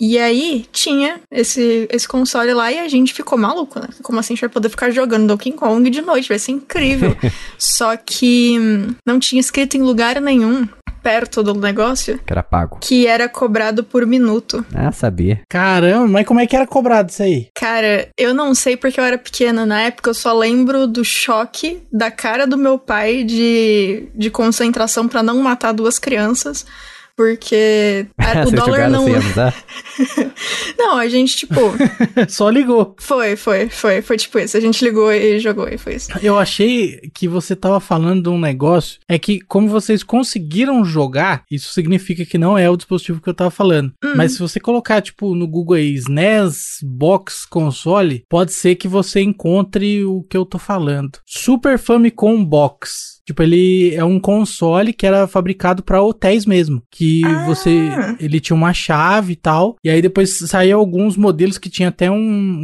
E 0.00 0.16
aí 0.16 0.64
tinha 0.70 1.20
esse, 1.28 1.88
esse 1.90 2.06
console 2.06 2.54
lá 2.54 2.70
e 2.70 2.78
a 2.78 2.86
gente 2.86 3.12
ficou 3.12 3.36
maluco, 3.36 3.80
né? 3.80 3.88
Como 4.00 4.18
assim 4.20 4.32
a 4.32 4.36
gente 4.36 4.42
vai 4.42 4.48
poder 4.48 4.68
ficar 4.68 4.90
jogando 4.90 5.26
Donkey 5.26 5.50
Kong 5.52 5.90
de 5.90 6.00
noite? 6.00 6.28
Vai 6.28 6.38
ser 6.38 6.52
incrível. 6.52 7.16
Só 7.58 7.96
que 7.96 8.56
hum, 8.60 8.94
não 9.04 9.18
tinha 9.18 9.40
escrito 9.40 9.76
em 9.76 9.82
lugar 9.82 10.20
nenhum 10.20 10.68
perto 11.08 11.42
do 11.42 11.54
negócio 11.54 12.18
Que 12.26 12.32
era 12.34 12.42
pago. 12.42 12.78
que 12.82 13.06
era 13.06 13.28
cobrado 13.30 13.82
por 13.82 14.04
minuto. 14.04 14.62
Ah, 14.74 14.92
sabia. 14.92 15.40
Caramba, 15.48 16.06
mas 16.06 16.26
como 16.26 16.38
é 16.40 16.46
que 16.46 16.54
era 16.54 16.66
cobrado 16.66 17.08
isso 17.10 17.22
aí? 17.22 17.48
Cara, 17.54 18.08
eu 18.18 18.34
não 18.34 18.54
sei 18.54 18.76
porque 18.76 19.00
eu 19.00 19.04
era 19.04 19.16
pequena 19.16 19.64
na 19.64 19.80
época, 19.80 20.10
eu 20.10 20.14
só 20.14 20.34
lembro 20.36 20.86
do 20.86 21.02
choque 21.02 21.82
da 21.90 22.10
cara 22.10 22.46
do 22.46 22.58
meu 22.58 22.78
pai 22.78 23.24
de, 23.24 24.08
de 24.14 24.28
concentração 24.30 25.08
pra 25.08 25.22
não 25.22 25.38
matar 25.38 25.72
duas 25.72 25.98
crianças. 25.98 26.66
Porque 27.18 28.06
a- 28.16 28.42
o 28.42 28.44
Vocês 28.44 28.52
dólar 28.52 28.88
jogaram 28.88 28.90
não. 28.92 29.08
Não, 30.78 30.96
a 30.96 31.08
gente, 31.08 31.36
tipo. 31.36 31.54
Só 32.28 32.48
ligou. 32.48 32.94
Foi, 33.00 33.34
foi, 33.34 33.68
foi. 33.68 34.00
Foi 34.00 34.16
tipo 34.16 34.38
isso. 34.38 34.56
A 34.56 34.60
gente 34.60 34.84
ligou 34.84 35.12
e 35.12 35.40
jogou 35.40 35.68
e 35.68 35.76
foi 35.76 35.96
isso. 35.96 36.08
Eu 36.22 36.38
achei 36.38 37.00
que 37.12 37.26
você 37.26 37.56
tava 37.56 37.80
falando 37.80 38.22
de 38.22 38.28
um 38.28 38.38
negócio. 38.38 39.00
É 39.08 39.18
que, 39.18 39.40
como 39.40 39.66
vocês 39.68 40.04
conseguiram 40.04 40.84
jogar, 40.84 41.42
isso 41.50 41.72
significa 41.72 42.24
que 42.24 42.38
não 42.38 42.56
é 42.56 42.70
o 42.70 42.76
dispositivo 42.76 43.20
que 43.20 43.28
eu 43.28 43.34
tava 43.34 43.50
falando. 43.50 43.92
Hum. 44.04 44.12
Mas 44.14 44.32
se 44.34 44.38
você 44.38 44.60
colocar, 44.60 45.02
tipo, 45.02 45.34
no 45.34 45.48
Google 45.48 45.76
aí, 45.76 45.94
SNES 45.94 46.78
Box 46.84 47.44
Console, 47.44 48.24
pode 48.28 48.52
ser 48.52 48.76
que 48.76 48.86
você 48.86 49.20
encontre 49.20 50.04
o 50.04 50.22
que 50.22 50.36
eu 50.36 50.46
tô 50.46 50.58
falando. 50.58 51.18
Super 51.26 51.78
Famicom 51.80 52.44
Box. 52.44 53.17
Tipo, 53.28 53.42
ele 53.42 53.94
é 53.94 54.02
um 54.02 54.18
console 54.18 54.90
que 54.90 55.06
era 55.06 55.26
fabricado 55.26 55.82
pra 55.82 56.02
hotéis 56.02 56.46
mesmo. 56.46 56.82
Que 56.90 57.20
Ah. 57.26 57.44
você. 57.44 57.90
Ele 58.18 58.40
tinha 58.40 58.56
uma 58.56 58.72
chave 58.72 59.34
e 59.34 59.36
tal. 59.36 59.76
E 59.84 59.90
aí 59.90 60.00
depois 60.00 60.38
saíam 60.38 60.80
alguns 60.80 61.14
modelos 61.14 61.58
que 61.58 61.68
tinha 61.68 61.90
até 61.90 62.10
um, 62.10 62.16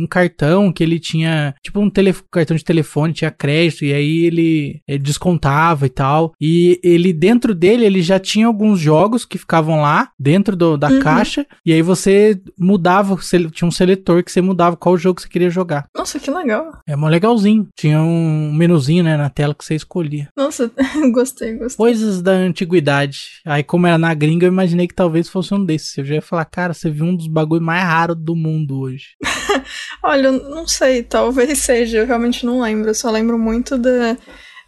um 0.03 0.07
cartão 0.09 0.73
que 0.73 0.83
ele 0.83 0.99
tinha. 0.99 1.55
Tipo, 1.63 1.81
um 1.81 1.91
tele, 1.91 2.15
cartão 2.33 2.57
de 2.57 2.65
telefone, 2.65 3.13
tinha 3.13 3.31
crédito. 3.31 3.85
E 3.85 3.93
aí 3.93 4.25
ele, 4.25 4.81
ele 4.89 4.99
descontava 5.01 5.85
e 5.85 5.91
tal. 5.91 6.33
E 6.41 6.81
ele, 6.83 7.13
dentro 7.13 7.55
dele, 7.55 7.85
ele 7.85 8.01
já 8.01 8.19
tinha 8.19 8.47
alguns 8.47 8.81
jogos 8.81 9.27
que 9.27 9.37
ficavam 9.37 9.83
lá, 9.83 10.09
dentro 10.19 10.57
do- 10.57 10.79
da 10.79 10.89
Uhum. 10.89 11.01
caixa. 11.01 11.45
E 11.67 11.75
aí 11.75 11.83
você 11.83 12.41
mudava, 12.59 13.15
tinha 13.53 13.69
um 13.69 13.71
seletor 13.71 14.25
que 14.25 14.33
você 14.33 14.41
mudava 14.41 14.77
qual 14.79 14.97
jogo 14.97 15.21
você 15.21 15.29
queria 15.29 15.51
jogar. 15.51 15.85
Nossa, 15.95 16.19
que 16.19 16.31
legal. 16.31 16.73
É 16.87 16.97
mó 16.97 17.07
legalzinho. 17.09 17.67
Tinha 17.77 18.01
um 18.01 18.51
menuzinho, 18.55 19.05
né, 19.05 19.17
na 19.19 19.29
tela 19.29 19.55
que 19.55 19.63
você 19.65 19.75
escolhia. 19.75 20.29
Nossa, 20.37 20.54
gostei, 21.13 21.55
gostei. 21.55 21.77
Coisas 21.77 22.23
da 22.23 22.33
antiguidade. 22.33 23.41
Aí, 23.45 23.63
como 23.63 23.87
era 23.87 23.99
na 23.99 24.13
gringa, 24.15 24.47
eu 24.47 24.53
imaginei 24.53 24.87
que 24.87 24.95
talvez 24.95 25.29
fosse 25.29 25.55
um 25.55 25.65
desses. 25.65 25.97
Eu 25.97 26.05
já 26.05 26.15
ia 26.17 26.23
falar, 26.23 26.45
cara, 26.45 26.75
você 26.75 26.91
viu 26.91 27.05
um 27.05 27.17
dos 27.17 27.27
bagulho 27.27 27.63
mais 27.63 27.85
raros 27.85 28.17
do 28.17 28.35
mundo 28.35 28.81
hoje. 28.81 29.17
Olha, 30.03 30.29
eu 30.29 30.51
não 30.51 30.67
sei, 30.67 31.03
talvez 31.03 31.59
seja, 31.59 31.99
eu 31.99 32.07
realmente 32.07 32.45
não 32.45 32.61
lembro. 32.61 32.91
Eu 32.91 32.95
só 32.95 33.11
lembro 33.11 33.39
muito 33.39 33.79
da, 33.79 34.17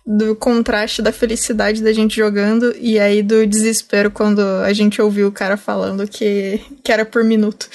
do 0.07 0.37
contraste 0.37 1.03
da 1.03 1.11
felicidade 1.11 1.83
da 1.83 1.93
gente 1.93 2.15
jogando 2.15 2.73
e 2.79 2.97
aí 2.99 3.23
do 3.25 3.45
desespero 3.47 4.09
quando 4.11 4.41
a 4.41 4.73
gente 4.73 5.03
ouviu 5.03 5.27
o 5.27 5.33
cara 5.33 5.57
falando 5.57 6.07
que, 6.07 6.61
que 6.85 6.93
era 6.93 7.05
por 7.05 7.25
minuto. 7.25 7.69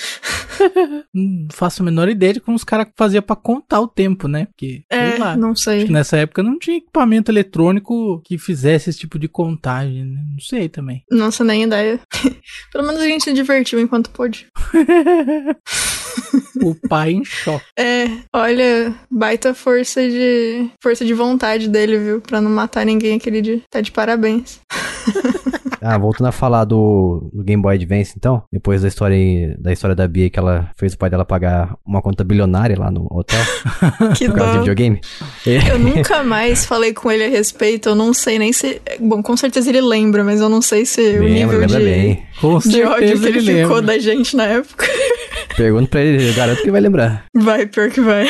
Não 1.14 1.48
faço 1.52 1.82
a 1.82 1.86
menor 1.86 2.08
ideia 2.08 2.34
de 2.34 2.40
como 2.40 2.56
os 2.56 2.64
caras 2.64 2.88
faziam 2.96 3.22
pra 3.22 3.36
contar 3.36 3.82
o 3.82 3.88
tempo, 3.88 4.28
né? 4.30 4.46
Porque, 4.46 4.84
É, 4.90 5.12
sei 5.12 5.20
lá. 5.20 5.36
não 5.36 5.52
Acho 5.52 5.64
sei. 5.64 5.86
que 5.86 5.92
nessa 5.92 6.16
época 6.18 6.42
não 6.42 6.58
tinha 6.58 6.78
equipamento 6.78 7.30
eletrônico 7.32 8.22
que 8.24 8.38
fizesse 8.38 8.90
esse 8.90 9.00
tipo 9.00 9.20
de 9.20 9.28
contagem, 9.28 10.06
né? 10.06 10.22
Não 10.32 10.40
sei 10.40 10.70
também. 10.70 11.04
Nossa, 11.12 11.44
nem 11.44 11.64
ideia. 11.64 12.00
Pelo 12.72 12.86
menos 12.88 13.02
a 13.02 13.06
gente 13.06 13.24
se 13.26 13.34
divertiu 13.34 13.80
enquanto 13.80 14.10
pôde. 14.12 14.48
o 16.62 16.76
pai 16.88 17.12
em 17.12 17.24
choque. 17.24 17.66
É, 17.78 18.08
olha, 18.34 18.94
baita 19.10 19.54
força 19.54 20.02
de 20.08 20.70
força 20.82 21.06
de 21.06 21.14
vontade 21.14 21.68
dele, 21.68 21.98
viu? 21.98 22.22
Pra 22.22 22.42
não 22.42 22.52
matar 22.52 22.86
ninguém 22.86 23.18
aquele 23.18 23.42
dia. 23.42 23.62
Tá 23.70 23.82
de 23.82 23.92
parabéns. 23.92 24.60
Ah, 25.82 25.98
voltando 25.98 26.28
a 26.28 26.32
falar 26.32 26.64
do, 26.66 27.30
do 27.34 27.44
Game 27.44 27.62
Boy 27.62 27.76
Advance, 27.76 28.14
então, 28.16 28.44
depois 28.52 28.82
da 28.82 28.88
história 28.88 29.56
da 29.60 29.72
história 29.72 29.96
da 29.96 30.08
Bia 30.08 30.30
que 30.30 30.38
ela 30.38 30.70
fez 30.78 30.94
o 30.94 30.98
pai 30.98 31.10
dela 31.10 31.26
pagar 31.26 31.76
uma 31.86 32.02
conta 32.02 32.24
bilionária 32.24 32.78
lá 32.78 32.92
no 32.92 33.08
hotel 33.10 33.40
Que 34.16 34.28
por 34.28 34.38
causa 34.38 34.54
de 34.54 34.60
videogame. 34.60 35.02
Eu 35.46 35.80
nunca 35.80 36.24
mais 36.24 36.66
falei 36.66 36.94
com 36.94 37.12
ele 37.12 37.26
a 37.26 37.30
respeito, 37.30 37.90
eu 37.90 37.96
não 37.96 38.14
sei 38.14 38.38
nem 38.38 38.54
se. 38.54 38.82
Bom, 39.00 39.22
com 39.24 39.36
certeza 39.36 39.70
ele 39.70 39.82
lembra, 39.82 40.24
mas 40.24 40.40
eu 40.40 40.50
não 40.50 40.62
sei 40.62 40.86
se 40.86 41.02
o 41.02 41.24
Lembra, 41.24 41.30
nível 41.30 41.60
lembra 41.60 41.80
de, 41.80 41.86
bem. 41.86 42.24
Com 42.40 42.60
de 42.60 42.84
ódio 42.84 43.20
que 43.20 43.28
ele, 43.28 43.38
ele 43.40 43.62
ficou 43.62 43.78
lembra. 43.78 43.82
da 43.82 43.98
gente 44.00 44.36
na 44.36 44.46
época. 44.46 44.86
Pergunta 45.58 45.88
pra 45.90 46.02
ele, 46.02 46.30
eu 46.30 46.34
garanto 46.34 46.62
que 46.62 46.72
vai 46.72 46.82
lembrar. 46.82 47.26
Vai, 47.36 47.66
pior 47.66 47.90
que 47.90 48.02
vai. 48.02 48.28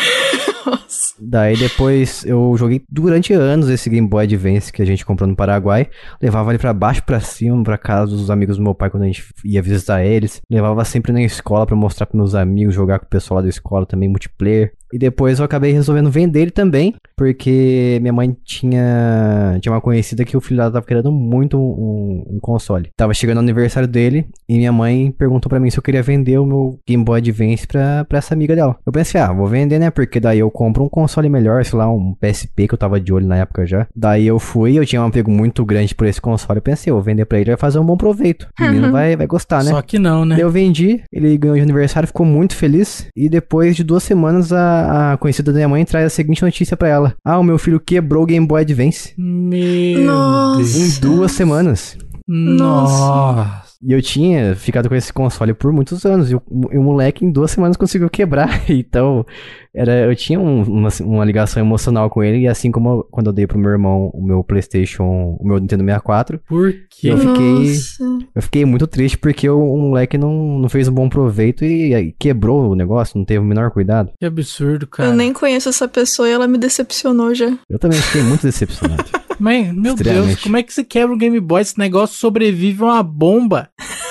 Nossa. 0.65 1.15
Daí 1.19 1.55
depois 1.55 2.25
eu 2.25 2.55
joguei 2.57 2.83
durante 2.89 3.33
anos 3.33 3.69
esse 3.69 3.89
Game 3.89 4.07
Boy 4.07 4.23
Advance 4.23 4.71
que 4.71 4.81
a 4.81 4.85
gente 4.85 5.05
comprou 5.05 5.27
no 5.27 5.35
Paraguai. 5.35 5.89
Levava 6.21 6.51
ele 6.51 6.57
pra 6.57 6.73
baixo, 6.73 7.03
pra 7.03 7.19
cima, 7.19 7.63
pra 7.63 7.77
casa 7.77 8.07
dos 8.07 8.29
amigos 8.31 8.57
do 8.57 8.63
meu 8.63 8.73
pai 8.73 8.89
quando 8.89 9.03
a 9.03 9.07
gente 9.07 9.23
ia 9.45 9.61
visitar 9.61 10.03
eles. 10.03 10.41
Levava 10.49 10.83
sempre 10.83 11.11
na 11.11 11.21
escola 11.21 11.65
pra 11.65 11.75
mostrar 11.75 12.05
pros 12.05 12.17
meus 12.17 12.35
amigos, 12.35 12.73
jogar 12.73 12.99
com 12.99 13.05
o 13.05 13.09
pessoal 13.09 13.37
lá 13.37 13.43
da 13.43 13.49
escola 13.49 13.85
também, 13.85 14.09
multiplayer. 14.09 14.73
E 14.93 14.97
depois 14.97 15.39
eu 15.39 15.45
acabei 15.45 15.71
resolvendo 15.71 16.09
vender 16.09 16.41
ele 16.41 16.51
também, 16.51 16.93
porque 17.15 17.97
minha 18.01 18.13
mãe 18.13 18.35
tinha, 18.43 19.57
tinha 19.61 19.71
uma 19.73 19.81
conhecida 19.81 20.23
que 20.25 20.35
o 20.35 20.41
filho 20.41 20.57
dela 20.57 20.71
tava 20.71 20.85
querendo 20.85 21.11
muito 21.11 21.57
um, 21.59 22.23
um 22.35 22.39
console. 22.41 22.89
Tava 22.97 23.13
chegando 23.13 23.37
o 23.37 23.41
aniversário 23.41 23.87
dele 23.87 24.27
e 24.49 24.57
minha 24.57 24.71
mãe 24.71 25.11
perguntou 25.17 25.49
pra 25.49 25.59
mim 25.59 25.69
se 25.69 25.77
eu 25.77 25.83
queria 25.83 26.01
vender 26.03 26.37
o 26.37 26.45
meu 26.45 26.79
Game 26.87 27.03
Boy 27.03 27.19
Advance 27.19 27.67
pra, 27.67 28.05
pra 28.05 28.17
essa 28.19 28.33
amiga 28.33 28.55
dela. 28.55 28.75
Eu 28.85 28.91
pensei, 28.91 29.19
ah, 29.19 29.31
vou 29.31 29.47
vender, 29.47 29.79
né? 29.79 29.89
Porque 29.89 30.19
daí 30.19 30.39
eu 30.39 30.49
compro 30.51 30.83
um 30.83 30.89
console 30.89 31.29
melhor, 31.29 31.63
sei 31.65 31.77
lá, 31.77 31.91
um 31.91 32.13
PSP 32.19 32.67
que 32.67 32.73
eu 32.73 32.77
tava 32.77 32.99
de 32.99 33.13
olho 33.13 33.27
na 33.27 33.37
época 33.37 33.65
já. 33.65 33.87
Daí 33.95 34.25
eu 34.27 34.39
fui, 34.39 34.77
eu 34.77 34.85
tinha 34.85 35.01
um 35.01 35.05
apego 35.07 35.31
muito 35.31 35.63
grande 35.65 35.93
por 35.95 36.07
esse 36.07 36.19
console. 36.21 36.57
Eu 36.57 36.63
pensei, 36.63 36.91
eu 36.91 36.95
vou 36.95 37.03
vender 37.03 37.25
pra 37.25 37.39
ele, 37.39 37.51
vai 37.51 37.57
fazer 37.57 37.79
um 37.79 37.85
bom 37.85 37.97
proveito. 37.97 38.47
O 38.59 38.63
menino 38.63 38.81
Uhum. 38.87 38.91
vai, 38.91 39.15
vai 39.15 39.27
gostar, 39.27 39.63
né? 39.63 39.69
Só 39.71 39.81
que 39.81 39.99
não, 39.99 40.25
né? 40.25 40.35
Daí 40.35 40.43
eu 40.43 40.49
vendi, 40.49 41.01
ele 41.11 41.37
ganhou 41.37 41.55
de 41.55 41.61
aniversário, 41.61 42.07
ficou 42.07 42.25
muito 42.25 42.55
feliz. 42.55 43.07
E 43.15 43.29
depois 43.29 43.75
de 43.75 43.83
duas 43.83 44.01
semanas, 44.03 44.51
a, 44.51 44.80
a 44.81 45.17
conhecida 45.17 45.51
da 45.51 45.57
minha 45.57 45.69
mãe 45.69 45.85
traz 45.85 46.05
a 46.05 46.09
seguinte 46.09 46.43
notícia 46.43 46.75
pra 46.75 46.87
ela: 46.89 47.15
Ah, 47.23 47.39
o 47.39 47.43
meu 47.43 47.57
filho 47.57 47.79
quebrou 47.79 48.23
o 48.23 48.25
Game 48.25 48.45
Boy 48.45 48.61
Advance. 48.61 49.13
Meu 49.17 50.01
Nossa. 50.01 50.77
Em 50.77 50.99
duas 50.99 51.31
semanas. 51.31 51.97
Nossa. 52.27 53.69
E 53.83 53.93
eu 53.93 54.01
tinha 54.01 54.55
ficado 54.55 54.87
com 54.87 54.93
esse 54.93 55.11
console 55.11 55.55
por 55.55 55.73
muitos 55.73 56.05
anos. 56.05 56.29
E 56.29 56.35
o, 56.35 56.41
e 56.71 56.77
o 56.77 56.83
moleque 56.83 57.25
em 57.25 57.31
duas 57.31 57.49
semanas 57.49 57.75
conseguiu 57.75 58.09
quebrar. 58.09 58.61
Então, 58.69 59.25
era, 59.73 60.05
eu 60.05 60.15
tinha 60.15 60.39
um- 60.39 60.61
uma, 60.63 60.89
uma 61.01 61.25
ligação 61.25 61.63
emocional 61.63 62.07
com 62.09 62.23
ele. 62.23 62.41
E 62.41 62.47
assim 62.47 62.69
como 62.71 62.89
eu- 62.89 63.07
quando 63.09 63.27
eu 63.27 63.33
dei 63.33 63.47
pro 63.47 63.57
meu 63.57 63.71
irmão 63.71 64.11
o 64.13 64.21
meu 64.23 64.43
PlayStation, 64.43 65.35
o 65.39 65.43
meu 65.43 65.57
Nintendo 65.59 65.83
64, 65.83 66.39
Por 66.47 66.71
quê? 66.91 67.09
Eu 67.09 67.17
fiquei- 67.17 67.53
Nossa. 67.73 68.03
eu 68.35 68.41
fiquei 68.43 68.65
muito 68.65 68.85
triste 68.85 69.17
porque 69.17 69.49
o, 69.49 69.59
o 69.73 69.77
moleque 69.79 70.15
não, 70.17 70.59
não 70.59 70.69
fez 70.69 70.87
um 70.87 70.93
bom 70.93 71.09
proveito 71.09 71.65
e, 71.65 71.95
aí 71.95 72.11
quebrou 72.19 72.69
o 72.71 72.75
negócio, 72.75 73.17
não 73.17 73.25
teve 73.25 73.39
o 73.39 73.43
menor 73.47 73.71
cuidado. 73.71 74.11
Que 74.19 74.25
absurdo, 74.27 74.85
cara. 74.85 75.09
Eu 75.09 75.15
nem 75.15 75.33
conheço 75.33 75.69
essa 75.69 75.87
pessoa 75.87 76.29
e 76.29 76.31
ela 76.31 76.47
me 76.47 76.57
decepcionou 76.59 77.33
já. 77.33 77.51
Eu 77.67 77.79
também 77.79 77.97
fiquei 77.99 78.21
muito 78.21 78.43
decepcionado. 78.43 79.03
Meu 79.41 79.95
Deus, 79.95 80.41
como 80.41 80.57
é 80.57 80.63
que 80.63 80.73
você 80.73 80.83
quebra 80.83 81.13
um 81.13 81.17
Game 81.17 81.39
Boy? 81.39 81.61
Esse 81.61 81.77
negócio 81.77 82.15
sobrevive 82.15 82.83
a 82.83 82.85
uma 82.85 83.03
bomba. 83.03 83.69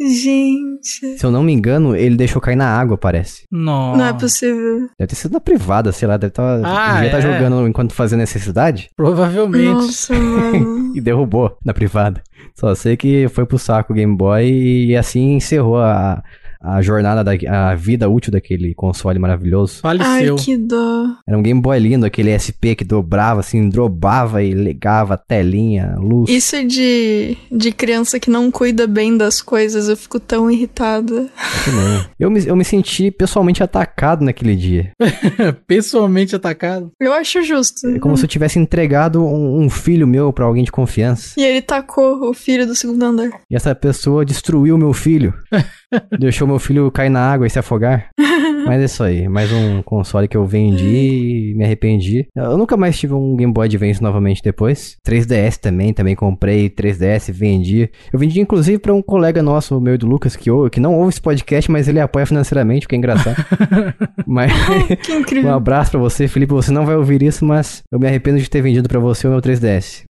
Gente. 0.00 1.18
Se 1.18 1.24
eu 1.24 1.30
não 1.30 1.42
me 1.42 1.52
engano, 1.52 1.94
ele 1.94 2.16
deixou 2.16 2.42
cair 2.42 2.56
na 2.56 2.66
água, 2.66 2.98
parece. 2.98 3.44
Nossa. 3.50 3.96
Não 3.96 4.06
é 4.06 4.12
possível. 4.12 4.88
Deve 4.98 5.08
ter 5.08 5.14
sido 5.14 5.32
na 5.32 5.40
privada, 5.40 5.92
sei 5.92 6.08
lá, 6.08 6.16
deve 6.16 6.32
estar 6.32 6.60
Ah, 6.64 6.94
devia 6.94 7.10
tá 7.10 7.18
é. 7.18 7.20
jogando 7.20 7.66
enquanto 7.68 7.92
fazia 7.92 8.18
necessidade 8.18 8.88
Provavelmente. 8.96 9.68
Nossa, 9.68 10.14
mano. 10.14 10.92
e 10.96 11.00
derrubou 11.00 11.56
na 11.64 11.72
privada. 11.72 12.20
Só 12.56 12.74
sei 12.74 12.96
que 12.96 13.28
foi 13.28 13.46
pro 13.46 13.58
saco 13.58 13.92
o 13.92 13.96
Game 13.96 14.16
Boy 14.16 14.44
e 14.88 14.96
assim 14.96 15.34
encerrou 15.34 15.78
a, 15.78 16.22
a 16.64 16.80
jornada, 16.80 17.22
da, 17.22 17.32
a 17.70 17.74
vida 17.74 18.08
útil 18.08 18.32
daquele 18.32 18.74
console 18.74 19.18
maravilhoso. 19.18 19.80
Ai, 19.82 19.98
Faleceu. 19.98 20.36
que 20.36 20.56
dó. 20.56 21.06
Era 21.28 21.38
um 21.38 21.42
Game 21.42 21.60
Boy 21.60 21.78
lindo, 21.78 22.06
aquele 22.06 22.30
SP 22.32 22.74
que 22.74 22.84
dobrava, 22.84 23.40
assim, 23.40 23.68
drobava 23.68 24.42
e 24.42 24.52
ligava 24.52 25.14
a 25.14 25.16
telinha, 25.18 25.94
luz. 25.98 26.30
Isso 26.30 26.64
de, 26.66 27.36
de 27.50 27.72
criança 27.72 28.18
que 28.18 28.30
não 28.30 28.50
cuida 28.50 28.86
bem 28.86 29.16
das 29.16 29.42
coisas, 29.42 29.88
eu 29.88 29.96
fico 29.96 30.18
tão 30.18 30.50
irritada. 30.50 31.28
também. 31.64 32.04
Eu 32.18 32.30
me, 32.30 32.46
eu 32.46 32.56
me 32.56 32.64
senti 32.64 33.10
pessoalmente 33.10 33.62
atacado 33.62 34.24
naquele 34.24 34.56
dia. 34.56 34.92
Pessoalmente 35.66 36.34
atacado. 36.34 36.90
Eu 37.00 37.12
acho 37.12 37.42
justo. 37.42 37.86
É 37.88 37.98
como 37.98 38.16
se 38.16 38.24
eu 38.24 38.28
tivesse 38.28 38.58
entregado 38.58 39.24
um, 39.24 39.62
um 39.62 39.70
filho 39.70 40.06
meu 40.06 40.32
pra 40.32 40.44
alguém 40.44 40.64
de 40.64 40.72
confiança. 40.72 41.34
E 41.38 41.42
ele 41.44 41.60
tacou 41.60 42.30
o 42.30 42.34
filho 42.34 42.66
do 42.66 42.74
segundo 42.74 43.02
andar. 43.02 43.30
E 43.50 43.56
essa 43.56 43.74
pessoa 43.74 44.24
destruiu 44.24 44.78
meu 44.78 44.92
filho. 44.92 45.34
Deixou 46.18 46.46
meu 46.46 46.58
filho 46.58 46.90
cair 46.90 47.10
na 47.10 47.20
água 47.32 47.46
e 47.46 47.50
se 47.50 47.58
afogar. 47.58 48.08
Mas 48.66 48.80
é 48.80 48.84
isso 48.84 49.02
aí. 49.02 49.28
Mais 49.28 49.52
um 49.52 49.82
console 49.82 50.26
que 50.26 50.36
eu 50.36 50.46
vendi 50.46 51.50
e 51.50 51.54
me 51.54 51.64
arrependi. 51.64 52.26
Eu 52.34 52.56
nunca 52.56 52.76
mais 52.78 52.98
tive 52.98 53.12
um 53.12 53.36
Game 53.36 53.52
Boy 53.52 53.66
Advance 53.66 54.02
novamente 54.02 54.40
depois. 54.42 54.96
3DS 55.06 55.58
também, 55.58 55.92
também 55.92 56.14
comprei 56.14 56.70
3DS, 56.70 57.30
vendi. 57.30 57.90
Eu 58.10 58.18
vendi 58.18 58.40
inclusive 58.40 58.78
pra 58.78 58.94
um 58.94 59.02
colega 59.02 59.42
nosso, 59.42 59.78
meu 59.80 59.94
e 59.94 59.98
do 59.98 60.06
Lucas, 60.06 60.34
que, 60.34 60.50
ou- 60.50 60.70
que 60.70 60.80
não 60.80 60.94
ouve 60.94 61.10
esse 61.10 61.20
podcast, 61.20 61.70
mas 61.70 61.88
ele 61.88 62.00
apoia 62.00 62.24
financeiramente, 62.24 62.86
o 62.86 62.88
que 62.88 62.94
é 62.94 62.98
engraçado. 62.98 63.36
mas 64.26 64.50
Que 65.02 65.12
um 65.12 65.20
incrível. 65.20 65.52
abraço 65.52 65.90
pra 65.90 66.00
você, 66.00 66.26
Felipe. 66.26 66.54
Você 66.54 66.72
não 66.72 66.86
vai 66.86 66.96
ouvir 66.96 67.22
isso, 67.22 67.44
mas 67.44 67.82
eu 67.92 67.98
me 68.00 68.06
arrependo 68.06 68.38
de 68.38 68.48
ter 68.48 68.62
vendido 68.62 68.88
pra 68.88 68.98
você 68.98 69.26
o 69.26 69.30
meu 69.30 69.42
3DS. 69.42 70.04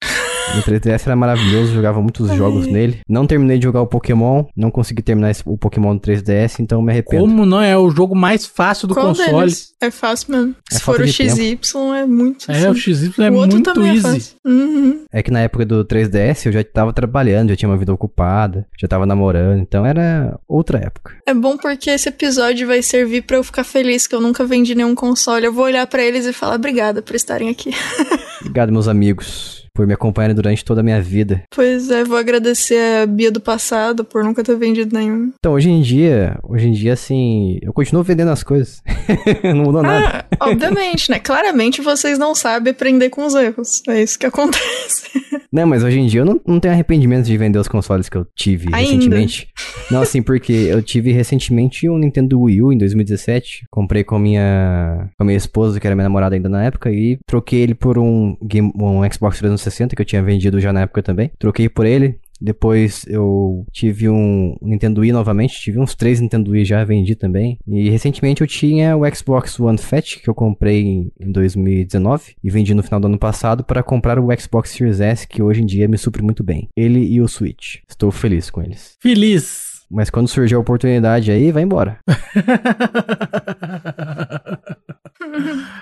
Meu 0.54 0.64
3DS 0.64 1.06
era 1.08 1.16
maravilhoso, 1.16 1.74
jogava 1.74 2.02
muitos 2.02 2.32
jogos 2.36 2.68
nele. 2.68 3.00
Não 3.08 3.26
terminei 3.28 3.58
de 3.58 3.64
jogar 3.64 3.82
o 3.82 3.88
Pokémon, 3.88 4.46
não 4.56 4.70
consegui 4.72 5.02
terminar 5.02 5.32
esse- 5.32 5.44
o 5.46 5.58
Pokémon 5.58 5.94
no 5.94 6.00
3DS, 6.00 6.60
então 6.62 6.82
me 6.82 6.92
arrependo. 6.92 7.24
Como 7.24 7.46
não 7.46 7.62
é 7.62 7.78
o 7.78 7.90
jogo 7.90 8.16
mais 8.16 8.46
fácil 8.46 8.88
do 8.88 8.94
Qual 8.94 9.08
console? 9.08 9.32
deles? 9.40 9.74
É 9.82 9.92
fácil 9.92 10.32
mesmo. 10.36 10.56
É 10.72 10.76
Se 10.76 10.82
for 10.82 10.96
o 10.96 10.98
tempo. 10.98 11.12
XY, 11.12 11.58
é 11.98 12.06
muito 12.06 12.52
É, 12.52 12.70
o 12.70 12.76
XY 12.76 13.12
é 13.26 13.30
o 13.32 13.34
outro 13.36 13.52
muito 13.56 13.74
também 13.74 13.90
é 13.92 13.94
easy. 13.96 14.02
fácil. 14.04 14.36
Uhum. 14.46 15.06
É 15.12 15.22
que 15.24 15.32
na 15.32 15.42
época 15.42 15.66
do 15.66 15.84
3DS 15.86 16.46
eu 16.46 16.52
já 16.52 16.64
tava 16.64 16.94
trabalhando, 16.94 17.50
já 17.50 17.56
tinha 17.56 17.70
uma 17.70 17.78
vida 17.78 17.94
ocupada, 17.94 18.66
já 18.80 18.88
tava 18.88 19.06
namorando, 19.06 19.60
então 19.60 19.86
era 19.86 20.40
outra 20.48 20.78
época. 20.80 21.14
É 21.28 21.34
bom 21.34 21.58
porque 21.58 21.90
esse 21.90 22.10
episódio 22.10 22.68
vai 22.68 22.82
servir 22.82 23.24
pra 23.24 23.38
eu 23.38 23.44
ficar 23.44 23.64
feliz 23.64 24.08
que 24.08 24.16
eu 24.16 24.22
nunca 24.22 24.46
vendi 24.46 24.74
nenhum 24.76 24.96
console. 24.96 25.46
Eu 25.46 25.54
vou 25.54 25.66
olhar 25.66 25.86
pra 25.88 26.04
eles 26.04 26.26
e 26.26 26.34
falar 26.34 26.56
obrigada 26.56 27.02
por 27.02 27.16
estarem 27.16 27.50
aqui. 27.50 27.72
Obrigado, 28.42 28.72
meus 28.74 28.88
amigos. 28.88 29.63
Por 29.74 29.88
me 29.88 29.94
acompanharem 29.94 30.36
durante 30.36 30.64
toda 30.64 30.82
a 30.82 30.84
minha 30.84 31.02
vida. 31.02 31.44
Pois 31.50 31.90
é, 31.90 32.04
vou 32.04 32.18
agradecer 32.18 33.02
a 33.02 33.06
Bia 33.08 33.32
do 33.32 33.42
passado 33.42 34.04
por 34.04 34.24
nunca 34.24 34.44
ter 34.44 34.56
vendido 34.56 34.96
nenhum. 34.96 35.32
Então, 35.38 35.54
hoje 35.54 35.70
em 35.70 35.82
dia, 35.82 36.38
hoje 36.44 36.68
em 36.68 36.72
dia, 36.72 36.94
assim, 36.94 37.58
eu 37.62 37.74
continuo 37.74 38.04
vendendo 38.04 38.30
as 38.30 38.44
coisas. 38.44 38.82
não 39.44 39.64
mudou 39.64 39.82
nada. 39.82 40.26
Ah, 40.40 40.50
obviamente, 40.50 41.10
né? 41.10 41.20
Claramente 41.20 41.82
vocês 41.82 42.20
não 42.20 42.36
sabem 42.36 42.72
aprender 42.72 43.10
com 43.10 43.26
os 43.26 43.34
erros. 43.34 43.82
É 43.88 44.02
isso 44.04 44.20
que 44.20 44.26
acontece. 44.28 45.10
Não, 45.52 45.66
mas 45.66 45.84
hoje 45.84 46.00
em 46.00 46.06
dia 46.06 46.22
eu 46.22 46.26
não, 46.26 46.40
não 46.46 46.60
tenho 46.60 46.74
arrependimento 46.74 47.26
de 47.26 47.38
vender 47.38 47.58
os 47.58 47.68
consoles 47.68 48.08
que 48.10 48.18
eu 48.18 48.28
tive 48.36 48.68
Ainda? 48.74 48.80
recentemente. 48.80 49.48
Não, 49.90 50.02
assim, 50.02 50.22
porque 50.22 50.54
eu 50.54 50.82
tive 50.84 51.12
recentemente 51.12 51.90
um 51.90 51.98
Nintendo 51.98 52.40
Wii 52.40 52.62
U 52.62 52.72
em 52.72 52.78
2017. 52.78 53.66
Comprei 53.72 54.04
com 54.04 54.16
a 54.16 54.20
minha, 54.20 55.10
com 55.18 55.24
a 55.24 55.26
minha 55.26 55.38
esposa, 55.38 55.80
que 55.80 55.88
era 55.88 55.96
minha 55.96 56.04
namorada 56.04 56.36
ainda 56.36 56.50
na 56.50 56.64
época, 56.64 56.92
e 56.92 57.18
troquei 57.26 57.62
ele 57.62 57.74
por 57.76 57.98
um, 57.98 58.38
game, 58.42 58.72
um 58.76 59.02
Xbox 59.12 59.40
360 59.40 59.63
que 59.96 60.02
eu 60.02 60.06
tinha 60.06 60.24
vendido 60.24 60.60
já 60.60 60.74
na 60.74 60.82
época 60.82 61.04
também. 61.04 61.32
Troquei 61.40 61.70
por 61.70 61.86
ele, 61.86 62.20
depois 62.44 63.06
eu 63.08 63.66
tive 63.72 64.10
um 64.10 64.58
Nintendo 64.62 65.00
Wii 65.00 65.14
novamente, 65.14 65.62
tive 65.62 65.80
uns 65.80 65.96
três 65.96 66.20
Nintendo 66.20 66.52
Wii 66.52 66.66
já 66.66 66.84
vendi 66.84 67.16
também. 67.16 67.58
E 67.66 67.90
recentemente 67.90 68.42
eu 68.42 68.48
tinha 68.48 68.98
o 68.98 69.16
Xbox 69.16 69.58
One 69.60 69.78
Fat 69.78 70.20
que 70.22 70.30
eu 70.30 70.36
comprei 70.36 71.10
em 71.18 71.32
2019 71.32 72.36
e 72.44 72.50
vendi 72.50 72.74
no 72.74 72.84
final 72.84 73.00
do 73.00 73.08
ano 73.08 73.18
passado 73.18 73.64
para 73.64 73.82
comprar 73.82 74.20
o 74.20 74.28
Xbox 74.38 74.72
Series 74.72 75.00
S 75.00 75.26
que 75.26 75.42
hoje 75.42 75.62
em 75.62 75.66
dia 75.66 75.88
me 75.88 75.98
supre 75.98 76.22
muito 76.22 76.44
bem. 76.44 76.68
Ele 76.76 77.00
e 77.00 77.22
o 77.22 77.28
Switch. 77.30 77.78
Estou 77.88 78.12
feliz 78.12 78.50
com 78.50 78.62
eles. 78.62 78.98
Feliz. 79.00 79.72
Mas 79.90 80.10
quando 80.10 80.28
surgir 80.28 80.56
a 80.56 80.60
oportunidade 80.60 81.32
aí, 81.32 81.52
vai 81.52 81.64
embora. 81.64 82.00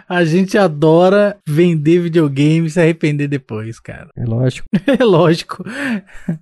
A 0.07 0.23
gente 0.25 0.57
adora 0.57 1.37
vender 1.47 1.99
videogame 1.99 2.67
e 2.67 2.69
se 2.69 2.79
arrepender 2.79 3.27
depois, 3.27 3.79
cara. 3.79 4.09
É 4.17 4.25
lógico. 4.25 4.67
É 4.99 5.03
lógico. 5.03 5.63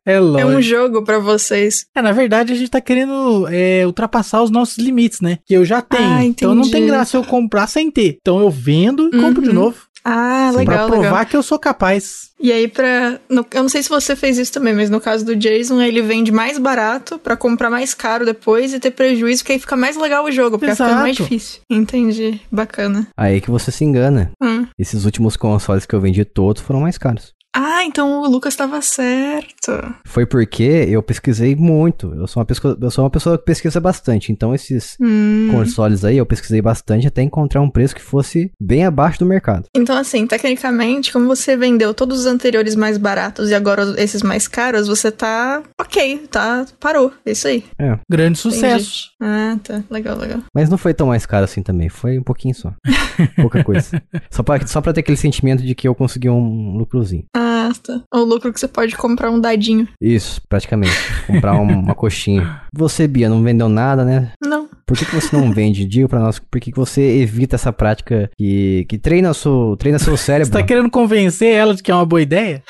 É 0.06 0.14
É 0.14 0.20
lógico. 0.20 0.52
um 0.52 0.62
jogo 0.62 1.04
pra 1.04 1.20
vocês. 1.20 1.86
É, 1.96 2.02
na 2.02 2.12
verdade, 2.12 2.52
a 2.52 2.56
gente 2.56 2.70
tá 2.72 2.82
querendo 2.82 3.48
é, 3.50 3.86
ultrapassar 3.86 4.42
os 4.42 4.50
nossos 4.50 4.78
limites, 4.78 5.22
né? 5.22 5.38
Que 5.46 5.54
eu 5.54 5.64
já 5.66 5.82
tenho. 5.82 6.04
Ah, 6.04 6.24
então 6.26 6.56
não 6.56 6.70
tem 6.70 6.86
graça 6.86 7.16
eu 7.18 7.24
comprar 7.24 7.68
sem 7.68 7.92
ter. 7.92 8.18
Então 8.22 8.40
eu 8.40 8.50
vendo 8.50 9.08
e 9.14 9.20
compro 9.22 9.42
de 9.42 9.50
Uhum. 9.50 9.56
novo. 9.56 9.78
Ah, 10.04 10.50
Sim. 10.52 10.64
pra 10.66 10.74
legal, 10.74 10.88
provar 10.88 11.04
legal. 11.10 11.26
que 11.26 11.36
eu 11.38 11.44
sou 11.44 11.60
capaz. 11.60 12.30
E 12.40 12.52
aí, 12.54 12.68
pra. 12.70 13.20
no- 13.30 13.46
eu 13.52 13.62
não 13.62 13.70
sei 13.70 13.84
se 13.84 13.90
você 13.90 14.16
fez 14.16 14.38
isso 14.38 14.54
também, 14.54 14.74
mas 14.74 14.90
no 14.90 15.02
caso 15.02 15.26
do 15.26 15.36
Jason, 15.36 15.82
ele 15.82 16.02
vende 16.02 16.32
mais 16.32 16.58
barato 16.58 17.20
pra 17.20 17.36
comprar 17.36 17.70
mais 17.70 17.94
caro 17.94 18.26
depois 18.26 18.74
e 18.74 18.80
ter 18.80 18.92
prejuízo, 18.92 19.44
porque 19.44 19.54
aí 19.54 19.60
fica 19.60 19.76
mais 19.76 19.98
legal 19.98 20.24
o 20.24 20.32
jogo, 20.32 20.58
porque 20.58 20.72
ficando 20.74 20.96
mais 21.02 21.18
difícil. 21.18 21.60
Entendi. 21.70 22.40
Bacana. 22.52 23.08
Aí 23.18 23.42
que 23.42 23.52
você 23.52 23.72
se 23.72 23.84
engana. 23.84 24.32
Hum. 24.42 24.66
Esses 24.78 25.04
últimos 25.06 25.36
consoles 25.36 25.86
que 25.86 25.94
eu 25.94 26.00
vendi 26.02 26.24
todos 26.24 26.62
foram 26.62 26.80
mais 26.82 26.98
caros. 26.98 27.34
Ah, 27.56 27.84
então 27.84 28.22
o 28.22 28.28
Lucas 28.28 28.56
tava 28.56 28.82
certo. 28.82 29.72
Foi 30.06 30.26
porque 30.26 30.64
eu 30.64 31.02
pesquisei 31.02 31.56
muito. 31.56 32.14
Eu 32.14 32.28
sou 32.28 32.40
uma 32.42 32.46
pessoa, 32.46 32.78
eu 32.80 32.92
sou 32.92 33.04
uma 33.04 33.10
pessoa 33.10 33.38
que 33.38 33.46
pesquisa 33.46 33.80
bastante. 33.80 34.32
Então 34.32 34.54
esses 34.54 34.96
Hum. 35.02 35.48
consoles 35.52 36.06
aí 36.06 36.18
eu 36.18 36.26
pesquisei 36.26 36.62
bastante 36.62 37.08
até 37.08 37.22
encontrar 37.24 37.62
um 37.62 37.70
preço 37.70 37.96
que 37.96 38.02
fosse 38.02 38.52
bem 38.62 38.86
abaixo 38.86 39.20
do 39.20 39.26
mercado. 39.26 39.66
Então, 39.76 39.98
assim, 39.98 40.28
tecnicamente, 40.28 41.12
como 41.12 41.26
você 41.26 41.58
vendeu 41.58 41.94
todos 41.94 42.20
os 42.20 42.26
anteriores 42.26 42.76
mais 42.76 42.98
baratos 42.98 43.50
e 43.50 43.56
agora 43.56 43.96
esses 43.98 44.22
mais 44.22 44.48
caros, 44.48 44.88
você 44.88 45.12
tá 45.12 45.64
ok, 45.80 46.28
tá? 46.30 46.66
Parou. 46.80 47.12
É 47.26 47.32
isso 47.32 47.48
aí. 47.48 47.64
Grande 48.10 48.38
sucesso. 48.38 49.10
Ah, 49.22 49.58
tá. 49.64 49.84
Legal, 49.90 50.18
legal. 50.18 50.40
Mas 50.54 50.70
não 50.70 50.78
foi 50.78 50.94
tão 50.94 51.08
mais 51.08 51.26
caro 51.26 51.46
assim 51.46 51.64
também. 51.64 51.90
Foi 51.90 52.20
um 52.20 52.24
pouquinho 52.24 52.54
só. 52.54 52.74
Pouca 53.42 53.64
coisa. 53.64 54.02
Só 54.30 54.44
pra, 54.44 54.66
só 54.68 54.82
pra 54.82 54.94
ter 54.94 55.00
aquele 55.02 55.18
sentimento 55.18 55.64
de 55.64 55.74
que 55.76 55.88
eu 55.88 55.96
consegui 55.96 56.30
um 56.30 56.78
lucrozinho. 56.78 57.24
Ah, 57.36 57.49
tá. 57.78 58.02
O 58.14 58.20
lucro 58.20 58.52
que 58.54 58.60
você 58.60 58.68
pode 58.68 58.96
comprar 58.96 59.30
um 59.30 59.40
dadinho. 59.40 59.88
Isso, 60.02 60.42
praticamente. 60.50 60.94
Comprar 61.28 61.54
um- 61.54 61.80
uma 61.80 61.94
coxinha. 61.96 62.62
Você, 62.74 63.08
Bia, 63.08 63.30
não 63.30 63.44
vendeu 63.44 63.70
nada, 63.70 64.04
né? 64.04 64.32
Não. 64.42 64.68
Por 64.88 64.98
que, 64.98 65.06
que 65.06 65.14
você 65.16 65.36
não 65.36 65.52
vende? 65.54 65.86
Diga 65.86 66.08
pra 66.10 66.20
nós, 66.20 66.40
por 66.40 66.60
que, 66.60 66.72
que 66.72 66.78
você 66.78 67.02
evita 67.20 67.56
essa 67.56 67.72
prática 67.72 68.30
que, 68.38 68.86
que 68.90 68.98
treina, 68.98 69.30
o 69.30 69.34
seu, 69.34 69.76
treina 69.78 70.00
seu 70.00 70.18
Você 70.18 70.24
cérebro? 70.24 70.52
tá 70.54 70.64
querendo 70.64 70.90
convencer 70.90 71.54
ela 71.54 71.76
de 71.76 71.84
que 71.84 71.92
é 71.92 71.96
uma 71.96 72.06
boa 72.06 72.22
ideia? 72.22 72.64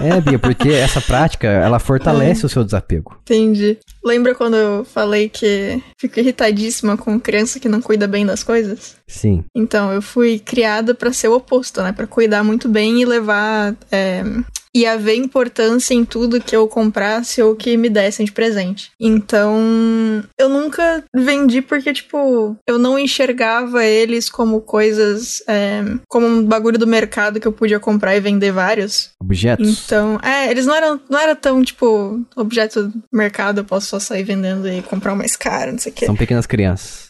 É, 0.00 0.20
Bia, 0.20 0.38
porque 0.38 0.68
essa 0.70 1.00
prática, 1.00 1.46
ela 1.46 1.78
fortalece 1.78 2.44
o 2.46 2.48
seu 2.48 2.64
desapego. 2.64 3.16
Entendi. 3.22 3.78
Lembra 4.04 4.34
quando 4.34 4.56
eu 4.56 4.84
falei 4.84 5.28
que 5.28 5.82
fico 5.98 6.18
irritadíssima 6.18 6.96
com 6.96 7.20
criança 7.20 7.60
que 7.60 7.68
não 7.68 7.80
cuida 7.80 8.08
bem 8.08 8.24
das 8.24 8.42
coisas? 8.42 8.96
Sim. 9.06 9.44
Então, 9.54 9.92
eu 9.92 10.00
fui 10.00 10.38
criada 10.38 10.94
pra 10.94 11.12
ser 11.12 11.28
o 11.28 11.36
oposto, 11.36 11.82
né? 11.82 11.92
Pra 11.92 12.06
cuidar 12.06 12.42
muito 12.42 12.68
bem 12.68 13.00
e 13.00 13.04
levar. 13.04 13.74
é, 13.90 14.22
E 14.74 14.86
haver 14.86 15.16
importância 15.16 15.94
em 15.94 16.04
tudo 16.04 16.40
que 16.40 16.54
eu 16.54 16.68
comprasse 16.68 17.42
ou 17.42 17.56
que 17.56 17.76
me 17.76 17.88
dessem 17.88 18.24
de 18.24 18.32
presente. 18.32 18.90
Então, 19.00 19.58
eu 20.38 20.48
nunca 20.48 21.02
vendi 21.14 21.60
porque, 21.60 21.92
tipo, 21.92 22.56
eu 22.66 22.78
não 22.78 22.98
enxergava 22.98 23.84
eles 23.84 24.28
como 24.28 24.60
coisas. 24.60 25.42
é, 25.48 25.82
como 26.08 26.26
um 26.26 26.44
bagulho 26.44 26.78
do 26.78 26.86
mercado 26.86 27.40
que 27.40 27.48
eu 27.48 27.52
podia 27.52 27.80
comprar 27.80 28.16
e 28.16 28.20
vender 28.20 28.52
vários. 28.52 29.10
Objetos. 29.20 29.84
Então, 29.84 30.18
é, 30.22 30.50
eles 30.50 30.66
não 30.66 30.74
eram, 30.74 31.00
não 31.08 31.18
era 31.18 31.34
tão, 31.34 31.62
tipo, 31.62 32.24
objeto 32.36 32.84
do 32.84 33.02
mercado, 33.12 33.58
eu 33.58 33.64
posso 33.64 33.88
só 33.88 33.98
sair 33.98 34.22
vendendo 34.22 34.68
e 34.68 34.82
comprar 34.82 35.14
mais 35.14 35.36
caro, 35.36 35.72
não 35.72 35.78
sei 35.78 35.92
o 35.92 35.94
quê. 35.94 36.06
São 36.06 36.16
pequenas 36.16 36.46
crianças. 36.46 37.09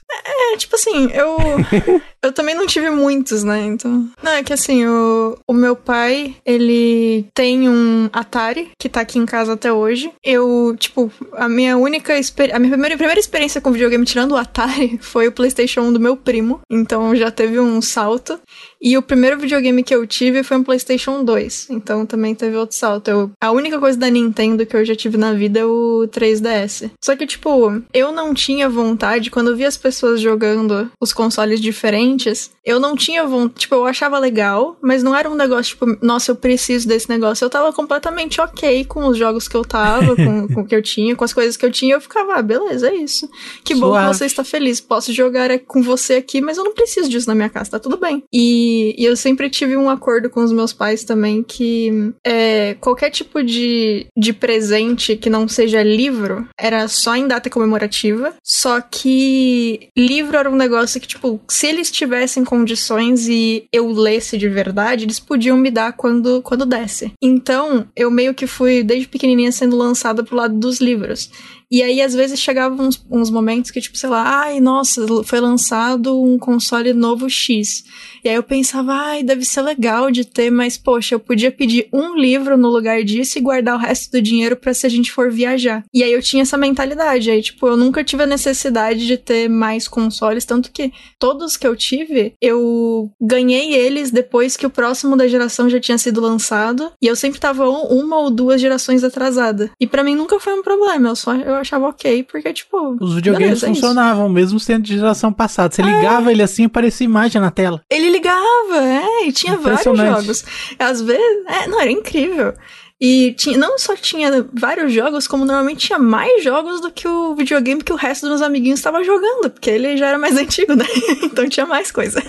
É, 0.52 0.56
tipo 0.56 0.74
assim, 0.74 1.10
eu. 1.12 1.36
eu 2.22 2.32
também 2.32 2.54
não 2.54 2.66
tive 2.66 2.90
muitos, 2.90 3.44
né? 3.44 3.60
Então. 3.64 4.08
Não, 4.22 4.32
é 4.32 4.42
que 4.42 4.52
assim, 4.52 4.86
o, 4.86 5.38
o 5.46 5.52
meu 5.52 5.76
pai, 5.76 6.36
ele 6.44 7.26
tem 7.34 7.68
um 7.68 8.08
Atari 8.12 8.70
que 8.78 8.88
tá 8.88 9.00
aqui 9.00 9.18
em 9.18 9.26
casa 9.26 9.52
até 9.52 9.72
hoje. 9.72 10.12
Eu, 10.22 10.74
tipo, 10.78 11.10
a 11.34 11.48
minha 11.48 11.76
única 11.76 12.18
experiência. 12.18 12.56
A 12.56 12.58
minha 12.58 12.72
primeira, 12.72 12.96
primeira 12.96 13.20
experiência 13.20 13.60
com 13.60 13.72
videogame 13.72 14.04
tirando 14.04 14.32
o 14.32 14.36
Atari 14.36 14.98
foi 15.02 15.28
o 15.28 15.32
PlayStation 15.32 15.82
1 15.82 15.92
do 15.92 16.00
meu 16.00 16.16
primo. 16.16 16.60
Então 16.70 17.14
já 17.14 17.30
teve 17.30 17.58
um 17.58 17.80
salto. 17.80 18.40
E 18.82 18.96
o 18.96 19.02
primeiro 19.02 19.38
videogame 19.38 19.82
que 19.82 19.94
eu 19.94 20.06
tive 20.06 20.42
foi 20.42 20.56
um 20.56 20.62
PlayStation 20.62 21.22
2. 21.24 21.68
Então 21.70 22.06
também 22.06 22.34
teve 22.34 22.56
outro 22.56 22.76
salto. 22.76 23.08
Eu- 23.08 23.30
a 23.40 23.50
única 23.50 23.78
coisa 23.78 23.98
da 23.98 24.08
Nintendo 24.08 24.64
que 24.64 24.74
eu 24.74 24.84
já 24.84 24.94
tive 24.94 25.16
na 25.18 25.32
vida 25.34 25.60
é 25.60 25.64
o 25.64 26.08
3DS. 26.10 26.90
Só 27.02 27.14
que, 27.14 27.26
tipo, 27.26 27.82
eu 27.92 28.12
não 28.12 28.32
tinha 28.32 28.68
vontade, 28.68 29.30
quando 29.30 29.50
eu 29.50 29.56
via 29.56 29.68
as 29.68 29.76
pessoas 29.76 30.20
jogando 30.20 30.90
os 31.00 31.12
consoles 31.12 31.60
diferentes, 31.60 32.50
eu 32.64 32.80
não 32.80 32.96
tinha 32.96 33.24
vontade. 33.26 33.60
Tipo, 33.60 33.74
eu 33.74 33.86
achava 33.86 34.18
legal, 34.18 34.76
mas 34.82 35.02
não 35.02 35.14
era 35.14 35.28
um 35.30 35.34
negócio, 35.34 35.72
tipo, 35.76 35.86
nossa, 36.04 36.30
eu 36.30 36.36
preciso 36.36 36.88
desse 36.88 37.08
negócio. 37.08 37.44
Eu 37.44 37.50
tava 37.50 37.72
completamente 37.72 38.40
ok 38.40 38.84
com 38.84 39.06
os 39.06 39.16
jogos 39.18 39.46
que 39.48 39.56
eu 39.56 39.64
tava, 39.64 40.16
com, 40.16 40.48
com 40.54 40.60
o 40.62 40.66
que 40.66 40.74
eu 40.74 40.82
tinha, 40.82 41.14
com 41.14 41.24
as 41.24 41.32
coisas 41.32 41.56
que 41.56 41.66
eu 41.66 41.70
tinha. 41.70 41.94
Eu 41.96 42.00
ficava, 42.00 42.34
ah, 42.34 42.42
beleza, 42.42 42.88
é 42.88 42.94
isso. 42.94 43.28
Que 43.64 43.74
bom 43.74 43.88
que 43.92 43.98
Suave. 43.98 44.14
você 44.16 44.24
está 44.26 44.44
feliz. 44.44 44.80
Posso 44.80 45.12
jogar 45.12 45.50
é, 45.50 45.58
com 45.58 45.82
você 45.82 46.14
aqui, 46.14 46.40
mas 46.40 46.56
eu 46.56 46.64
não 46.64 46.72
preciso 46.74 47.08
disso 47.10 47.28
na 47.28 47.34
minha 47.34 47.50
casa, 47.50 47.72
tá 47.72 47.78
tudo 47.78 47.96
bem. 47.98 48.22
E, 48.32 48.69
e 48.96 49.04
eu 49.04 49.16
sempre 49.16 49.48
tive 49.50 49.76
um 49.76 49.88
acordo 49.88 50.30
com 50.30 50.42
os 50.42 50.52
meus 50.52 50.72
pais 50.72 51.04
também 51.04 51.42
que 51.42 52.12
é, 52.24 52.74
qualquer 52.80 53.10
tipo 53.10 53.42
de, 53.42 54.06
de 54.16 54.32
presente 54.32 55.16
que 55.16 55.30
não 55.30 55.48
seja 55.48 55.82
livro 55.82 56.48
era 56.58 56.86
só 56.88 57.16
em 57.16 57.26
data 57.26 57.50
comemorativa. 57.50 58.34
Só 58.42 58.80
que 58.80 59.88
livro 59.96 60.36
era 60.36 60.50
um 60.50 60.56
negócio 60.56 61.00
que, 61.00 61.06
tipo, 61.06 61.40
se 61.48 61.66
eles 61.66 61.90
tivessem 61.90 62.44
condições 62.44 63.28
e 63.28 63.64
eu 63.72 63.90
lesse 63.90 64.36
de 64.36 64.48
verdade, 64.48 65.04
eles 65.04 65.20
podiam 65.20 65.56
me 65.56 65.70
dar 65.70 65.92
quando, 65.92 66.42
quando 66.42 66.66
desse. 66.66 67.12
Então, 67.22 67.86
eu 67.96 68.10
meio 68.10 68.34
que 68.34 68.46
fui, 68.46 68.82
desde 68.82 69.08
pequenininha, 69.08 69.52
sendo 69.52 69.76
lançada 69.76 70.22
pro 70.22 70.36
lado 70.36 70.58
dos 70.58 70.80
livros. 70.80 71.30
E 71.70 71.82
aí, 71.82 72.00
às 72.02 72.14
vezes, 72.14 72.40
chegavam 72.40 72.86
uns, 72.88 73.04
uns 73.10 73.30
momentos 73.30 73.70
que, 73.70 73.80
tipo, 73.80 73.96
sei 73.96 74.08
lá, 74.10 74.22
ai, 74.44 74.58
nossa, 74.60 75.06
foi 75.24 75.38
lançado 75.40 76.20
um 76.20 76.38
console 76.38 76.92
novo 76.92 77.28
X. 77.30 77.84
E 78.24 78.28
aí 78.28 78.34
eu 78.34 78.42
pensava, 78.42 78.92
ai, 78.92 79.22
deve 79.22 79.44
ser 79.44 79.62
legal 79.62 80.10
de 80.10 80.24
ter, 80.24 80.50
mas, 80.50 80.76
poxa, 80.76 81.14
eu 81.14 81.20
podia 81.20 81.52
pedir 81.52 81.88
um 81.92 82.16
livro 82.16 82.56
no 82.56 82.68
lugar 82.68 83.04
disso 83.04 83.38
e 83.38 83.40
guardar 83.40 83.76
o 83.76 83.78
resto 83.78 84.10
do 84.10 84.20
dinheiro 84.22 84.56
pra 84.56 84.74
se 84.74 84.84
a 84.84 84.88
gente 84.90 85.12
for 85.12 85.30
viajar. 85.30 85.84
E 85.94 86.02
aí 86.02 86.12
eu 86.12 86.20
tinha 86.20 86.42
essa 86.42 86.56
mentalidade. 86.56 87.30
Aí, 87.30 87.40
tipo, 87.40 87.66
eu 87.68 87.76
nunca 87.76 88.02
tive 88.02 88.24
a 88.24 88.26
necessidade 88.26 89.06
de 89.06 89.16
ter 89.16 89.48
mais 89.48 89.86
consoles, 89.86 90.44
tanto 90.44 90.72
que 90.72 90.92
todos 91.18 91.56
que 91.56 91.66
eu 91.66 91.76
tive, 91.76 92.34
eu 92.40 93.10
ganhei 93.20 93.72
eles 93.74 94.10
depois 94.10 94.56
que 94.56 94.66
o 94.66 94.70
próximo 94.70 95.16
da 95.16 95.28
geração 95.28 95.70
já 95.70 95.78
tinha 95.78 95.98
sido 95.98 96.20
lançado. 96.20 96.90
E 97.00 97.06
eu 97.06 97.14
sempre 97.14 97.38
tava 97.38 97.68
um- 97.70 98.00
uma 98.00 98.18
ou 98.18 98.30
duas 98.30 98.60
gerações 98.60 99.04
atrasada. 99.04 99.70
E 99.80 99.86
pra 99.86 100.02
mim 100.02 100.14
nunca 100.16 100.40
foi 100.40 100.52
um 100.54 100.62
problema. 100.62 101.10
Eu 101.10 101.16
só 101.16 101.34
eu 101.34 101.59
achava 101.60 101.88
ok, 101.88 102.22
porque, 102.24 102.52
tipo. 102.52 102.96
Os 103.00 103.14
videogames 103.14 103.48
beleza, 103.48 103.66
é 103.66 103.70
isso. 103.70 103.80
funcionavam, 103.80 104.28
mesmo 104.28 104.58
sendo 104.58 104.82
de 104.82 104.96
geração 104.96 105.32
passada. 105.32 105.74
Você 105.74 105.82
ligava 105.82 106.30
ele 106.30 106.42
assim 106.42 106.62
e 106.62 106.66
aparecia 106.66 107.04
imagem 107.04 107.40
na 107.40 107.50
tela. 107.50 107.82
Ele 107.90 108.10
ligava, 108.10 108.76
é, 108.76 109.26
e 109.26 109.32
tinha 109.32 109.56
vários 109.56 109.82
jogos. 109.84 110.44
Às 110.78 111.00
vezes, 111.00 111.46
é, 111.46 111.66
não, 111.66 111.80
era 111.80 111.90
incrível. 111.90 112.54
E 113.00 113.32
tinha, 113.32 113.56
não 113.56 113.78
só 113.78 113.96
tinha 113.96 114.46
vários 114.52 114.92
jogos, 114.92 115.26
como 115.26 115.46
normalmente 115.46 115.86
tinha 115.86 115.98
mais 115.98 116.44
jogos 116.44 116.82
do 116.82 116.90
que 116.90 117.08
o 117.08 117.34
videogame 117.34 117.82
que 117.82 117.94
o 117.94 117.96
resto 117.96 118.22
dos 118.22 118.30
meus 118.30 118.42
amiguinhos 118.42 118.78
estava 118.78 119.02
jogando, 119.02 119.48
porque 119.48 119.70
ele 119.70 119.96
já 119.96 120.08
era 120.08 120.18
mais 120.18 120.36
antigo, 120.38 120.74
né? 120.74 120.84
então 121.22 121.48
tinha 121.48 121.64
mais 121.64 121.90
coisa. 121.90 122.22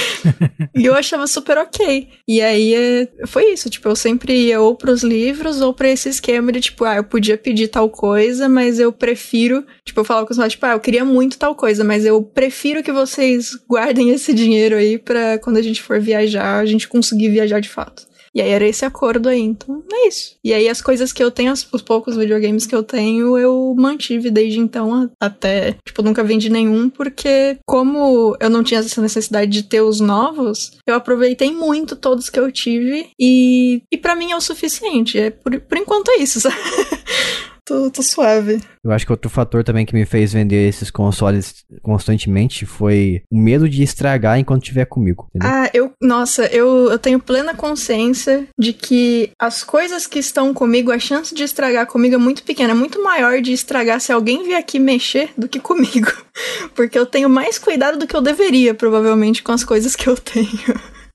e 0.76 0.84
eu 0.84 0.94
achava 0.94 1.26
super 1.26 1.56
ok. 1.56 2.10
E 2.28 2.42
aí 2.42 2.74
é, 2.74 3.08
foi 3.26 3.54
isso, 3.54 3.70
tipo, 3.70 3.88
eu 3.88 3.96
sempre 3.96 4.34
ia 4.34 4.60
ou 4.60 4.76
pros 4.76 5.02
livros 5.02 5.62
ou 5.62 5.72
pra 5.72 5.88
esse 5.88 6.10
esquema 6.10 6.52
de, 6.52 6.60
tipo, 6.60 6.84
ah, 6.84 6.96
eu 6.96 7.04
podia 7.04 7.38
pedir 7.38 7.68
tal 7.68 7.88
coisa, 7.88 8.50
mas 8.50 8.78
eu 8.78 8.92
prefiro. 8.92 9.64
Tipo, 9.82 10.00
eu 10.00 10.04
falava 10.04 10.26
com 10.26 10.32
os 10.32 10.38
meus, 10.38 10.52
tipo, 10.52 10.66
ah, 10.66 10.72
eu 10.72 10.80
queria 10.80 11.06
muito 11.06 11.38
tal 11.38 11.54
coisa, 11.54 11.82
mas 11.82 12.04
eu 12.04 12.22
prefiro 12.22 12.82
que 12.82 12.92
vocês 12.92 13.52
guardem 13.66 14.10
esse 14.10 14.34
dinheiro 14.34 14.76
aí 14.76 14.98
pra 14.98 15.38
quando 15.38 15.56
a 15.56 15.62
gente 15.62 15.82
for 15.82 15.98
viajar, 15.98 16.58
a 16.58 16.66
gente 16.66 16.86
conseguir 16.86 17.30
viajar 17.30 17.60
de 17.60 17.70
fato. 17.70 18.11
E 18.34 18.40
aí 18.40 18.50
era 18.50 18.66
esse 18.66 18.84
acordo 18.84 19.28
aí, 19.28 19.40
então 19.40 19.82
é 19.92 20.08
isso. 20.08 20.36
E 20.42 20.54
aí 20.54 20.68
as 20.68 20.80
coisas 20.80 21.12
que 21.12 21.22
eu 21.22 21.30
tenho, 21.30 21.52
os, 21.52 21.66
os 21.72 21.82
poucos 21.82 22.16
videogames 22.16 22.66
que 22.66 22.74
eu 22.74 22.82
tenho, 22.82 23.36
eu 23.36 23.74
mantive 23.76 24.30
desde 24.30 24.58
então 24.58 25.10
até, 25.20 25.76
tipo, 25.86 26.02
nunca 26.02 26.24
vendi 26.24 26.48
nenhum, 26.48 26.88
porque 26.88 27.58
como 27.66 28.36
eu 28.40 28.48
não 28.48 28.62
tinha 28.62 28.80
essa 28.80 29.02
necessidade 29.02 29.50
de 29.50 29.62
ter 29.62 29.82
os 29.82 30.00
novos, 30.00 30.78
eu 30.86 30.94
aproveitei 30.94 31.52
muito 31.52 31.94
todos 31.94 32.30
que 32.30 32.40
eu 32.40 32.50
tive 32.50 33.10
e, 33.18 33.82
e 33.92 33.98
para 33.98 34.16
mim 34.16 34.32
é 34.32 34.36
o 34.36 34.40
suficiente. 34.40 35.18
É, 35.18 35.30
por, 35.30 35.60
por 35.60 35.76
enquanto 35.76 36.10
é 36.10 36.16
isso, 36.16 36.40
sabe? 36.40 36.56
tô, 37.64 37.90
tô 37.90 38.02
suave. 38.02 38.60
Eu 38.84 38.90
acho 38.90 39.06
que 39.06 39.12
outro 39.12 39.30
fator 39.30 39.62
também 39.64 39.86
que 39.86 39.94
me 39.94 40.04
fez 40.04 40.32
vender 40.32 40.68
esses 40.68 40.90
consoles 40.90 41.64
constantemente 41.82 42.66
foi 42.66 43.22
o 43.30 43.38
medo 43.38 43.68
de 43.68 43.82
estragar 43.82 44.38
enquanto 44.38 44.62
estiver 44.62 44.84
comigo. 44.84 45.28
Entendeu? 45.34 45.48
Ah, 45.50 45.70
eu. 45.72 45.92
Nossa, 46.00 46.46
eu, 46.46 46.90
eu 46.90 46.98
tenho 46.98 47.20
plena 47.20 47.54
consciência 47.54 48.46
de 48.58 48.72
que 48.72 49.30
as 49.38 49.62
coisas 49.62 50.06
que 50.06 50.18
estão 50.18 50.52
comigo, 50.52 50.90
a 50.90 50.98
chance 50.98 51.34
de 51.34 51.42
estragar 51.42 51.86
comigo 51.86 52.14
é 52.14 52.18
muito 52.18 52.42
pequena. 52.42 52.72
É 52.72 52.74
muito 52.74 53.02
maior 53.02 53.40
de 53.40 53.52
estragar 53.52 54.00
se 54.00 54.12
alguém 54.12 54.44
vier 54.44 54.58
aqui 54.58 54.78
mexer 54.78 55.30
do 55.36 55.48
que 55.48 55.60
comigo. 55.60 56.12
Porque 56.74 56.98
eu 56.98 57.06
tenho 57.06 57.28
mais 57.28 57.58
cuidado 57.58 57.98
do 57.98 58.06
que 58.06 58.16
eu 58.16 58.22
deveria, 58.22 58.74
provavelmente, 58.74 59.42
com 59.42 59.52
as 59.52 59.64
coisas 59.64 59.94
que 59.94 60.08
eu 60.08 60.16
tenho. 60.16 60.48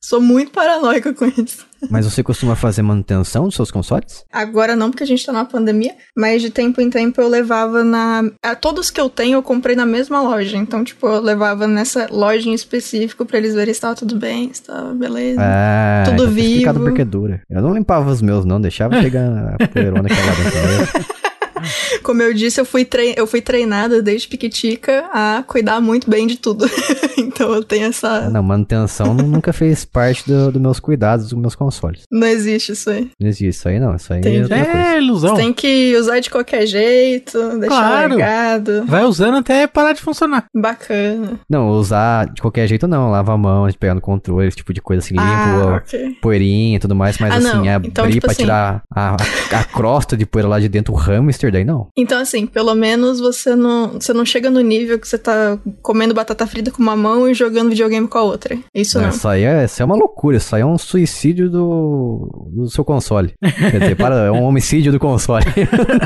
Sou 0.01 0.21
muito 0.21 0.51
paranoica 0.51 1.13
com 1.13 1.25
isso. 1.25 1.65
Mas 1.89 2.05
você 2.05 2.23
costuma 2.23 2.55
fazer 2.55 2.81
manutenção 2.81 3.45
dos 3.45 3.55
seus 3.55 3.69
consoles? 3.69 4.23
Agora 4.31 4.75
não, 4.75 4.89
porque 4.89 5.03
a 5.03 5.07
gente 5.07 5.25
tá 5.25 5.31
na 5.31 5.45
pandemia, 5.45 5.93
mas 6.15 6.41
de 6.41 6.49
tempo 6.49 6.81
em 6.81 6.89
tempo 6.89 7.19
eu 7.21 7.27
levava 7.27 7.83
na. 7.83 8.23
Todos 8.61 8.89
que 8.89 8.99
eu 8.99 9.09
tenho 9.09 9.35
eu 9.37 9.43
comprei 9.43 9.75
na 9.75 9.85
mesma 9.85 10.21
loja. 10.21 10.57
Então, 10.57 10.83
tipo, 10.83 11.07
eu 11.07 11.21
levava 11.21 11.67
nessa 11.67 12.07
loja 12.11 12.49
em 12.49 12.53
específico 12.53 13.25
pra 13.25 13.37
eles 13.37 13.53
verem 13.53 13.73
se 13.73 13.81
tava 13.81 13.95
tudo 13.95 14.15
bem, 14.15 14.51
se 14.53 14.63
tava 14.63 14.93
beleza. 14.93 15.39
Ah, 15.41 16.03
tudo 16.05 16.23
então 16.23 16.25
tá 16.25 16.31
vivo. 16.31 16.79
porque 16.85 17.03
dura. 17.03 17.41
Eu 17.49 17.61
não 17.61 17.73
limpava 17.73 18.09
os 18.09 18.21
meus, 18.21 18.45
não, 18.45 18.59
deixava 18.61 18.99
pegar 19.01 19.55
a 19.59 19.67
poeirona 19.67 20.09
que 20.09 20.15
lá 20.15 20.77
dentro. 20.77 21.16
Como 22.03 22.21
eu 22.21 22.33
disse, 22.33 22.59
eu 22.59 22.65
fui, 22.65 22.85
trein... 22.85 23.13
eu 23.17 23.27
fui 23.27 23.41
treinada 23.41 24.01
desde 24.01 24.27
piquitica 24.27 25.05
a 25.11 25.43
cuidar 25.45 25.79
muito 25.79 26.09
bem 26.09 26.27
de 26.27 26.37
tudo. 26.37 26.69
então 27.17 27.53
eu 27.53 27.63
tenho 27.63 27.87
essa. 27.87 28.25
Ah, 28.25 28.29
não, 28.29 28.43
manutenção 28.43 29.13
nunca 29.13 29.53
fez 29.53 29.85
parte 29.85 30.27
dos 30.27 30.53
do 30.53 30.59
meus 30.59 30.79
cuidados 30.79 31.29
dos 31.29 31.39
meus 31.39 31.55
consoles. 31.55 32.03
Não 32.11 32.27
existe 32.27 32.71
isso 32.71 32.89
aí. 32.89 33.11
Não 33.19 33.27
existe 33.27 33.47
isso 33.47 33.69
aí, 33.69 33.79
não. 33.79 33.95
Isso 33.95 34.11
aí 34.11 34.21
tem... 34.21 34.43
é, 34.49 34.95
é 34.95 34.97
ilusão. 34.97 35.35
Você 35.35 35.41
tem 35.41 35.53
que 35.53 35.95
usar 35.97 36.19
de 36.19 36.29
qualquer 36.29 36.65
jeito, 36.65 37.37
deixar 37.59 37.67
claro. 37.67 38.17
largado. 38.17 38.85
Vai 38.85 39.03
usando 39.03 39.37
até 39.37 39.67
parar 39.67 39.93
de 39.93 40.01
funcionar. 40.01 40.45
Bacana. 40.55 41.39
Não, 41.49 41.69
usar 41.69 42.25
de 42.33 42.41
qualquer 42.41 42.67
jeito 42.67 42.87
não. 42.87 43.11
Lava 43.11 43.33
a 43.33 43.37
mão, 43.37 43.67
pegar 43.79 43.93
no 43.93 44.01
controle, 44.01 44.47
esse 44.47 44.57
tipo 44.57 44.73
de 44.73 44.81
coisa 44.81 45.03
assim, 45.03 45.13
limpo, 45.13 45.23
ah, 45.25 45.81
okay. 45.83 46.15
poeirinha 46.21 46.77
e 46.77 46.79
tudo 46.79 46.95
mais. 46.95 47.17
Mas 47.17 47.33
ah, 47.33 47.37
assim, 47.37 47.65
não. 47.65 47.75
abrir 47.75 47.89
então, 47.89 48.09
tipo 48.09 48.21
pra 48.21 48.31
assim... 48.31 48.43
tirar 48.43 48.83
a, 48.93 49.15
a, 49.15 49.59
a 49.59 49.63
crosta 49.63 50.17
de 50.17 50.25
poeira 50.25 50.47
lá 50.47 50.59
de 50.59 50.67
dentro, 50.67 50.93
o 50.93 50.97
hamster, 50.97 51.51
não. 51.63 51.87
Então, 51.97 52.19
assim, 52.19 52.45
pelo 52.45 52.73
menos 52.75 53.19
você 53.19 53.55
não, 53.55 53.93
você 53.93 54.13
não 54.13 54.25
chega 54.25 54.49
no 54.49 54.61
nível 54.61 54.99
que 54.99 55.07
você 55.07 55.17
tá 55.17 55.57
comendo 55.81 56.13
batata 56.13 56.45
frita 56.47 56.71
com 56.71 56.81
uma 56.81 56.95
mão 56.95 57.29
e 57.29 57.33
jogando 57.33 57.69
videogame 57.69 58.07
com 58.07 58.17
a 58.17 58.23
outra. 58.23 58.57
Isso 58.73 58.99
não. 58.99 59.09
Isso 59.09 59.27
aí 59.27 59.43
é, 59.43 59.65
isso 59.65 59.81
é 59.81 59.85
uma 59.85 59.95
loucura, 59.95 60.37
isso 60.37 60.55
aí 60.55 60.61
é 60.61 60.65
um 60.65 60.77
suicídio 60.77 61.49
do, 61.49 62.51
do 62.53 62.69
seu 62.69 62.83
console. 62.83 63.33
Quer 63.41 63.79
dizer, 63.79 63.95
para, 63.95 64.25
é 64.25 64.31
um 64.31 64.43
homicídio 64.43 64.91
do 64.91 64.99
console. 64.99 65.45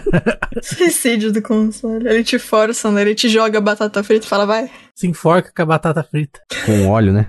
suicídio 0.61 1.31
do 1.31 1.41
console. 1.41 2.07
Ele 2.07 2.23
te 2.23 2.37
força, 2.39 2.91
né? 2.91 3.01
Ele 3.01 3.15
te 3.15 3.29
joga 3.29 3.61
batata 3.61 4.03
frita 4.03 4.25
e 4.25 4.29
fala, 4.29 4.45
vai. 4.45 4.69
Se 4.95 5.07
enforca 5.07 5.51
com 5.55 5.61
a 5.61 5.65
batata 5.65 6.03
frita. 6.03 6.39
Com 6.65 6.89
óleo, 6.89 7.13
né? 7.13 7.27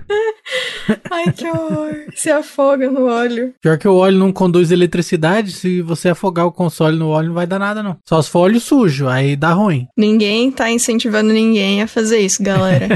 Ai, 1.09 1.31
que 1.31 1.47
horror. 1.47 1.93
Se 2.15 2.29
afoga 2.29 2.89
no 2.89 3.05
óleo. 3.07 3.53
Pior 3.61 3.77
que 3.77 3.87
o 3.87 3.95
óleo 3.95 4.17
não 4.17 4.31
conduz 4.31 4.71
eletricidade, 4.71 5.51
se 5.51 5.81
você 5.81 6.09
afogar 6.09 6.45
o 6.45 6.51
console 6.51 6.97
no 6.97 7.09
óleo 7.09 7.27
não 7.27 7.35
vai 7.35 7.47
dar 7.47 7.59
nada 7.59 7.81
não. 7.81 7.97
Só 8.05 8.21
se 8.21 8.29
for 8.29 8.39
óleo 8.39 8.59
sujo, 8.59 9.07
aí 9.07 9.35
dá 9.35 9.53
ruim. 9.53 9.87
Ninguém 9.97 10.51
tá 10.51 10.69
incentivando 10.69 11.31
ninguém 11.31 11.81
a 11.81 11.87
fazer 11.87 12.19
isso, 12.19 12.43
galera. 12.43 12.87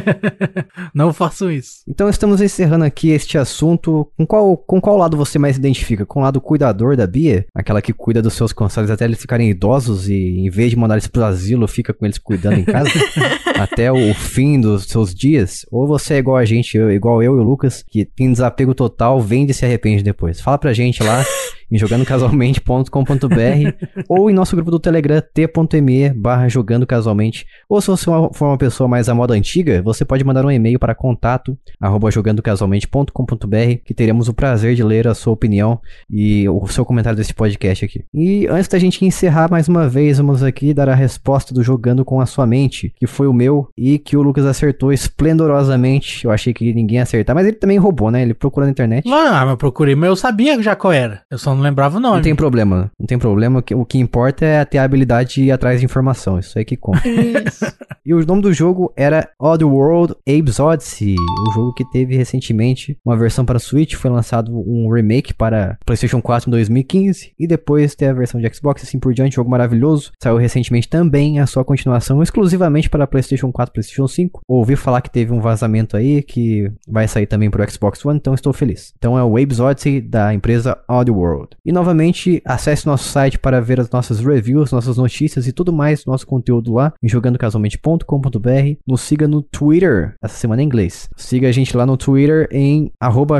não 0.94 1.14
façam 1.14 1.52
isso. 1.52 1.82
Então 1.88 2.10
estamos 2.10 2.42
encerrando 2.42 2.86
aqui 2.86 3.10
este 3.10 3.38
assunto. 3.38 4.10
Com 4.18 4.26
qual, 4.26 4.58
com 4.58 4.82
qual 4.82 4.98
lado 4.98 5.18
você 5.18 5.40
mais 5.40 5.56
se 5.56 5.60
identifica? 5.60 6.06
Com 6.06 6.20
o 6.20 6.24
lado 6.24 6.42
cuidador 6.42 6.96
da 6.96 7.08
Bia? 7.08 7.46
Aquela 7.56 7.82
que 7.82 7.94
cuida 7.94 8.22
dos 8.22 8.34
seus 8.34 8.52
consoles 8.52 8.90
até 8.90 9.06
eles 9.06 9.20
ficarem 9.20 9.50
idosos 9.50 10.10
e 10.10 10.40
em 10.40 10.50
vez 10.50 10.72
de 10.72 10.78
mandar 10.78 10.96
eles 10.96 11.08
pro 11.08 11.24
asilo, 11.24 11.68
fica 11.68 11.94
com 11.94 12.06
eles 12.06 12.18
cuidando 12.18 12.60
em 12.60 12.66
casa? 12.66 12.90
até 13.58 13.92
o 13.92 14.14
fim 14.14 14.57
dos 14.60 14.86
seus 14.86 15.14
dias? 15.14 15.66
Ou 15.72 15.88
você 15.88 16.16
é 16.16 16.18
igual 16.18 16.38
a 16.38 16.46
gente, 16.46 16.78
igual 16.78 17.22
eu 17.22 17.38
e 17.38 17.40
o 17.40 17.44
Lucas, 17.44 17.84
que 17.84 18.06
tem 18.06 18.32
desapego 18.32 18.74
total, 18.74 19.20
vende 19.22 19.52
e 19.52 19.54
se 19.54 19.66
arrepende 19.66 20.04
depois? 20.04 20.40
Fala 20.40 20.58
pra 20.58 20.74
gente 20.74 21.04
lá 21.04 21.24
em 21.72 21.78
jogandocasualmente.com.br 21.78 22.90
ou 24.08 24.30
em 24.30 24.34
nosso 24.34 24.56
grupo 24.56 24.72
do 24.72 24.80
Telegram 24.80 25.22
t.me 25.22 26.10
barra 26.10 26.48
jogando 26.48 26.86
casualmente. 26.86 27.46
Ou 27.70 27.82
se 27.82 27.88
você 27.88 28.06
for 28.06 28.48
uma 28.48 28.58
pessoa 28.58 28.88
mais 28.88 29.10
à 29.10 29.16
moda 29.16 29.34
antiga, 29.34 29.82
você 29.82 30.06
pode 30.06 30.24
mandar 30.24 30.46
um 30.46 30.52
e-mail 30.52 30.80
para 30.80 30.96
contato 30.96 31.58
arroba 31.80 32.10
jogandocasualmente.com.br 32.12 33.82
que 33.84 33.94
teremos 33.94 34.28
o 34.28 34.34
prazer 34.34 34.76
de 34.76 34.84
ler 34.84 35.08
a 35.08 35.14
sua 35.14 35.34
opinião 35.34 35.80
e 36.10 36.48
o 36.50 36.68
seu 36.68 36.86
comentário 36.86 37.18
desse 37.18 37.34
podcast 37.34 37.86
aqui. 37.86 38.06
E 38.14 38.48
antes 38.48 38.68
da 38.68 38.80
gente 38.80 39.04
encerrar 39.06 39.50
mais 39.50 39.68
uma 39.68 39.88
vez, 39.88 40.18
vamos 40.18 40.44
aqui 40.44 40.74
dar 40.74 40.90
a 40.90 40.96
resposta 40.96 41.54
do 41.54 41.64
Jogando 41.64 42.06
com 42.06 42.22
a 42.22 42.26
Sua 42.26 42.46
Mente, 42.46 42.94
que 42.96 43.08
foi 43.08 43.28
o 43.28 43.34
meu 43.34 43.70
e 43.78 44.00
que 44.00 44.16
o 44.16 44.22
Lucas 44.22 44.46
acertou 44.46 44.92
esplendorosamente. 44.92 46.26
Eu 46.26 46.32
achei 46.32 46.54
que 46.54 46.74
ninguém 46.74 46.98
ia 46.98 47.04
acertar, 47.04 47.36
mas 47.36 47.46
ele 47.46 47.58
também 47.58 47.78
roubou, 47.78 48.12
né? 48.12 48.22
Ele 48.22 48.34
procurou 48.34 48.66
na 48.66 48.72
internet. 48.72 49.08
Ah, 49.08 49.42
mas 49.42 49.50
eu 49.52 49.58
procurei, 49.58 49.96
mas 49.96 50.10
eu 50.10 50.16
sabia 50.16 50.62
já 50.62 50.76
qual 50.76 50.94
era. 50.94 51.22
Eu 51.30 51.38
só 51.38 51.57
não 51.58 51.64
lembrava 51.64 51.98
o 51.98 52.00
nome. 52.00 52.16
Não 52.18 52.24
tem 52.24 52.36
problema, 52.36 52.92
não 53.00 53.06
tem 53.06 53.18
problema. 53.18 53.64
O 53.74 53.86
que 53.86 53.98
importa 53.98 54.46
é 54.46 54.64
ter 54.64 54.78
a 54.78 54.84
habilidade 54.84 55.36
de 55.36 55.44
ir 55.46 55.52
atrás 55.52 55.80
de 55.80 55.86
informação. 55.86 56.40
Isso 56.40 56.58
aí 56.58 56.64
que 56.64 56.78
conta. 56.78 57.02
e 58.06 58.14
o 58.14 58.26
nome 58.26 58.42
do 58.42 58.54
jogo 58.54 58.94
era 58.96 59.30
Oddworld 59.40 60.16
Abe's 60.28 60.60
Odyssey, 60.60 61.16
o 61.16 61.52
jogo 61.54 61.74
que 61.74 61.84
teve 61.92 62.16
recentemente 62.16 62.98
uma 63.06 63.18
versão 63.18 63.46
para 63.46 63.60
Switch, 63.60 63.96
foi 63.96 64.10
lançado 64.12 64.52
um 64.52 64.92
remake 64.92 65.34
para 65.34 65.78
PlayStation 65.86 66.22
4 66.22 66.50
em 66.50 66.52
2015 66.52 67.34
e 67.38 67.48
depois 67.48 67.96
teve 67.96 68.12
a 68.12 68.16
versão 68.16 68.40
de 68.40 68.54
Xbox 68.54 68.84
assim 68.84 69.00
por 69.00 69.14
diante, 69.14 69.36
jogo 69.36 69.50
maravilhoso. 69.50 70.12
Saiu 70.22 70.38
recentemente 70.38 70.88
também 70.88 71.40
a 71.40 71.46
sua 71.46 71.66
continuação 71.66 72.22
exclusivamente 72.22 72.90
para 72.90 73.08
PlayStation 73.08 73.52
4, 73.52 73.74
PlayStation 73.74 74.08
5. 74.08 74.42
Ouvi 74.48 74.76
falar 74.76 75.02
que 75.02 75.10
teve 75.10 75.34
um 75.34 75.40
vazamento 75.40 75.98
aí 75.98 76.22
que 76.22 76.72
vai 76.88 77.08
sair 77.08 77.26
também 77.26 77.50
para 77.50 77.66
o 77.66 77.70
Xbox 77.72 78.06
One, 78.06 78.18
então 78.18 78.34
estou 78.34 78.54
feliz. 78.54 78.94
Então 78.98 79.18
é 79.18 79.24
o 79.24 79.38
Abe's 79.38 79.60
Odyssey 79.60 80.02
da 80.02 80.34
empresa 80.34 80.78
Oddworld. 80.88 81.47
E 81.66 81.72
novamente, 81.72 82.42
acesse 82.46 82.86
nosso 82.86 83.10
site 83.10 83.40
para 83.40 83.62
ver 83.62 83.80
as 83.80 83.90
nossas 83.90 84.20
reviews, 84.20 84.72
nossas 84.72 84.98
notícias 84.98 85.48
e 85.48 85.52
tudo 85.52 85.72
mais, 85.72 86.06
nosso 86.06 86.26
conteúdo 86.26 86.74
lá 86.74 86.94
em 87.02 87.08
jogandocasualmente.com.br. 87.08 88.80
Nos 88.86 89.02
siga 89.02 89.28
no 89.28 89.42
Twitter, 89.42 90.16
essa 90.22 90.36
semana 90.36 90.62
em 90.62 90.66
inglês. 90.66 91.10
Siga 91.16 91.50
a 91.50 91.52
gente 91.52 91.76
lá 91.76 91.86
no 91.86 91.98
Twitter 91.98 92.48
em 92.52 92.92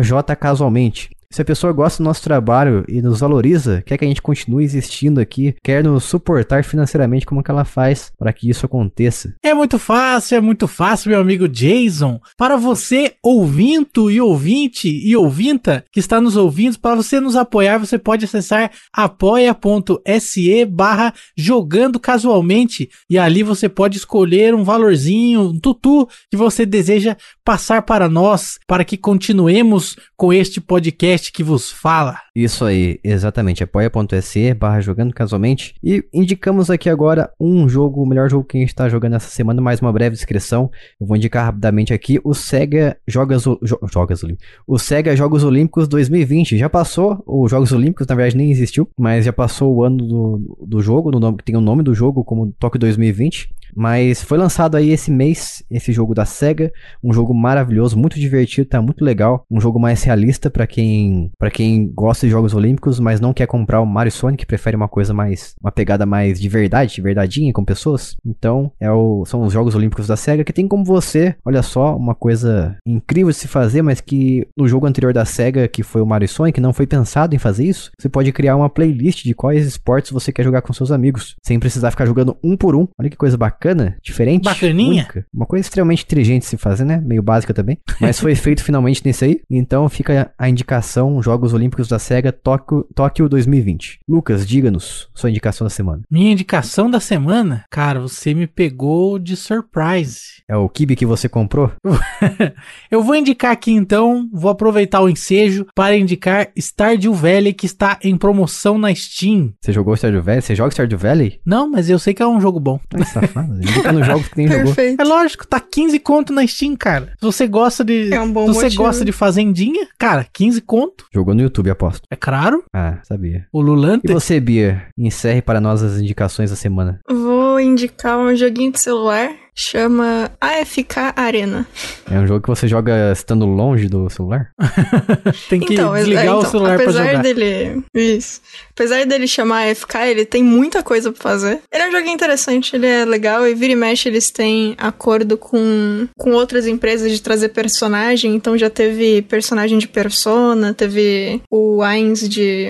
jcasualmente. 0.02 1.17
Se 1.30 1.42
a 1.42 1.46
pessoa 1.46 1.74
gosta 1.74 2.02
do 2.02 2.06
nosso 2.08 2.24
trabalho 2.24 2.86
e 2.88 3.02
nos 3.02 3.20
valoriza, 3.20 3.84
quer 3.86 3.98
que 3.98 4.06
a 4.06 4.08
gente 4.08 4.22
continue 4.22 4.64
existindo 4.64 5.20
aqui, 5.20 5.54
quer 5.62 5.84
nos 5.84 6.06
suportar 6.06 6.64
financeiramente, 6.64 7.26
como 7.26 7.44
que 7.44 7.52
ela 7.52 7.66
faz 7.66 8.12
para 8.18 8.32
que 8.32 8.50
isso 8.50 8.66
aconteça? 8.66 9.36
É 9.44 9.54
muito 9.54 9.78
fácil, 9.78 10.38
é 10.38 10.42
muito 10.42 10.68
fácil, 10.68 11.12
meu 11.12 11.20
amigo 11.20 11.48
Jason. 11.48 12.20
Para 12.38 12.56
você, 12.56 13.16
ouvinto 13.22 14.10
e 14.10 14.22
ouvinte 14.22 14.88
e 14.88 15.16
ouvinta 15.18 15.84
que 15.92 16.00
está 16.00 16.22
nos 16.22 16.38
ouvindo, 16.38 16.80
para 16.80 16.96
você 16.96 17.20
nos 17.20 17.36
apoiar, 17.36 17.78
você 17.78 18.00
pode 18.00 18.24
acessar 18.24 18.72
apoia.se 18.94 20.66
barra 20.66 21.14
jogando 21.36 22.00
casualmente 22.00 22.90
e 23.10 23.18
ali 23.20 23.44
você 23.44 23.68
pode 23.68 23.98
escolher 23.98 24.56
um 24.56 24.64
valorzinho, 24.64 25.42
um 25.50 25.60
tutu 25.60 26.08
que 26.32 26.38
você 26.38 26.66
deseja 26.66 27.18
passar 27.44 27.82
para 27.82 28.08
nós, 28.08 28.58
para 28.66 28.86
que 28.86 28.96
continuemos 28.96 29.98
com 30.16 30.32
este 30.32 30.62
podcast 30.62 31.17
que 31.22 31.44
vos 31.44 31.72
fala. 31.72 32.20
Isso 32.36 32.64
aí, 32.64 33.00
exatamente. 33.04 33.64
apoia.se 33.64 34.54
barra 34.54 34.80
jogando 34.80 35.14
casualmente. 35.14 35.76
E 35.84 36.04
indicamos 36.14 36.70
aqui 36.70 36.90
agora 36.90 37.32
um 37.40 37.68
jogo, 37.68 38.02
o 38.02 38.06
melhor 38.06 38.30
jogo 38.30 38.46
que 38.46 38.58
a 38.58 38.62
gente 38.62 38.76
tá 38.76 38.88
jogando 38.88 39.16
essa 39.16 39.30
semana, 39.30 39.62
mais 39.62 39.82
uma 39.82 39.92
breve 39.92 40.16
descrição. 40.16 40.70
Eu 41.00 41.08
vou 41.08 41.18
indicar 41.18 41.46
rapidamente 41.46 41.94
aqui 41.94 42.20
o 42.24 42.34
Sega 42.34 42.98
Jogas, 43.08 43.44
jo, 43.44 43.80
Jogas 43.92 44.22
O 44.68 44.78
Sega 44.78 45.16
Jogos 45.16 45.44
Olímpicos 45.44 45.88
2020. 45.88 46.58
Já 46.58 46.70
passou, 46.70 47.24
os 47.26 47.50
Jogos 47.50 47.72
Olímpicos 47.72 48.08
na 48.08 48.16
verdade 48.16 48.38
nem 48.38 48.52
existiu, 48.52 48.88
mas 48.98 49.26
já 49.26 49.34
passou 49.34 49.76
o 49.76 49.84
ano 49.84 49.98
do, 49.98 50.58
do 50.66 50.82
jogo, 50.82 51.12
no 51.12 51.20
nome, 51.20 51.38
que 51.38 51.44
tem 51.44 51.56
o 51.56 51.62
nome 51.62 51.84
do 51.84 51.94
jogo 51.94 52.24
como 52.24 52.52
Tóquio 52.60 52.80
2020. 52.80 53.50
Mas 53.76 54.24
foi 54.24 54.38
lançado 54.38 54.76
aí 54.76 54.90
esse 54.90 55.12
mês, 55.12 55.64
esse 55.70 55.92
jogo 55.92 56.16
da 56.16 56.26
SEGA, 56.26 56.72
um 57.04 57.14
jogo 57.14 57.34
maravilhoso, 57.34 57.98
muito 57.98 58.20
divertido, 58.20 58.68
tá 58.68 58.82
muito 58.82 59.04
legal, 59.04 59.46
um 59.52 59.62
jogo 59.62 59.80
mais 59.80 60.02
realista 60.04 60.50
para 60.50 60.66
quem 60.66 61.07
para 61.38 61.52
quem 61.52 61.88
gosta 61.94 62.26
de 62.26 62.32
jogos 62.32 62.54
olímpicos, 62.54 63.00
mas 63.00 63.20
não 63.20 63.34
quer 63.34 63.48
comprar 63.48 63.82
o 63.82 63.86
Mario 63.86 64.12
Sonic, 64.12 64.46
prefere 64.46 64.76
uma 64.76 64.88
coisa 64.88 65.14
mais 65.14 65.56
uma 65.62 65.72
pegada 65.72 66.06
mais 66.06 66.40
de 66.40 66.50
verdade, 66.50 67.02
verdadeinha 67.02 67.54
com 67.54 67.64
pessoas. 67.64 68.16
Então, 68.26 68.72
é 68.80 68.92
o, 68.92 69.26
são 69.26 69.44
os 69.44 69.54
jogos 69.54 69.76
olímpicos 69.76 70.08
da 70.08 70.16
SEGA 70.16 70.44
que 70.44 70.54
tem 70.54 70.68
como 70.68 70.84
você, 70.84 71.36
olha 71.46 71.62
só, 71.62 71.96
uma 71.96 72.16
coisa 72.16 72.78
incrível 72.86 73.32
de 73.32 73.38
se 73.38 73.48
fazer, 73.48 73.82
mas 73.82 74.02
que 74.02 74.48
no 74.58 74.68
jogo 74.68 74.86
anterior 74.86 75.14
da 75.14 75.26
SEGA, 75.26 75.68
que 75.68 75.84
foi 75.84 76.02
o 76.02 76.06
Mario 76.06 76.28
Sonic, 76.28 76.60
não 76.60 76.74
foi 76.74 76.88
pensado 76.88 77.36
em 77.36 77.40
fazer 77.40 77.66
isso. 77.66 77.92
Você 78.00 78.10
pode 78.10 78.32
criar 78.32 78.56
uma 78.56 78.70
playlist 78.70 79.24
de 79.24 79.34
quais 79.34 79.66
esportes 79.66 80.12
você 80.12 80.32
quer 80.32 80.44
jogar 80.44 80.62
com 80.62 80.74
seus 80.74 80.92
amigos, 80.92 81.36
sem 81.44 81.60
precisar 81.60 81.92
ficar 81.92 82.06
jogando 82.06 82.38
um 82.44 82.56
por 82.56 82.76
um. 82.76 82.88
Olha 83.00 83.10
que 83.10 83.18
coisa 83.18 83.38
bacana 83.38 83.68
bacana, 83.68 83.98
diferente. 84.02 84.44
Bacaninha. 84.44 85.04
Única. 85.04 85.26
Uma 85.34 85.46
coisa 85.46 85.66
extremamente 85.66 86.04
inteligente 86.04 86.44
de 86.44 86.48
se 86.48 86.58
fazer, 86.58 86.86
né? 86.86 87.02
Meio 87.04 87.24
básica 87.24 87.54
também. 87.54 87.78
Mas 88.00 88.20
foi 88.20 88.34
feito 88.36 88.64
finalmente 88.64 89.02
nesse 89.04 89.26
aí. 89.26 89.42
Então 89.50 89.88
fica 89.90 90.32
a 90.38 90.50
indicação: 90.50 90.97
Jogos 91.22 91.54
Olímpicos 91.54 91.88
da 91.88 92.00
SEGA 92.00 92.32
Tóquio, 92.32 92.88
Tóquio 92.96 93.30
2020. 93.30 94.00
Lucas, 94.08 94.48
diga-nos 94.48 95.08
sua 95.14 95.30
indicação 95.30 95.66
da 95.66 95.70
semana. 95.70 96.02
Minha 96.10 96.32
indicação 96.32 96.90
da 96.90 97.00
semana? 97.00 97.64
Cara, 97.70 98.00
você 98.00 98.34
me 98.34 98.48
pegou 98.48 99.20
de 99.20 99.36
surprise. 99.36 100.42
É 100.50 100.56
o 100.56 100.68
Kibe 100.70 100.96
que 100.96 101.06
você 101.06 101.30
comprou? 101.30 101.72
Eu 102.90 103.04
vou 103.04 103.16
indicar 103.16 103.52
aqui 103.52 103.72
então, 103.72 104.28
vou 104.32 104.50
aproveitar 104.50 105.02
o 105.02 105.10
ensejo 105.10 105.66
para 105.76 105.96
indicar 105.96 106.50
Stardew 106.58 107.14
Valley 107.14 107.54
que 107.54 107.66
está 107.66 108.00
em 108.04 108.18
promoção 108.18 108.78
na 108.78 108.94
Steam. 108.94 109.54
Você 109.62 109.72
jogou 109.72 109.96
Stardew 109.96 110.24
Valley? 110.24 110.42
Você 110.42 110.56
joga 110.56 110.72
Stardew 110.72 110.98
Valley? 110.98 111.40
Não, 111.46 111.70
mas 111.70 111.90
eu 111.90 112.00
sei 112.00 112.14
que 112.14 112.24
é 112.24 112.28
um 112.28 112.42
jogo 112.42 112.60
bom. 112.60 112.80
Ai, 112.94 113.06
safado. 113.06 113.54
Indica 113.62 113.92
nos 113.92 114.06
jogos 114.06 114.28
que 114.28 114.38
nem 114.38 114.48
jogou. 114.48 114.66
Perfeito. 114.66 115.02
É 115.02 115.04
lógico, 115.04 115.48
tá 115.48 115.60
15 115.60 116.00
conto 116.00 116.34
na 116.34 116.46
Steam, 116.48 116.76
cara. 116.76 117.14
Se 117.20 117.26
você 117.26 117.48
gosta 117.48 117.84
de. 117.84 118.14
É 118.14 118.22
um 118.22 118.32
bom 118.32 118.48
se 118.48 118.54
você 118.54 118.64
motivo. 118.66 118.84
gosta 118.84 119.06
de 119.06 119.12
fazendinha, 119.12 119.88
cara, 119.98 120.26
15 120.32 120.62
conto. 120.62 120.87
Jogou 121.14 121.34
no 121.34 121.42
YouTube, 121.42 121.70
aposto. 121.70 122.04
É 122.10 122.16
claro. 122.16 122.64
Ah, 122.74 123.00
sabia. 123.04 123.48
O 123.52 123.62
Lulante. 123.62 124.10
E 124.10 124.14
você, 124.14 124.40
Bia? 124.40 124.88
Encerre 124.98 125.42
para 125.42 125.62
nós 125.62 125.82
as 125.84 126.00
indicações 126.00 126.50
da 126.50 126.56
semana. 126.56 127.00
Vou 127.10 127.60
indicar 127.60 128.18
um 128.18 128.36
joguinho 128.36 128.72
de 128.72 128.80
celular, 128.80 129.30
chama 129.60 130.32
AFK 130.40 131.14
Arena. 131.16 131.68
É 132.10 132.20
um 132.20 132.28
jogo 132.28 132.42
que 132.42 132.48
você 132.48 132.68
joga 132.68 133.12
estando 133.12 133.46
longe 133.46 133.88
do 133.90 134.08
celular? 134.10 134.52
Tem 135.50 135.60
que 135.60 135.74
Então, 135.74 135.96
é- 135.96 136.00
desligar 136.00 136.26
é, 136.26 136.32
o 136.34 136.38
então, 136.40 136.52
celular 136.52 136.76
pra 136.76 136.84
apesar 136.84 137.08
jogar. 137.08 137.22
dele. 137.24 137.84
Isso. 137.94 138.40
Apesar 138.72 139.06
dele 139.06 139.28
chamar 139.28 139.68
AFK, 139.70 139.96
ele 140.08 140.26
tem 140.26 140.44
muita 140.44 140.84
coisa 140.84 141.12
pra 141.12 141.22
fazer. 141.22 141.60
Ele 141.74 141.84
é 141.84 141.88
um 141.90 141.92
joguinho 141.92 142.14
interessante, 142.14 142.76
ele 142.76 142.86
é 142.86 143.04
legal 143.04 143.48
e 143.48 143.56
vira 143.56 143.74
e 143.74 143.76
mexe 143.76 144.08
eles 144.08 144.30
têm 144.30 144.76
acordo 144.78 145.36
com, 145.38 146.08
com 146.18 146.32
outras 146.34 146.68
empresas 146.68 147.12
de 147.12 147.20
trazer 147.22 147.50
personagem. 147.50 148.36
Então 148.36 148.56
já 148.58 148.70
teve 148.70 149.24
personagem 149.24 149.80
de 149.80 149.88
Persona, 149.88 150.74
teve 150.74 151.42
o 151.52 151.82
Ainz 151.82 152.30
de. 152.30 152.68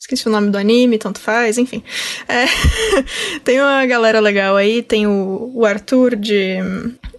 Esqueci 0.00 0.28
o 0.28 0.30
nome 0.30 0.50
do 0.50 0.56
anime, 0.56 0.96
tanto 0.96 1.18
faz, 1.18 1.58
enfim. 1.58 1.82
É, 2.28 2.44
tem 3.42 3.60
uma 3.60 3.84
galera 3.84 4.20
legal 4.20 4.54
aí, 4.54 4.80
tem 4.80 5.06
o, 5.06 5.50
o 5.54 5.66
Arthur 5.66 6.14
de. 6.14 6.58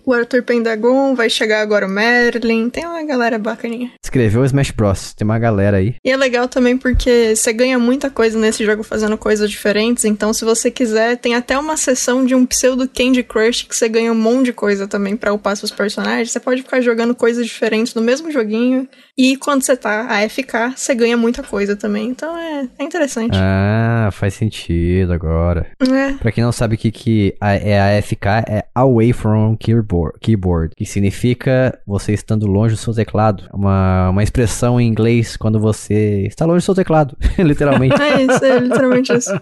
O 0.06 0.14
Arthur 0.14 0.42
Pendagon, 0.42 1.14
vai 1.14 1.30
chegar 1.30 1.62
agora 1.62 1.86
o 1.86 1.90
Merlin, 1.90 2.68
tem 2.68 2.84
uma 2.84 3.04
galera 3.04 3.38
bacaninha. 3.38 3.92
Escreveu 4.04 4.44
Smash 4.44 4.72
Bros. 4.72 5.14
Tem 5.14 5.24
uma 5.24 5.38
galera 5.38 5.78
aí. 5.78 5.94
E 6.04 6.10
é 6.10 6.18
legal 6.18 6.48
também 6.48 6.76
porque 6.76 7.36
você 7.36 7.54
ganha 7.54 7.78
muita 7.78 8.10
coisa 8.10 8.40
nesse 8.40 8.66
jogo 8.66 8.82
fazendo 8.82 9.16
coisas 9.20 9.52
diferentes. 9.52 10.06
Então, 10.06 10.34
se 10.34 10.44
você 10.44 10.72
quiser, 10.72 11.18
tem 11.18 11.36
até 11.36 11.60
uma 11.60 11.78
sessão 11.78 12.26
de 12.26 12.34
um 12.34 12.44
pseudo 12.44 12.90
Candy 12.90 13.22
Crush 13.22 13.68
que 13.68 13.76
você 13.76 13.88
ganha 13.88 14.12
um 14.12 14.16
monte 14.16 14.46
de 14.46 14.54
coisa 14.54 14.88
também 14.88 15.16
pra 15.16 15.32
upar 15.32 15.56
seus 15.56 15.70
personagens. 15.70 16.32
Você 16.32 16.40
pode 16.40 16.64
ficar 16.64 16.82
jogando 16.82 17.14
coisas 17.14 17.46
diferentes 17.46 17.94
no 17.94 18.02
mesmo 18.02 18.32
joguinho. 18.32 18.88
E 19.20 19.36
quando 19.36 19.64
você 19.64 19.76
tá 19.76 20.08
AFK, 20.08 20.78
você 20.78 20.96
ganha 20.96 21.18
muita 21.18 21.44
coisa 21.44 21.76
também. 21.76 22.08
Então 22.08 22.38
é, 22.38 22.70
é 22.80 22.84
interessante. 22.86 23.38
Ah, 23.38 24.08
faz 24.14 24.34
sentido 24.34 25.12
agora. 25.12 25.68
É. 25.82 26.14
Pra 26.14 26.32
quem 26.32 26.42
não 26.42 26.54
sabe 26.54 26.76
o 26.76 26.78
que, 26.78 26.90
que 26.90 27.36
é 27.42 27.98
AFK, 27.98 28.28
é 28.48 28.64
Away 28.74 29.12
from 29.12 29.58
Keyboard, 29.58 30.18
keyboard 30.22 30.74
que 30.74 30.86
significa 30.86 31.78
você 31.86 32.14
estando 32.14 32.48
longe 32.48 32.76
do 32.76 32.80
seu 32.80 32.94
teclado. 32.94 33.44
Uma, 33.54 34.10
uma 34.10 34.24
expressão 34.24 34.80
em 34.80 34.88
inglês 34.88 35.36
quando 35.36 35.60
você 35.60 36.26
está 36.26 36.46
longe 36.46 36.60
do 36.60 36.66
seu 36.66 36.76
teclado, 36.76 37.18
literalmente. 37.38 37.90
É 38.00 38.22
isso, 38.24 38.46
é 38.46 38.60
literalmente 38.60 39.14
isso. 39.14 39.42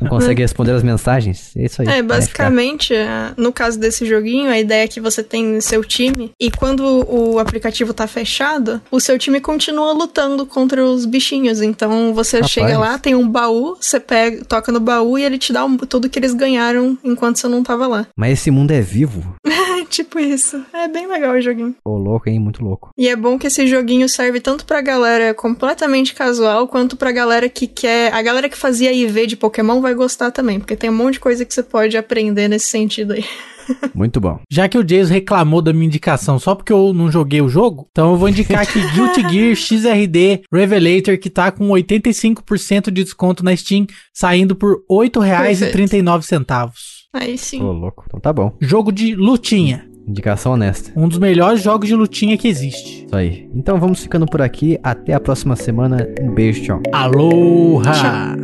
Não 0.00 0.08
consegue 0.08 0.42
responder 0.42 0.72
as 0.72 0.82
mensagens. 0.82 1.56
É 1.56 1.64
isso 1.64 1.80
aí. 1.80 1.88
É, 1.88 1.92
AFK. 1.92 2.02
basicamente, 2.02 2.94
é, 2.94 3.32
no 3.36 3.52
caso 3.52 3.80
desse 3.80 4.04
joguinho, 4.04 4.50
a 4.50 4.58
ideia 4.58 4.84
é 4.84 4.88
que 4.88 5.00
você 5.00 5.22
tem 5.22 5.60
seu 5.62 5.82
time 5.82 6.32
e 6.38 6.50
quando 6.50 6.84
o 7.08 7.38
aplicativo 7.38 7.94
tá 7.94 8.06
fechado, 8.06 8.73
o 8.90 9.00
seu 9.00 9.18
time 9.18 9.40
continua 9.40 9.92
lutando 9.92 10.46
contra 10.46 10.84
os 10.84 11.04
bichinhos. 11.04 11.60
Então 11.62 12.12
você 12.14 12.36
Rapaz. 12.36 12.52
chega 12.52 12.78
lá, 12.78 12.98
tem 12.98 13.14
um 13.14 13.28
baú, 13.28 13.76
você 13.80 13.98
pega, 14.00 14.44
toca 14.44 14.70
no 14.72 14.80
baú 14.80 15.18
e 15.18 15.24
ele 15.24 15.38
te 15.38 15.52
dá 15.52 15.64
um- 15.64 15.76
tudo 15.76 16.08
que 16.08 16.18
eles 16.18 16.34
ganharam 16.34 16.96
enquanto 17.04 17.38
você 17.38 17.48
não 17.48 17.62
tava 17.62 17.86
lá. 17.86 18.06
Mas 18.16 18.32
esse 18.40 18.50
mundo 18.50 18.70
é 18.72 18.80
vivo. 18.80 19.34
É 19.46 19.84
tipo 19.88 20.18
isso. 20.18 20.62
É 20.72 20.88
bem 20.88 21.06
legal 21.06 21.34
o 21.34 21.40
joguinho. 21.40 21.74
Ô, 21.84 21.96
louco, 21.96 22.28
hein? 22.28 22.38
Muito 22.38 22.64
louco. 22.64 22.90
E 22.96 23.08
é 23.08 23.16
bom 23.16 23.38
que 23.38 23.46
esse 23.46 23.66
joguinho 23.66 24.08
serve 24.08 24.40
tanto 24.40 24.64
pra 24.64 24.80
galera 24.80 25.32
completamente 25.34 26.14
casual, 26.14 26.66
quanto 26.68 26.96
pra 26.96 27.12
galera 27.12 27.48
que 27.48 27.66
quer. 27.66 28.12
A 28.12 28.22
galera 28.22 28.48
que 28.48 28.56
fazia 28.56 28.92
IV 28.92 29.26
de 29.26 29.36
Pokémon 29.36 29.80
vai 29.80 29.94
gostar 29.94 30.30
também, 30.30 30.58
porque 30.58 30.76
tem 30.76 30.90
um 30.90 30.94
monte 30.94 31.14
de 31.14 31.20
coisa 31.20 31.44
que 31.44 31.52
você 31.54 31.62
pode 31.62 31.96
aprender 31.96 32.48
nesse 32.48 32.66
sentido 32.68 33.12
aí. 33.12 33.24
Muito 33.94 34.20
bom. 34.20 34.40
Já 34.50 34.68
que 34.68 34.78
o 34.78 34.84
Jason 34.84 35.12
reclamou 35.12 35.62
da 35.62 35.72
minha 35.72 35.86
indicação 35.86 36.38
só 36.38 36.54
porque 36.54 36.72
eu 36.72 36.92
não 36.92 37.10
joguei 37.10 37.40
o 37.40 37.48
jogo, 37.48 37.88
então 37.90 38.12
eu 38.12 38.16
vou 38.16 38.28
indicar 38.28 38.62
aqui 38.62 38.80
Guilty 38.94 39.22
Gear 39.28 39.54
XRD 39.54 40.42
Revelator, 40.52 41.18
que 41.18 41.30
tá 41.30 41.50
com 41.50 41.68
85% 41.68 42.90
de 42.90 43.04
desconto 43.04 43.44
na 43.44 43.56
Steam, 43.56 43.86
saindo 44.12 44.54
por 44.54 44.82
R$ 44.90 45.08
8,39. 45.08 46.70
Aí 47.12 47.38
sim. 47.38 47.62
Ô, 47.62 47.72
louco. 47.72 48.04
Então 48.06 48.18
tá 48.18 48.32
bom. 48.32 48.56
Jogo 48.60 48.90
de 48.90 49.14
lutinha. 49.14 49.88
Indicação 50.06 50.52
honesta. 50.52 50.92
Um 50.94 51.08
dos 51.08 51.18
melhores 51.18 51.62
jogos 51.62 51.88
de 51.88 51.94
lutinha 51.94 52.36
que 52.36 52.48
existe. 52.48 53.06
Isso 53.06 53.16
aí. 53.16 53.48
Então 53.54 53.78
vamos 53.78 54.02
ficando 54.02 54.26
por 54.26 54.42
aqui. 54.42 54.78
Até 54.82 55.14
a 55.14 55.20
próxima 55.20 55.56
semana. 55.56 56.06
Um 56.20 56.34
beijo, 56.34 56.62
tchau. 56.62 56.82
Aloha! 56.92 58.43